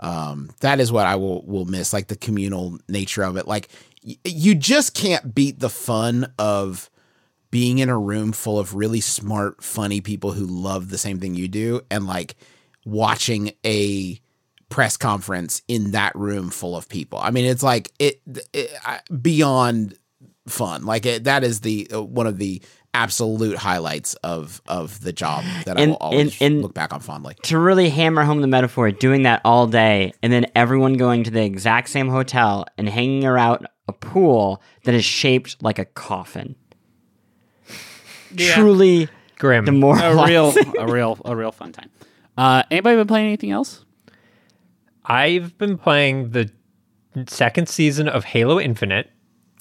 Um, 0.00 0.50
that 0.60 0.80
is 0.80 0.90
what 0.90 1.06
I 1.06 1.16
will 1.16 1.42
will 1.46 1.66
miss, 1.66 1.92
like 1.92 2.08
the 2.08 2.16
communal 2.16 2.78
nature 2.88 3.22
of 3.22 3.36
it. 3.36 3.46
Like 3.46 3.68
y- 4.04 4.16
you 4.24 4.54
just 4.54 4.94
can't 4.94 5.34
beat 5.34 5.60
the 5.60 5.68
fun 5.68 6.32
of 6.38 6.90
being 7.50 7.78
in 7.78 7.88
a 7.88 7.98
room 7.98 8.32
full 8.32 8.58
of 8.58 8.74
really 8.74 9.00
smart, 9.00 9.62
funny 9.62 10.00
people 10.00 10.32
who 10.32 10.46
love 10.46 10.88
the 10.88 10.98
same 10.98 11.20
thing 11.20 11.34
you 11.34 11.48
do, 11.48 11.82
and 11.90 12.06
like 12.06 12.36
watching 12.84 13.52
a 13.66 14.20
press 14.70 14.96
conference 14.96 15.62
in 15.68 15.90
that 15.90 16.14
room 16.14 16.48
full 16.48 16.76
of 16.76 16.88
people. 16.88 17.18
I 17.18 17.30
mean, 17.30 17.44
it's 17.44 17.62
like 17.62 17.90
it, 17.98 18.20
it 18.54 18.70
beyond 19.20 19.96
fun. 20.48 20.84
Like 20.86 21.04
it, 21.06 21.24
that 21.24 21.44
is 21.44 21.60
the 21.60 21.90
uh, 21.92 22.02
one 22.02 22.26
of 22.26 22.38
the 22.38 22.62
absolute 22.92 23.56
highlights 23.56 24.14
of 24.16 24.60
of 24.66 25.00
the 25.02 25.12
job 25.12 25.44
that 25.64 25.78
I 25.78 25.86
will 25.86 25.94
always 25.94 26.40
and- 26.40 26.52
and- 26.54 26.62
look 26.62 26.74
back 26.74 26.92
on 26.92 27.00
fondly. 27.00 27.36
to 27.44 27.58
really 27.58 27.88
hammer 27.90 28.24
home 28.24 28.40
the 28.40 28.46
metaphor, 28.48 28.90
doing 28.90 29.22
that 29.22 29.40
all 29.44 29.66
day, 29.66 30.12
and 30.22 30.32
then 30.32 30.46
everyone 30.56 30.94
going 30.94 31.24
to 31.24 31.30
the 31.30 31.42
exact 31.44 31.88
same 31.90 32.08
hotel 32.08 32.66
and 32.76 32.88
hanging 32.88 33.24
around 33.24 33.66
a 33.88 33.92
pool 33.92 34.60
that 34.84 34.94
is 34.94 35.04
shaped 35.04 35.62
like 35.62 35.78
a 35.78 35.84
coffin. 35.84 36.56
Truly 38.36 39.08
Grim. 39.38 39.64
A 39.64 39.66
demoralizing. 39.66 40.28
real, 40.28 40.54
a 40.78 40.92
real, 40.92 41.18
a 41.24 41.34
real 41.36 41.52
fun 41.52 41.72
time. 41.72 41.90
Uh, 42.36 42.62
anybody 42.70 42.96
been 42.96 43.06
playing 43.06 43.26
anything 43.26 43.50
else? 43.50 43.84
I've 45.04 45.56
been 45.58 45.78
playing 45.78 46.30
the 46.30 46.50
second 47.26 47.68
season 47.68 48.06
of 48.08 48.24
Halo 48.24 48.60
Infinite, 48.60 49.10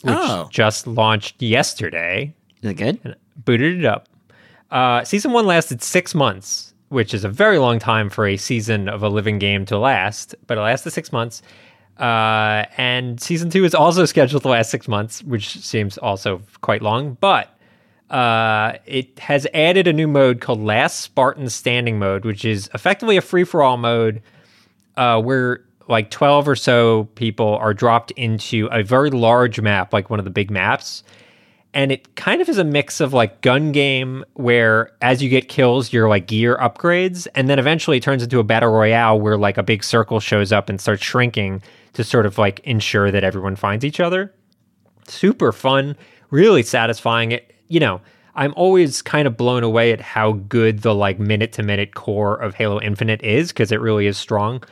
which 0.04 0.14
Oh. 0.18 0.48
just 0.52 0.86
launched 0.86 1.42
yesterday. 1.42 2.36
Is 2.62 2.72
it 2.72 2.74
good? 2.76 3.16
Booted 3.44 3.80
it 3.80 3.86
up. 3.86 4.08
Uh, 4.72 5.04
season 5.04 5.32
one 5.32 5.46
lasted 5.46 5.82
six 5.82 6.14
months, 6.14 6.74
which 6.90 7.14
is 7.14 7.24
a 7.24 7.30
very 7.30 7.58
long 7.58 7.80
time 7.80 8.10
for 8.10 8.28
a 8.28 8.38
season 8.38 8.88
of 8.88 9.02
a 9.02 9.10
living 9.10 9.40
game 9.40 9.66
to 9.66 9.78
last, 9.78 10.36
but 10.48 10.58
it 10.58 10.62
lasted 10.62 10.92
six 10.92 11.12
months. 11.12 11.42
Uh, 11.98 12.66
and 12.78 13.20
season 13.20 13.50
two 13.50 13.66
is 13.66 13.76
also 13.76 14.06
scheduled 14.06 14.42
to 14.44 14.48
last 14.48 14.70
six 14.70 14.88
months, 14.88 15.24
which 15.24 15.60
seems 15.60 15.98
also 15.98 16.42
quite 16.62 16.82
long. 16.82 17.18
But 17.20 17.50
uh, 18.10 18.74
it 18.86 19.20
has 19.20 19.46
added 19.54 19.88
a 19.88 19.94
new 19.94 20.08
mode 20.08 20.42
called 20.42 20.62
Last 20.62 21.02
Spartan 21.02 21.50
Standing 21.50 22.00
Mode, 22.00 22.26
which 22.26 22.46
is 22.46 22.70
effectively 22.74 23.18
a 23.18 23.22
free 23.22 23.44
for 23.44 23.62
all 23.62 23.78
mode 23.78 24.22
uh, 24.98 25.22
where 25.22 25.66
like 25.88 26.12
12 26.12 26.48
or 26.48 26.56
so 26.56 27.06
people 27.16 27.56
are 27.56 27.74
dropped 27.74 28.12
into 28.12 28.68
a 28.72 28.84
very 28.84 29.10
large 29.10 29.60
map, 29.60 29.92
like 29.92 30.10
one 30.10 30.20
of 30.20 30.26
the 30.26 30.32
big 30.32 30.52
maps. 30.52 31.04
And 31.74 31.92
it 31.92 32.16
kind 32.16 32.42
of 32.42 32.50
is 32.50 32.58
a 32.58 32.64
mix 32.64 33.00
of 33.00 33.14
like 33.14 33.42
gun 33.42 33.72
game 33.72 34.26
where 34.34 34.92
as 35.02 35.22
you 35.22 35.30
get 35.30 35.50
kills, 35.50 35.94
your 35.94 36.10
like 36.10 36.26
gear 36.28 36.58
upgrades. 36.58 37.28
And 37.36 37.48
then 37.48 37.60
eventually 37.60 38.00
turns 38.00 38.24
into 38.24 38.40
a 38.40 38.44
battle 38.44 38.72
royale 38.72 39.20
where 39.20 39.38
like 39.38 39.58
a 39.58 39.64
big 39.64 39.84
circle 39.84 40.20
shows 40.20 40.52
up 40.52 40.68
and 40.70 40.82
starts 40.82 41.04
shrinking 41.04 41.62
to 41.94 42.04
sort 42.04 42.26
of 42.26 42.38
like 42.38 42.60
ensure 42.62 43.12
that 43.12 43.24
everyone 43.24 43.56
finds 43.56 43.86
each 43.86 44.00
other 44.00 44.34
super 45.10 45.52
fun, 45.52 45.96
really 46.30 46.64
satisfying. 46.64 47.32
It, 47.34 47.54
you 47.68 47.80
know, 47.80 48.02
I'm 48.36 48.54
always 48.56 49.02
kind 49.02 49.28
of 49.28 49.36
blown 49.36 49.64
away 49.64 49.92
at 49.92 50.00
how 50.00 50.34
good 50.34 50.80
the 50.80 50.96
like 50.96 51.20
minute 51.20 51.52
to 51.54 51.64
minute 51.64 51.96
core 51.96 52.36
of 52.36 52.56
Halo 52.56 52.80
Infinite 52.82 53.22
is 53.24 53.50
because 53.50 53.72
it 53.72 53.82
really 53.82 54.08
is 54.08 54.18
strong. 54.18 54.64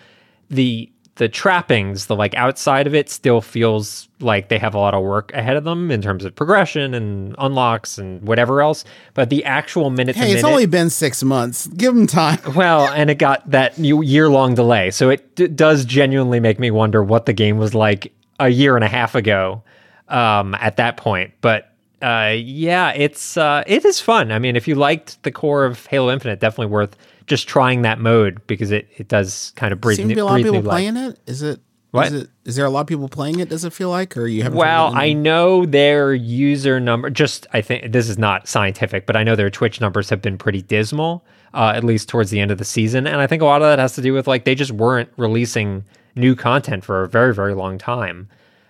The 0.50 0.92
the 1.18 1.28
trappings, 1.28 2.06
the 2.06 2.16
like 2.16 2.34
outside 2.36 2.88
of 2.88 2.96
it 2.96 3.10
still 3.10 3.42
feels 3.42 4.08
like 4.20 4.50
they 4.50 4.58
have 4.58 4.74
a 4.74 4.78
lot 4.80 4.94
of 4.94 5.04
work 5.04 5.34
ahead 5.34 5.56
of 5.56 5.64
them 5.64 5.92
in 5.92 6.02
terms 6.02 6.26
of 6.26 6.36
progression 6.36 6.94
and 6.94 7.36
unlocks 7.38 7.98
and 7.98 8.22
whatever 8.28 8.62
else. 8.62 8.86
But 9.14 9.30
the 9.30 9.44
actual 9.44 9.90
minute 9.90 10.16
Hey, 10.16 10.28
minute 10.28 10.36
it's 10.36 10.44
only 10.44 10.66
been 10.66 10.90
six 10.90 11.24
months. 11.24 11.68
Give 11.68 11.94
them 11.94 12.08
time. 12.08 12.40
well, 12.56 12.88
and 12.88 13.10
it 13.10 13.16
got 13.16 13.50
that 13.52 13.78
year 13.78 14.30
long 14.30 14.56
delay. 14.56 14.92
So 14.92 15.10
it 15.10 15.36
d- 15.36 15.48
does 15.48 15.86
genuinely 15.86 16.40
make 16.40 16.60
me 16.60 16.72
wonder 16.72 17.04
what 17.04 17.26
the 17.26 17.34
game 17.34 17.58
was 17.58 17.74
like 17.74 18.14
a 18.40 18.50
year 18.50 18.76
and 18.76 18.84
a 18.84 18.90
half 18.90 19.16
ago 19.16 19.64
um, 20.08 20.56
at 20.56 20.78
that 20.78 20.98
point. 20.98 21.34
But 21.42 21.74
uh, 22.02 22.36
yeah, 22.38 22.92
it's 22.96 23.38
uh, 23.38 23.64
it 23.66 23.86
is 23.86 24.00
fun. 24.00 24.32
I 24.32 24.40
mean, 24.40 24.56
if 24.56 24.68
you 24.68 24.76
liked 24.76 25.22
the 25.24 25.32
core 25.32 25.66
of 25.66 25.86
Halo 25.88 26.12
Infinite, 26.12 26.40
definitely 26.40 26.72
worth 26.72 26.96
just 27.28 27.48
trying 27.48 27.84
that 27.84 28.00
mode 28.00 28.46
because 28.48 28.72
it, 28.72 28.88
it 28.98 29.08
does 29.08 29.54
kind 29.56 29.72
of 29.72 29.80
breathe. 29.80 29.98
Seem 29.98 30.06
to 30.06 30.10
new- 30.10 30.16
be 30.16 30.22
a 30.22 30.26
lot 30.26 30.40
of 30.40 30.46
people 30.46 30.62
new 30.62 30.68
life. 30.68 30.74
playing 30.74 30.98
it. 30.98 31.20
Is 31.28 31.42
it? 31.42 31.60
What? 31.92 32.08
Is, 32.08 32.14
it, 32.14 32.30
is 32.44 32.56
there 32.56 32.66
a 32.66 32.70
lot 32.70 32.82
of 32.82 32.88
people 32.88 33.08
playing 33.08 33.40
it? 33.40 33.50
Does 33.50 33.64
it 33.64 33.72
feel 33.72 33.90
like, 33.90 34.18
or 34.18 34.28
you 34.28 34.44
haven't? 34.44 34.58
Well, 34.58 34.92
tried 34.92 35.00
it 35.00 35.10
I 35.10 35.14
know 35.14 35.66
their 35.66 36.14
user 36.14 36.80
number. 36.80 37.10
Just 37.10 37.48
I 37.54 37.62
think 37.62 37.92
this 37.92 38.10
is 38.10 38.18
not 38.18 38.48
scientific, 38.48 39.06
but 39.06 39.16
I 39.16 39.24
know 39.24 39.36
their 39.36 39.50
Twitch 39.50 39.80
numbers 39.80 40.10
have 40.10 40.22
been 40.22 40.38
pretty 40.38 40.62
dismal, 40.62 41.24
uh, 41.54 41.72
at 41.76 41.84
least 41.84 42.10
towards 42.10 42.30
the 42.30 42.40
end 42.40 42.52
of 42.52 42.58
the 42.58 42.66
season. 42.66 43.08
And 43.08 43.22
I 43.22 43.28
think 43.28 43.42
a 43.42 43.46
lot 43.46 43.62
of 43.62 43.68
that 43.68 43.80
has 43.80 43.94
to 43.96 44.02
do 44.02 44.14
with 44.14 44.28
like 44.28 44.44
they 44.44 44.56
just 44.56 44.72
weren't 44.72 45.10
releasing 45.18 45.86
new 46.16 46.36
content 46.36 46.84
for 46.84 47.04
a 47.04 47.08
very 47.08 47.34
very 47.34 47.54
long 47.54 47.78
time. 47.78 48.28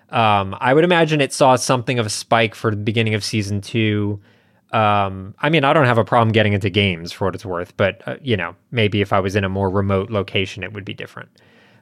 Um, 0.09 0.55
I 0.59 0.73
would 0.73 0.83
imagine 0.83 1.19
it 1.19 1.33
saw 1.33 1.55
something 1.55 1.99
of 1.99 2.05
a 2.05 2.09
spike 2.09 2.55
for 2.55 2.71
the 2.71 2.77
beginning 2.77 3.13
of 3.13 3.23
season 3.23 3.61
two, 3.61 4.21
Um, 4.73 5.33
I 5.39 5.49
mean, 5.49 5.63
I 5.63 5.71
don't 5.73 5.85
have 5.85 5.97
a 5.97 6.03
problem 6.05 6.31
getting 6.33 6.53
into 6.53 6.69
games 6.69 7.11
for 7.11 7.25
what 7.25 7.35
it's 7.35 7.45
worth, 7.45 7.75
but 7.77 8.01
uh, 8.07 8.17
you 8.21 8.35
know, 8.35 8.55
maybe 8.71 9.01
if 9.01 9.13
I 9.13 9.19
was 9.19 9.35
in 9.35 9.43
a 9.43 9.49
more 9.49 9.69
remote 9.69 10.09
location, 10.11 10.63
it 10.63 10.73
would 10.73 10.83
be 10.85 10.93
different. 10.93 11.29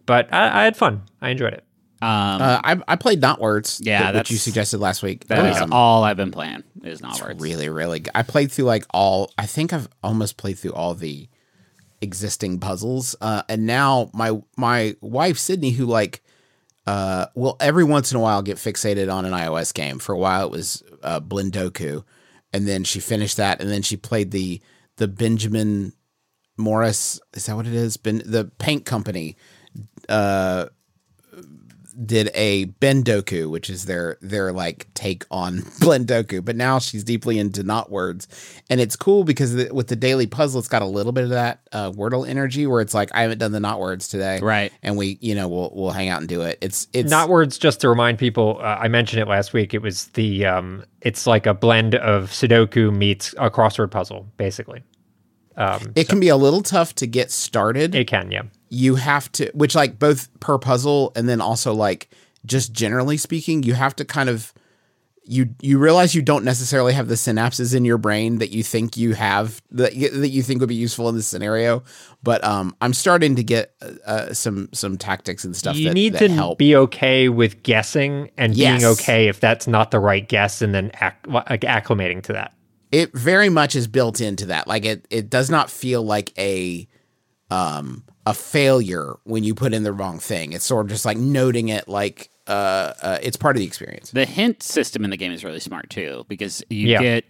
But 0.06 0.32
I, 0.34 0.62
I 0.62 0.64
had 0.66 0.78
fun. 0.78 1.02
I 1.22 1.30
enjoyed 1.30 1.54
it. 1.54 1.64
Um, 2.02 2.10
Uh, 2.42 2.62
I 2.64 2.78
I 2.88 2.96
played 2.96 3.22
Knotwords. 3.22 3.80
Yeah, 3.84 4.12
that, 4.12 4.16
which 4.20 4.32
you 4.32 4.38
suggested 4.38 4.80
last 4.80 5.02
week. 5.02 5.26
that 5.28 5.46
is 5.46 5.62
Um, 5.62 5.74
all 5.74 6.04
I've 6.04 6.18
been 6.18 6.32
playing. 6.32 6.64
Is 6.84 7.02
Knotwords. 7.02 7.42
really 7.42 7.70
really 7.70 8.02
good. 8.02 8.12
I 8.14 8.22
played 8.22 8.52
through 8.52 8.66
like 8.66 8.86
all. 8.94 9.32
I 9.38 9.46
think 9.48 9.74
I've 9.74 9.88
almost 10.04 10.38
played 10.38 10.60
through 10.60 10.74
all 10.74 10.94
the 10.94 11.28
existing 12.02 12.60
puzzles. 12.60 13.16
Uh, 13.22 13.42
and 13.50 13.66
now 13.66 14.12
my 14.14 14.40
my 14.58 14.96
wife 15.02 15.40
Sydney, 15.40 15.72
who 15.72 15.86
like, 15.86 16.22
uh, 16.86 17.26
will 17.34 17.58
every 17.60 17.84
once 17.84 18.12
in 18.12 18.18
a 18.18 18.22
while 18.22 18.44
get 18.44 18.58
fixated 18.58 19.12
on 19.12 19.26
an 19.26 19.32
iOS 19.32 19.74
game. 19.74 19.98
For 19.98 20.14
a 20.14 20.18
while, 20.20 20.46
it 20.46 20.52
was 20.52 20.84
uh, 21.02 21.20
Blendoku, 21.20 22.04
and 22.56 22.66
then 22.66 22.86
she 22.86 23.02
finished 23.02 23.36
that, 23.36 23.60
and 23.60 23.70
then 23.70 23.82
she 23.82 23.98
played 23.98 24.32
the 24.32 24.62
the 24.96 25.10
Benjamin 25.10 25.92
Morris. 26.56 27.20
Is 27.34 27.48
that 27.48 27.56
what 27.58 27.68
it 27.68 27.74
is? 27.74 27.98
Ben, 27.98 28.22
the 28.26 28.46
paint 28.46 28.86
company 28.86 29.36
uh, 30.08 30.68
did 32.06 32.30
a 32.34 32.66
Bendoku, 32.66 33.50
which 33.50 33.70
is 33.70 33.86
their 33.86 34.18
their 34.22 34.52
like 34.52 34.88
take 34.94 35.26
on 35.32 35.60
Blendoku. 35.80 36.44
But 36.44 36.56
now 36.56 36.80
she's 36.80 37.04
deeply 37.04 37.40
into 37.40 37.64
Knotwords, 37.64 38.28
and 38.70 38.82
it's 38.82 38.96
cool 38.96 39.24
because 39.24 39.54
the, 39.54 39.74
with 39.74 39.88
the 39.88 39.96
daily 39.96 40.28
puzzle, 40.28 40.60
it's 40.60 40.68
got 40.68 40.82
a 40.82 40.86
little 40.88 41.12
bit 41.12 41.24
of 41.26 41.30
that 41.32 41.62
uh, 41.72 41.92
Wordle 41.92 42.28
energy 42.28 42.68
where 42.68 42.82
it's 42.82 42.94
like 42.94 43.10
I 43.14 43.22
haven't 43.22 43.38
done 43.38 43.52
the 43.52 43.60
Knotwords 43.60 44.10
today, 44.10 44.40
Right. 44.42 44.72
And 44.84 44.98
we, 44.98 45.18
you 45.22 45.36
know, 45.36 45.48
we'll 45.48 45.72
we'll 45.74 45.92
hang 45.92 46.10
out 46.10 46.20
and 46.20 46.30
do 46.30 46.42
it. 46.42 46.58
It's 46.62 46.88
it's 46.94 47.10
Not 47.10 47.30
words. 47.30 47.58
Just 47.58 47.82
to 47.82 47.90
remind 47.90 48.20
people, 48.20 48.58
uh, 48.60 48.78
I 48.82 48.88
mentioned 48.88 49.22
it 49.22 49.28
last 49.28 49.54
week. 49.54 49.74
It 49.74 49.82
was 49.82 50.06
the 50.10 50.46
um, 50.46 50.84
it's 51.02 51.28
like 51.28 51.46
a 51.46 51.54
blend 51.54 51.96
of 51.96 52.32
Sudoku 52.32 52.96
meets 52.96 53.34
a 53.38 53.50
crossword 53.50 53.92
puzzle, 53.92 54.28
basically. 54.38 54.84
Um, 55.58 55.94
It 55.96 56.10
can 56.10 56.20
be 56.20 56.28
a 56.28 56.36
little 56.36 56.62
tough 56.62 56.96
to 56.96 57.08
get 57.08 57.32
started. 57.32 57.96
it 57.96 58.08
can, 58.08 58.30
yeah. 58.32 58.42
You 58.70 58.96
have 58.96 59.32
to 59.32 59.50
which 59.54 59.76
like 59.76 60.00
both 60.00 60.28
per 60.40 60.58
puzzle 60.58 61.12
and 61.16 61.30
then 61.30 61.42
also 61.42 61.74
like 61.74 62.10
just 62.46 62.74
generally 62.74 63.18
speaking 63.18 63.64
you 63.64 63.74
have 63.74 63.96
to 63.96 64.04
kind 64.06 64.30
of 64.30 64.54
you 65.28 65.50
you 65.60 65.80
realize 65.80 66.14
you 66.14 66.22
don't 66.22 66.44
necessarily 66.46 66.94
have 66.94 67.08
the 67.08 67.16
synapses 67.16 67.74
in 67.76 67.84
your 67.84 67.98
brain 67.98 68.38
that 68.38 68.52
you 68.52 68.62
think 68.62 68.96
you 68.96 69.14
have 69.14 69.60
that 69.72 69.96
y- 69.96 70.10
that 70.14 70.30
you 70.30 70.44
think 70.44 70.60
would 70.60 70.70
be 70.70 70.76
useful 70.76 71.10
in 71.10 71.16
this 71.16 71.26
scenario 71.28 71.82
but 72.22 72.44
um 72.44 72.76
i'm 72.82 72.94
starting 72.94 73.36
to 73.36 73.44
get 73.44 73.74
uh, 74.06 74.32
some 74.34 74.70
some 74.72 74.98
tactics 74.98 75.44
and 75.44 75.56
stuff 75.56 75.76
you 75.76 75.88
that, 75.90 75.94
need 75.96 76.14
that 76.14 76.20
to 76.20 76.30
help 76.30 76.60
be 76.60 76.76
okay 76.76 77.28
with 77.30 77.64
guessing 77.64 78.30
and 78.38 78.56
Yes. 78.56 78.82
being 78.82 78.92
okay 78.92 79.28
if 79.28 79.40
that's 79.40 79.66
not 79.68 79.90
the 79.90 80.00
right 80.00 80.28
guess, 80.28 80.62
and 80.62 80.76
then 80.76 80.92
acc- 80.96 81.26
like 81.28 81.62
acclimating 81.62 82.22
to 82.24 82.34
that. 82.34 82.54
it 82.92 83.12
very 83.18 83.50
much 83.50 83.76
is 83.76 83.88
built 83.88 84.22
into 84.22 84.46
that 84.48 84.68
like 84.68 84.86
it 84.86 85.08
it 85.10 85.30
does 85.32 85.50
not 85.50 85.72
feel 85.72 86.04
like 86.04 86.32
a 86.38 86.88
um 87.50 88.04
a 88.26 88.34
failure 88.34 89.16
when 89.24 89.44
you 89.44 89.54
put 89.54 89.74
in 89.74 89.84
the 89.84 89.94
wrong 89.94 90.20
thing 90.20 90.54
it's 90.54 90.66
sort 90.66 90.86
of 90.86 90.90
just 90.90 91.06
like 91.06 91.18
noting 91.18 91.70
it 91.70 91.88
like 91.88 92.30
uh, 92.48 92.94
uh 93.02 93.18
it's 93.22 93.38
part 93.38 93.56
of 93.56 93.60
the 93.60 93.66
experience 93.66 94.12
The 94.12 94.26
hint 94.26 94.62
system 94.64 95.04
in 95.04 95.10
the 95.10 95.18
game 95.18 95.32
is 95.32 95.44
really 95.44 95.60
smart 95.60 95.90
too 95.90 96.26
because 96.28 96.64
you 96.70 96.90
Yeah. 96.90 97.02
get 97.02 97.30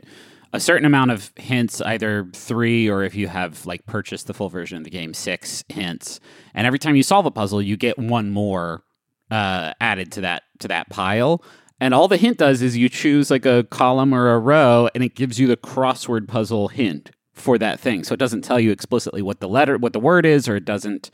a 0.53 0.59
certain 0.59 0.85
amount 0.85 1.11
of 1.11 1.31
hints, 1.35 1.81
either 1.81 2.29
three 2.33 2.89
or 2.89 3.03
if 3.03 3.13
you 3.13 3.27
have 3.27 3.65
like 3.65 3.85
purchased 3.87 4.27
the 4.27 4.33
full 4.33 4.47
version 4.47 4.77
of 4.77 4.85
the 4.85 4.89
game, 4.89 5.13
six 5.13 5.65
hints. 5.67 6.21
And 6.53 6.65
every 6.65 6.79
time 6.79 6.95
you 6.95 7.03
solve 7.03 7.25
a 7.25 7.31
puzzle, 7.31 7.61
you 7.61 7.75
get 7.75 7.99
one 7.99 8.31
more 8.31 8.83
uh, 9.29 9.73
added 9.81 10.13
to 10.13 10.21
that 10.21 10.43
to 10.59 10.69
that 10.69 10.89
pile. 10.89 11.43
And 11.81 11.93
all 11.93 12.07
the 12.07 12.15
hint 12.15 12.37
does 12.37 12.61
is 12.61 12.77
you 12.77 12.87
choose 12.87 13.29
like 13.29 13.45
a 13.45 13.65
column 13.65 14.13
or 14.13 14.33
a 14.33 14.39
row, 14.39 14.87
and 14.95 15.03
it 15.03 15.13
gives 15.15 15.39
you 15.41 15.47
the 15.47 15.57
crossword 15.57 16.29
puzzle 16.29 16.69
hint 16.69 17.11
for 17.35 17.57
that 17.57 17.79
thing. 17.79 18.03
So 18.03 18.13
it 18.13 18.19
doesn't 18.19 18.43
tell 18.43 18.59
you 18.59 18.71
explicitly 18.71 19.21
what 19.21 19.39
the 19.39 19.47
letter, 19.47 19.77
what 19.77 19.93
the 19.93 19.99
word 19.99 20.25
is, 20.25 20.47
or 20.47 20.55
it 20.55 20.65
doesn't 20.65 21.11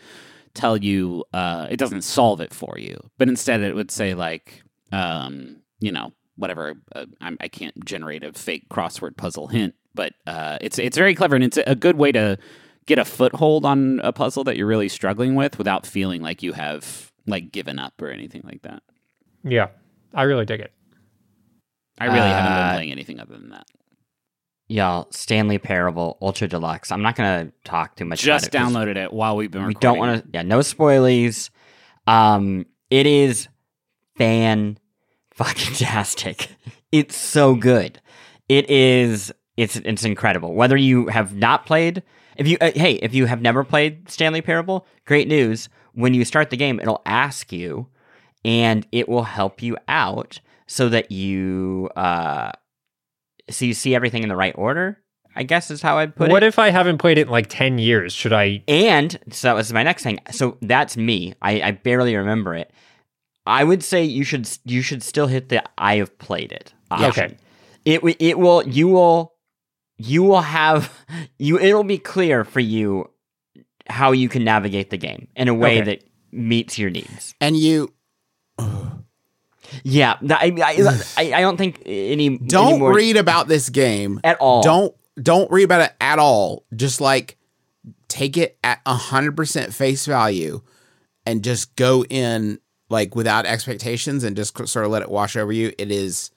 tell 0.53 0.77
you, 0.77 1.25
uh, 1.33 1.67
it 1.69 1.77
doesn't 1.77 2.03
solve 2.03 2.41
it 2.41 2.53
for 2.53 2.77
you. 2.77 2.99
But 3.17 3.27
instead, 3.27 3.61
it 3.61 3.75
would 3.75 3.91
say 3.91 4.13
like, 4.13 4.63
um, 4.91 5.57
you 5.79 5.91
know, 5.91 6.13
whatever. 6.35 6.75
Uh, 6.95 7.05
I'm, 7.19 7.37
I 7.39 7.47
can't 7.47 7.83
generate 7.85 8.23
a 8.23 8.33
fake 8.33 8.69
crossword 8.69 9.17
puzzle 9.17 9.47
hint, 9.47 9.75
but 9.93 10.13
uh, 10.27 10.57
it's 10.61 10.77
it's 10.79 10.97
very 10.97 11.15
clever, 11.15 11.35
and 11.35 11.43
it's 11.43 11.57
a 11.57 11.75
good 11.75 11.97
way 11.97 12.11
to 12.11 12.37
get 12.85 12.99
a 12.99 13.05
foothold 13.05 13.65
on 13.65 13.99
a 14.03 14.11
puzzle 14.11 14.43
that 14.43 14.57
you're 14.57 14.67
really 14.67 14.89
struggling 14.89 15.35
with 15.35 15.57
without 15.57 15.85
feeling 15.85 16.21
like 16.21 16.41
you 16.43 16.53
have 16.53 17.11
like 17.27 17.51
given 17.51 17.79
up 17.79 18.01
or 18.01 18.09
anything 18.09 18.41
like 18.43 18.61
that. 18.63 18.83
Yeah, 19.43 19.67
I 20.13 20.23
really 20.23 20.45
dig 20.45 20.59
it. 20.59 20.71
I 21.99 22.05
really 22.05 22.17
haven't 22.19 22.51
been 22.51 22.63
Uh, 22.63 22.73
playing 22.73 22.91
anything 22.91 23.19
other 23.19 23.37
than 23.37 23.49
that. 23.49 23.65
Y'all, 24.71 25.07
Stanley 25.11 25.57
Parable 25.57 26.17
Ultra 26.21 26.47
Deluxe. 26.47 26.93
I'm 26.93 27.01
not 27.01 27.17
gonna 27.17 27.51
talk 27.65 27.97
too 27.97 28.05
much. 28.05 28.21
Just 28.21 28.47
about 28.47 28.55
it 28.55 28.73
downloaded 28.73 28.95
it 28.95 29.11
while 29.11 29.35
we've 29.35 29.51
been. 29.51 29.65
We 29.65 29.73
don't 29.73 29.97
want 29.97 30.23
to. 30.23 30.29
Yeah, 30.33 30.43
no 30.43 30.59
spoilies. 30.59 31.49
Um, 32.07 32.65
it 32.89 33.05
is 33.05 33.49
fan 34.15 34.77
fucking 35.33 35.75
tastic. 35.75 36.49
It's 36.93 37.15
so 37.15 37.55
good. 37.55 38.01
It 38.49 38.69
is. 38.69 39.31
It's 39.55 39.77
it's 39.77 40.03
incredible. 40.03 40.53
Whether 40.55 40.75
you 40.75 41.07
have 41.07 41.33
not 41.33 41.65
played, 41.65 42.03
if 42.35 42.49
you 42.49 42.57
uh, 42.59 42.71
hey, 42.75 42.95
if 42.95 43.13
you 43.13 43.27
have 43.27 43.41
never 43.41 43.63
played 43.63 44.09
Stanley 44.09 44.41
Parable, 44.41 44.85
great 45.05 45.29
news. 45.29 45.69
When 45.93 46.13
you 46.13 46.25
start 46.25 46.49
the 46.49 46.57
game, 46.57 46.81
it'll 46.81 47.01
ask 47.05 47.53
you, 47.53 47.87
and 48.43 48.85
it 48.91 49.07
will 49.07 49.23
help 49.23 49.61
you 49.61 49.77
out 49.87 50.41
so 50.67 50.89
that 50.89 51.13
you 51.13 51.89
uh, 51.95 52.51
so 53.51 53.65
you 53.65 53.73
see 53.73 53.93
everything 53.95 54.23
in 54.23 54.29
the 54.29 54.35
right 54.35 54.55
order. 54.57 54.97
I 55.35 55.43
guess 55.43 55.71
is 55.71 55.81
how 55.81 55.97
I'd 55.97 56.13
put 56.15 56.27
it. 56.29 56.31
what 56.31 56.43
if 56.43 56.59
I 56.59 56.71
haven't 56.71 56.97
played 56.97 57.17
it 57.17 57.27
in 57.27 57.29
like 57.29 57.47
ten 57.47 57.77
years? 57.77 58.11
Should 58.13 58.33
I? 58.33 58.63
And 58.67 59.17
so 59.31 59.47
that 59.47 59.53
was 59.55 59.71
my 59.71 59.83
next 59.83 60.03
thing. 60.03 60.19
So 60.31 60.57
that's 60.61 60.97
me. 60.97 61.33
I, 61.41 61.61
I 61.61 61.71
barely 61.71 62.15
remember 62.17 62.53
it. 62.55 62.71
I 63.45 63.63
would 63.63 63.81
say 63.83 64.03
you 64.03 64.23
should 64.25 64.49
you 64.65 64.81
should 64.81 65.01
still 65.03 65.27
hit 65.27 65.49
the 65.49 65.63
I 65.77 65.95
have 65.97 66.17
played 66.19 66.51
it. 66.51 66.73
Option. 66.91 67.09
okay. 67.25 67.37
It 67.85 68.17
it 68.19 68.37
will 68.39 68.67
you 68.67 68.87
will 68.89 69.33
you 69.97 70.23
will 70.23 70.41
have 70.41 70.91
you 71.39 71.57
it'll 71.59 71.83
be 71.85 71.97
clear 71.97 72.43
for 72.43 72.59
you 72.59 73.09
how 73.89 74.11
you 74.11 74.27
can 74.29 74.43
navigate 74.43 74.89
the 74.89 74.97
game 74.97 75.27
in 75.35 75.47
a 75.47 75.53
way 75.53 75.79
Okay. 75.81 75.95
that 75.95 76.03
meets 76.31 76.77
your 76.77 76.89
needs. 76.89 77.33
and 77.41 77.55
you 77.57 77.91
Yeah, 79.83 80.17
I 80.29 80.53
I, 81.17 81.33
I, 81.33 81.41
don't 81.41 81.57
think 81.57 81.81
any 81.85 82.37
don't 82.37 82.69
any 82.69 82.79
more 82.79 82.93
read 82.93 83.17
about 83.17 83.47
this 83.47 83.69
game 83.69 84.19
at 84.23 84.37
all. 84.39 84.63
don't 84.63 84.95
don't 85.21 85.51
read 85.51 85.63
about 85.63 85.81
it 85.81 85.93
at 85.99 86.19
all. 86.19 86.65
Just 86.75 87.01
like 87.01 87.37
take 88.07 88.37
it 88.37 88.57
at 88.63 88.83
100% 88.85 89.73
face 89.73 90.05
value 90.05 90.61
and 91.25 91.43
just 91.43 91.75
go 91.75 92.03
in 92.05 92.59
like 92.89 93.15
without 93.15 93.45
expectations 93.45 94.23
and 94.23 94.35
just 94.35 94.55
sort 94.67 94.85
of 94.85 94.91
let 94.91 95.01
it 95.01 95.09
wash 95.09 95.35
over 95.35 95.51
you. 95.51 95.73
It 95.77 95.91
is 95.91 96.31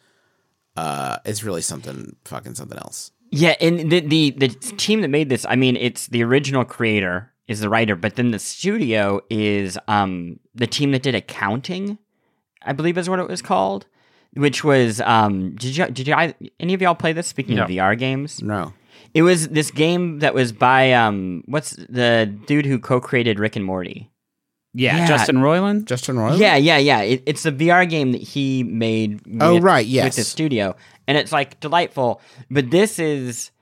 uh 0.76 1.18
it's 1.24 1.45
really 1.45 1.62
something 1.62 2.16
fucking 2.24 2.55
something 2.55 2.78
else. 2.78 3.12
Yeah, 3.30 3.57
and 3.61 3.91
the, 3.91 4.01
the 4.01 4.30
the 4.30 4.49
team 4.49 5.01
that 5.01 5.09
made 5.09 5.28
this, 5.28 5.45
I 5.49 5.57
mean, 5.57 5.76
it's 5.76 6.07
the 6.07 6.22
original 6.22 6.64
creator 6.64 7.32
is 7.49 7.61
the 7.61 7.68
writer, 7.68 7.97
but 7.97 8.14
then 8.16 8.30
the 8.30 8.39
studio 8.39 9.20
is 9.28 9.76
um 9.89 10.39
the 10.55 10.66
team 10.66 10.93
that 10.93 11.03
did 11.03 11.14
accounting, 11.14 11.99
I 12.64 12.72
believe 12.72 12.98
is 12.98 13.08
what 13.08 13.18
it 13.18 13.28
was 13.28 13.42
called, 13.42 13.86
which 14.34 14.64
was 14.64 15.00
um 15.00 15.54
did 15.56 15.76
you 15.76 15.86
did 15.86 16.08
you 16.08 16.14
I, 16.14 16.34
any 16.58 16.74
of 16.74 16.82
y'all 16.82 16.94
play 16.94 17.12
this? 17.12 17.26
Speaking 17.26 17.58
of 17.58 17.68
VR 17.68 17.98
games, 17.98 18.42
no 18.42 18.72
it 19.14 19.22
was 19.22 19.48
this 19.48 19.70
game 19.70 20.18
that 20.18 20.34
was 20.34 20.52
by 20.52 20.92
um 20.92 21.42
what's 21.46 21.70
the 21.70 22.32
dude 22.46 22.66
who 22.66 22.78
co-created 22.78 23.38
Rick 23.38 23.56
and 23.56 23.64
Morty. 23.64 24.10
Yeah, 24.76 24.96
Yeah. 24.96 25.06
Justin 25.06 25.36
Roiland. 25.36 25.84
justin 25.84 26.18
roy 26.18 26.34
Yeah, 26.34 26.56
yeah, 26.56 26.78
yeah. 26.78 27.00
It, 27.02 27.22
it's 27.26 27.44
the 27.44 27.52
VR 27.52 27.88
game 27.88 28.10
that 28.10 28.20
he 28.20 28.64
made. 28.64 29.20
Oh, 29.40 29.54
with- 29.54 29.62
right, 29.62 29.86
with 29.86 29.94
yes. 29.94 30.16
the 30.16 30.24
studio, 30.24 30.74
and 31.06 31.16
it's 31.16 31.30
like 31.30 31.60
delightful. 31.60 32.20
But 32.50 32.72
this 32.72 32.98
is 32.98 33.52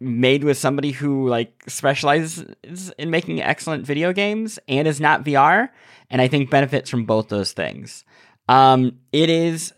made 0.00 0.42
with 0.42 0.58
somebody 0.58 0.90
who 0.90 1.28
like 1.28 1.62
specializes 1.68 2.90
in 2.98 3.10
making 3.10 3.40
excellent 3.42 3.86
video 3.86 4.12
games 4.12 4.58
and 4.66 4.88
is 4.88 5.00
not 5.00 5.24
VR, 5.24 5.68
and 6.10 6.20
I 6.20 6.28
think 6.28 6.50
benefits 6.50 6.90
from 6.90 7.04
both 7.04 7.28
those 7.28 7.52
things. 7.52 8.04
Um, 8.48 8.98
it 9.12 9.30
is. 9.30 9.72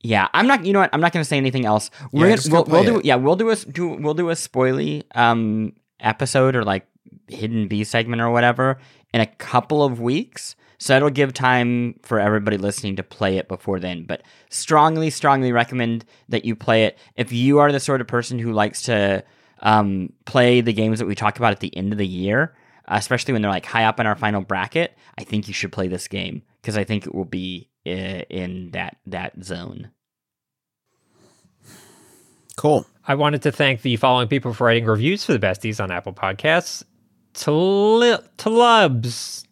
Yeah, 0.00 0.28
I'm 0.34 0.46
not. 0.46 0.64
You 0.64 0.72
know 0.72 0.80
what? 0.80 0.90
I'm 0.92 1.00
not 1.00 1.12
going 1.12 1.22
to 1.22 1.28
say 1.28 1.38
anything 1.38 1.64
else. 1.64 1.90
We're 2.12 2.28
yeah, 2.28 2.36
gonna, 2.36 2.54
we'll, 2.54 2.64
we'll 2.64 2.84
do 2.84 3.00
yeah 3.04 3.16
we'll 3.16 3.36
do 3.36 3.50
a 3.50 3.56
do 3.56 3.88
we'll 3.88 4.14
do 4.14 4.28
a 4.30 4.34
spoily 4.34 5.04
um 5.14 5.72
episode 5.98 6.54
or 6.54 6.62
like 6.62 6.86
hidden 7.28 7.68
B 7.68 7.84
segment 7.84 8.20
or 8.20 8.30
whatever 8.30 8.78
in 9.12 9.20
a 9.20 9.26
couple 9.26 9.82
of 9.82 10.00
weeks. 10.00 10.56
So 10.78 10.96
it'll 10.96 11.10
give 11.10 11.32
time 11.32 11.98
for 12.02 12.20
everybody 12.20 12.58
listening 12.58 12.96
to 12.96 13.02
play 13.02 13.38
it 13.38 13.48
before 13.48 13.80
then. 13.80 14.04
But 14.04 14.22
strongly, 14.50 15.08
strongly 15.08 15.52
recommend 15.52 16.04
that 16.28 16.44
you 16.44 16.54
play 16.54 16.84
it. 16.84 16.98
If 17.16 17.32
you 17.32 17.58
are 17.60 17.72
the 17.72 17.80
sort 17.80 18.00
of 18.00 18.06
person 18.06 18.38
who 18.38 18.52
likes 18.52 18.82
to 18.82 19.24
um, 19.60 20.12
play 20.26 20.60
the 20.60 20.72
games 20.72 20.98
that 20.98 21.06
we 21.06 21.14
talk 21.14 21.38
about 21.38 21.52
at 21.52 21.60
the 21.60 21.74
end 21.74 21.92
of 21.92 21.98
the 21.98 22.06
year, 22.06 22.54
especially 22.88 23.32
when 23.32 23.42
they're 23.42 23.50
like 23.50 23.66
high 23.66 23.84
up 23.84 24.00
in 24.00 24.06
our 24.06 24.16
final 24.16 24.40
bracket, 24.40 24.96
I 25.18 25.24
think 25.24 25.48
you 25.48 25.54
should 25.54 25.72
play 25.72 25.88
this 25.88 26.08
game 26.08 26.42
because 26.60 26.76
I 26.76 26.84
think 26.84 27.06
it 27.06 27.14
will 27.14 27.24
be 27.24 27.68
uh, 27.86 28.22
in 28.30 28.70
that 28.72 28.98
that 29.06 29.42
zone. 29.42 29.90
Cool. 32.56 32.86
I 33.06 33.14
wanted 33.16 33.42
to 33.42 33.52
thank 33.52 33.82
the 33.82 33.96
following 33.96 34.28
people 34.28 34.54
for 34.54 34.64
writing 34.64 34.86
reviews 34.86 35.24
for 35.24 35.32
the 35.32 35.44
besties 35.44 35.82
on 35.82 35.90
Apple 35.90 36.12
Podcasts. 36.12 36.84
Tlubs, 37.34 38.24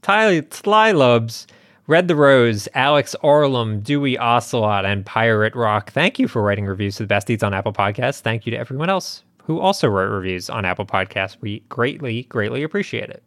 Tlylubs, 0.03 1.47
Red 1.89 2.07
the 2.07 2.15
Rose, 2.15 2.69
Alex 2.75 3.17
Orlum, 3.23 3.81
Dewey 3.83 4.17
Ocelot, 4.17 4.85
and 4.85 5.05
Pirate 5.05 5.57
Rock. 5.57 5.91
Thank 5.91 6.21
you 6.21 6.29
for 6.29 6.41
writing 6.41 6.65
reviews 6.65 6.97
for 6.97 7.05
the 7.05 7.13
besties 7.13 7.43
on 7.43 7.53
Apple 7.53 7.73
Podcasts. 7.73 8.21
Thank 8.21 8.47
you 8.47 8.53
to 8.53 8.57
everyone 8.57 8.89
else 8.89 9.25
who 9.45 9.61
also 9.61 9.89
wrote 9.89 10.11
reviews 10.11 10.49
on 10.51 10.65
Apple 10.65 10.87
Podcasts. 10.87 11.37
We 11.41 11.61
greatly, 11.69 12.25
greatly 12.25 12.63
appreciate 12.63 13.11
it. 13.11 13.23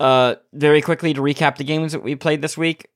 Uh, 0.00 0.34
very 0.52 0.82
quickly 0.82 1.14
to 1.14 1.20
recap 1.20 1.56
the 1.56 1.64
games 1.64 1.92
that 1.92 2.02
we 2.02 2.16
played 2.16 2.42
this 2.42 2.58
week. 2.58 2.88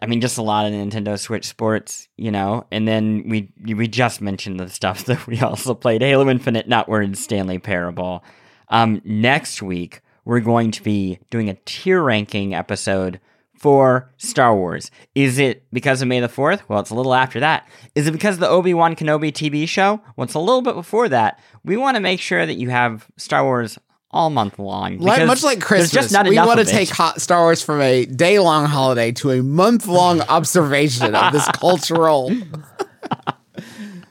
I 0.00 0.06
mean, 0.06 0.20
just 0.20 0.38
a 0.38 0.42
lot 0.42 0.66
of 0.66 0.72
Nintendo 0.72 1.18
Switch 1.18 1.44
Sports, 1.46 2.08
you 2.16 2.30
know, 2.30 2.66
and 2.70 2.88
then 2.88 3.24
we 3.28 3.52
we 3.74 3.86
just 3.86 4.22
mentioned 4.22 4.58
the 4.58 4.68
stuff 4.70 5.04
that 5.06 5.26
we 5.26 5.38
also 5.40 5.74
played: 5.74 6.00
Halo 6.00 6.28
Infinite, 6.30 6.66
Not 6.66 6.86
Nutward, 6.86 7.16
Stanley 7.16 7.58
Parable. 7.58 8.24
Um, 8.68 9.02
next 9.04 9.62
week 9.62 10.00
we're 10.24 10.40
going 10.40 10.72
to 10.72 10.82
be 10.82 11.18
doing 11.30 11.48
a 11.48 11.54
tier 11.66 12.02
ranking 12.02 12.54
episode 12.54 13.20
for 13.66 14.08
Star 14.16 14.54
Wars. 14.54 14.92
Is 15.16 15.40
it 15.40 15.64
because 15.72 16.00
of 16.00 16.06
May 16.06 16.20
the 16.20 16.28
4th? 16.28 16.60
Well, 16.68 16.78
it's 16.78 16.90
a 16.90 16.94
little 16.94 17.14
after 17.14 17.40
that. 17.40 17.68
Is 17.96 18.06
it 18.06 18.12
because 18.12 18.36
of 18.36 18.40
the 18.40 18.48
Obi 18.48 18.72
Wan 18.74 18.94
Kenobi 18.94 19.32
TV 19.32 19.68
show? 19.68 20.00
Well, 20.14 20.24
it's 20.24 20.34
a 20.34 20.38
little 20.38 20.62
bit 20.62 20.76
before 20.76 21.08
that. 21.08 21.40
We 21.64 21.76
want 21.76 21.96
to 21.96 22.00
make 22.00 22.20
sure 22.20 22.46
that 22.46 22.54
you 22.54 22.70
have 22.70 23.08
Star 23.16 23.42
Wars 23.42 23.76
all 24.12 24.30
month 24.30 24.60
long. 24.60 24.98
Like, 24.98 25.26
much 25.26 25.42
like 25.42 25.60
Christmas, 25.60 26.16
we 26.28 26.36
want 26.38 26.60
to 26.60 26.64
take 26.64 26.90
hot 26.90 27.20
Star 27.20 27.40
Wars 27.40 27.60
from 27.60 27.80
a 27.80 28.04
day 28.04 28.38
long 28.38 28.66
holiday 28.66 29.10
to 29.10 29.32
a 29.32 29.42
month 29.42 29.88
long 29.88 30.20
observation 30.28 31.16
of 31.16 31.32
this 31.32 31.48
cultural. 31.48 32.30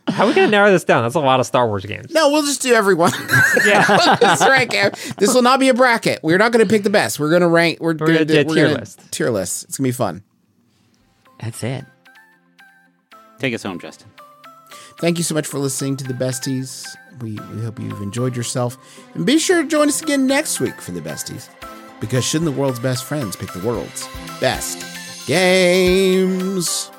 How 0.08 0.24
are 0.24 0.28
we 0.28 0.34
going 0.36 0.48
to 0.48 0.52
narrow 0.52 0.72
this 0.72 0.84
down? 0.84 1.04
That's 1.04 1.16
a 1.16 1.20
lot 1.20 1.40
of 1.40 1.46
Star 1.46 1.68
Wars 1.68 1.86
games. 1.86 2.14
No, 2.14 2.30
we'll 2.30 2.44
just 2.44 2.62
do 2.62 2.74
everyone. 2.74 3.12
Yeah. 3.66 3.86
Let's 4.22 4.42
rank 4.48 4.74
it. 4.74 4.94
This 5.18 5.34
will 5.34 5.42
not 5.42 5.60
be 5.60 5.70
a 5.70 5.74
bracket. 5.74 6.20
We're 6.22 6.38
not 6.38 6.52
going 6.52 6.64
to 6.64 6.70
pick 6.70 6.84
the 6.84 6.90
best. 6.92 7.20
We're 7.20 7.30
going 7.30 7.42
to 7.42 7.48
rank. 7.48 7.80
We're, 7.80 7.94
gonna 7.94 8.14
gonna 8.14 8.26
do 8.26 8.42
a 8.42 8.44
we're 8.44 8.54
tier 8.56 8.68
gonna- 8.68 8.80
list. 8.80 9.12
Tier 9.12 9.30
list. 9.32 9.64
It's 9.64 9.78
gonna 9.78 9.88
be 9.88 9.92
fun. 9.92 10.24
That's 11.40 11.64
it. 11.64 11.86
Take 13.40 13.54
us 13.56 13.64
home, 13.64 13.80
Justin. 13.80 14.10
Thank 15.00 15.18
you 15.18 15.24
so 15.24 15.34
much 15.36 15.48
for 15.48 15.58
listening 15.58 15.98
to 15.98 16.04
the 16.06 16.14
besties. 16.14 16.86
We, 17.22 17.32
we 17.54 17.64
hope 17.64 17.80
you've 17.80 18.02
enjoyed 18.02 18.36
yourself, 18.36 18.78
and 19.14 19.26
be 19.26 19.40
sure 19.40 19.62
to 19.64 19.68
join 19.68 19.88
us 19.88 20.02
again 20.02 20.28
next 20.28 20.60
week 20.60 20.80
for 20.82 20.92
the 20.92 21.02
besties. 21.02 21.50
Because 22.00 22.24
shouldn't 22.26 22.50
the 22.54 22.58
world's 22.60 22.80
best 22.80 23.04
friends 23.06 23.36
pick 23.36 23.52
the 23.54 23.66
world's 23.66 24.08
best 24.40 24.86
games? 25.28 26.92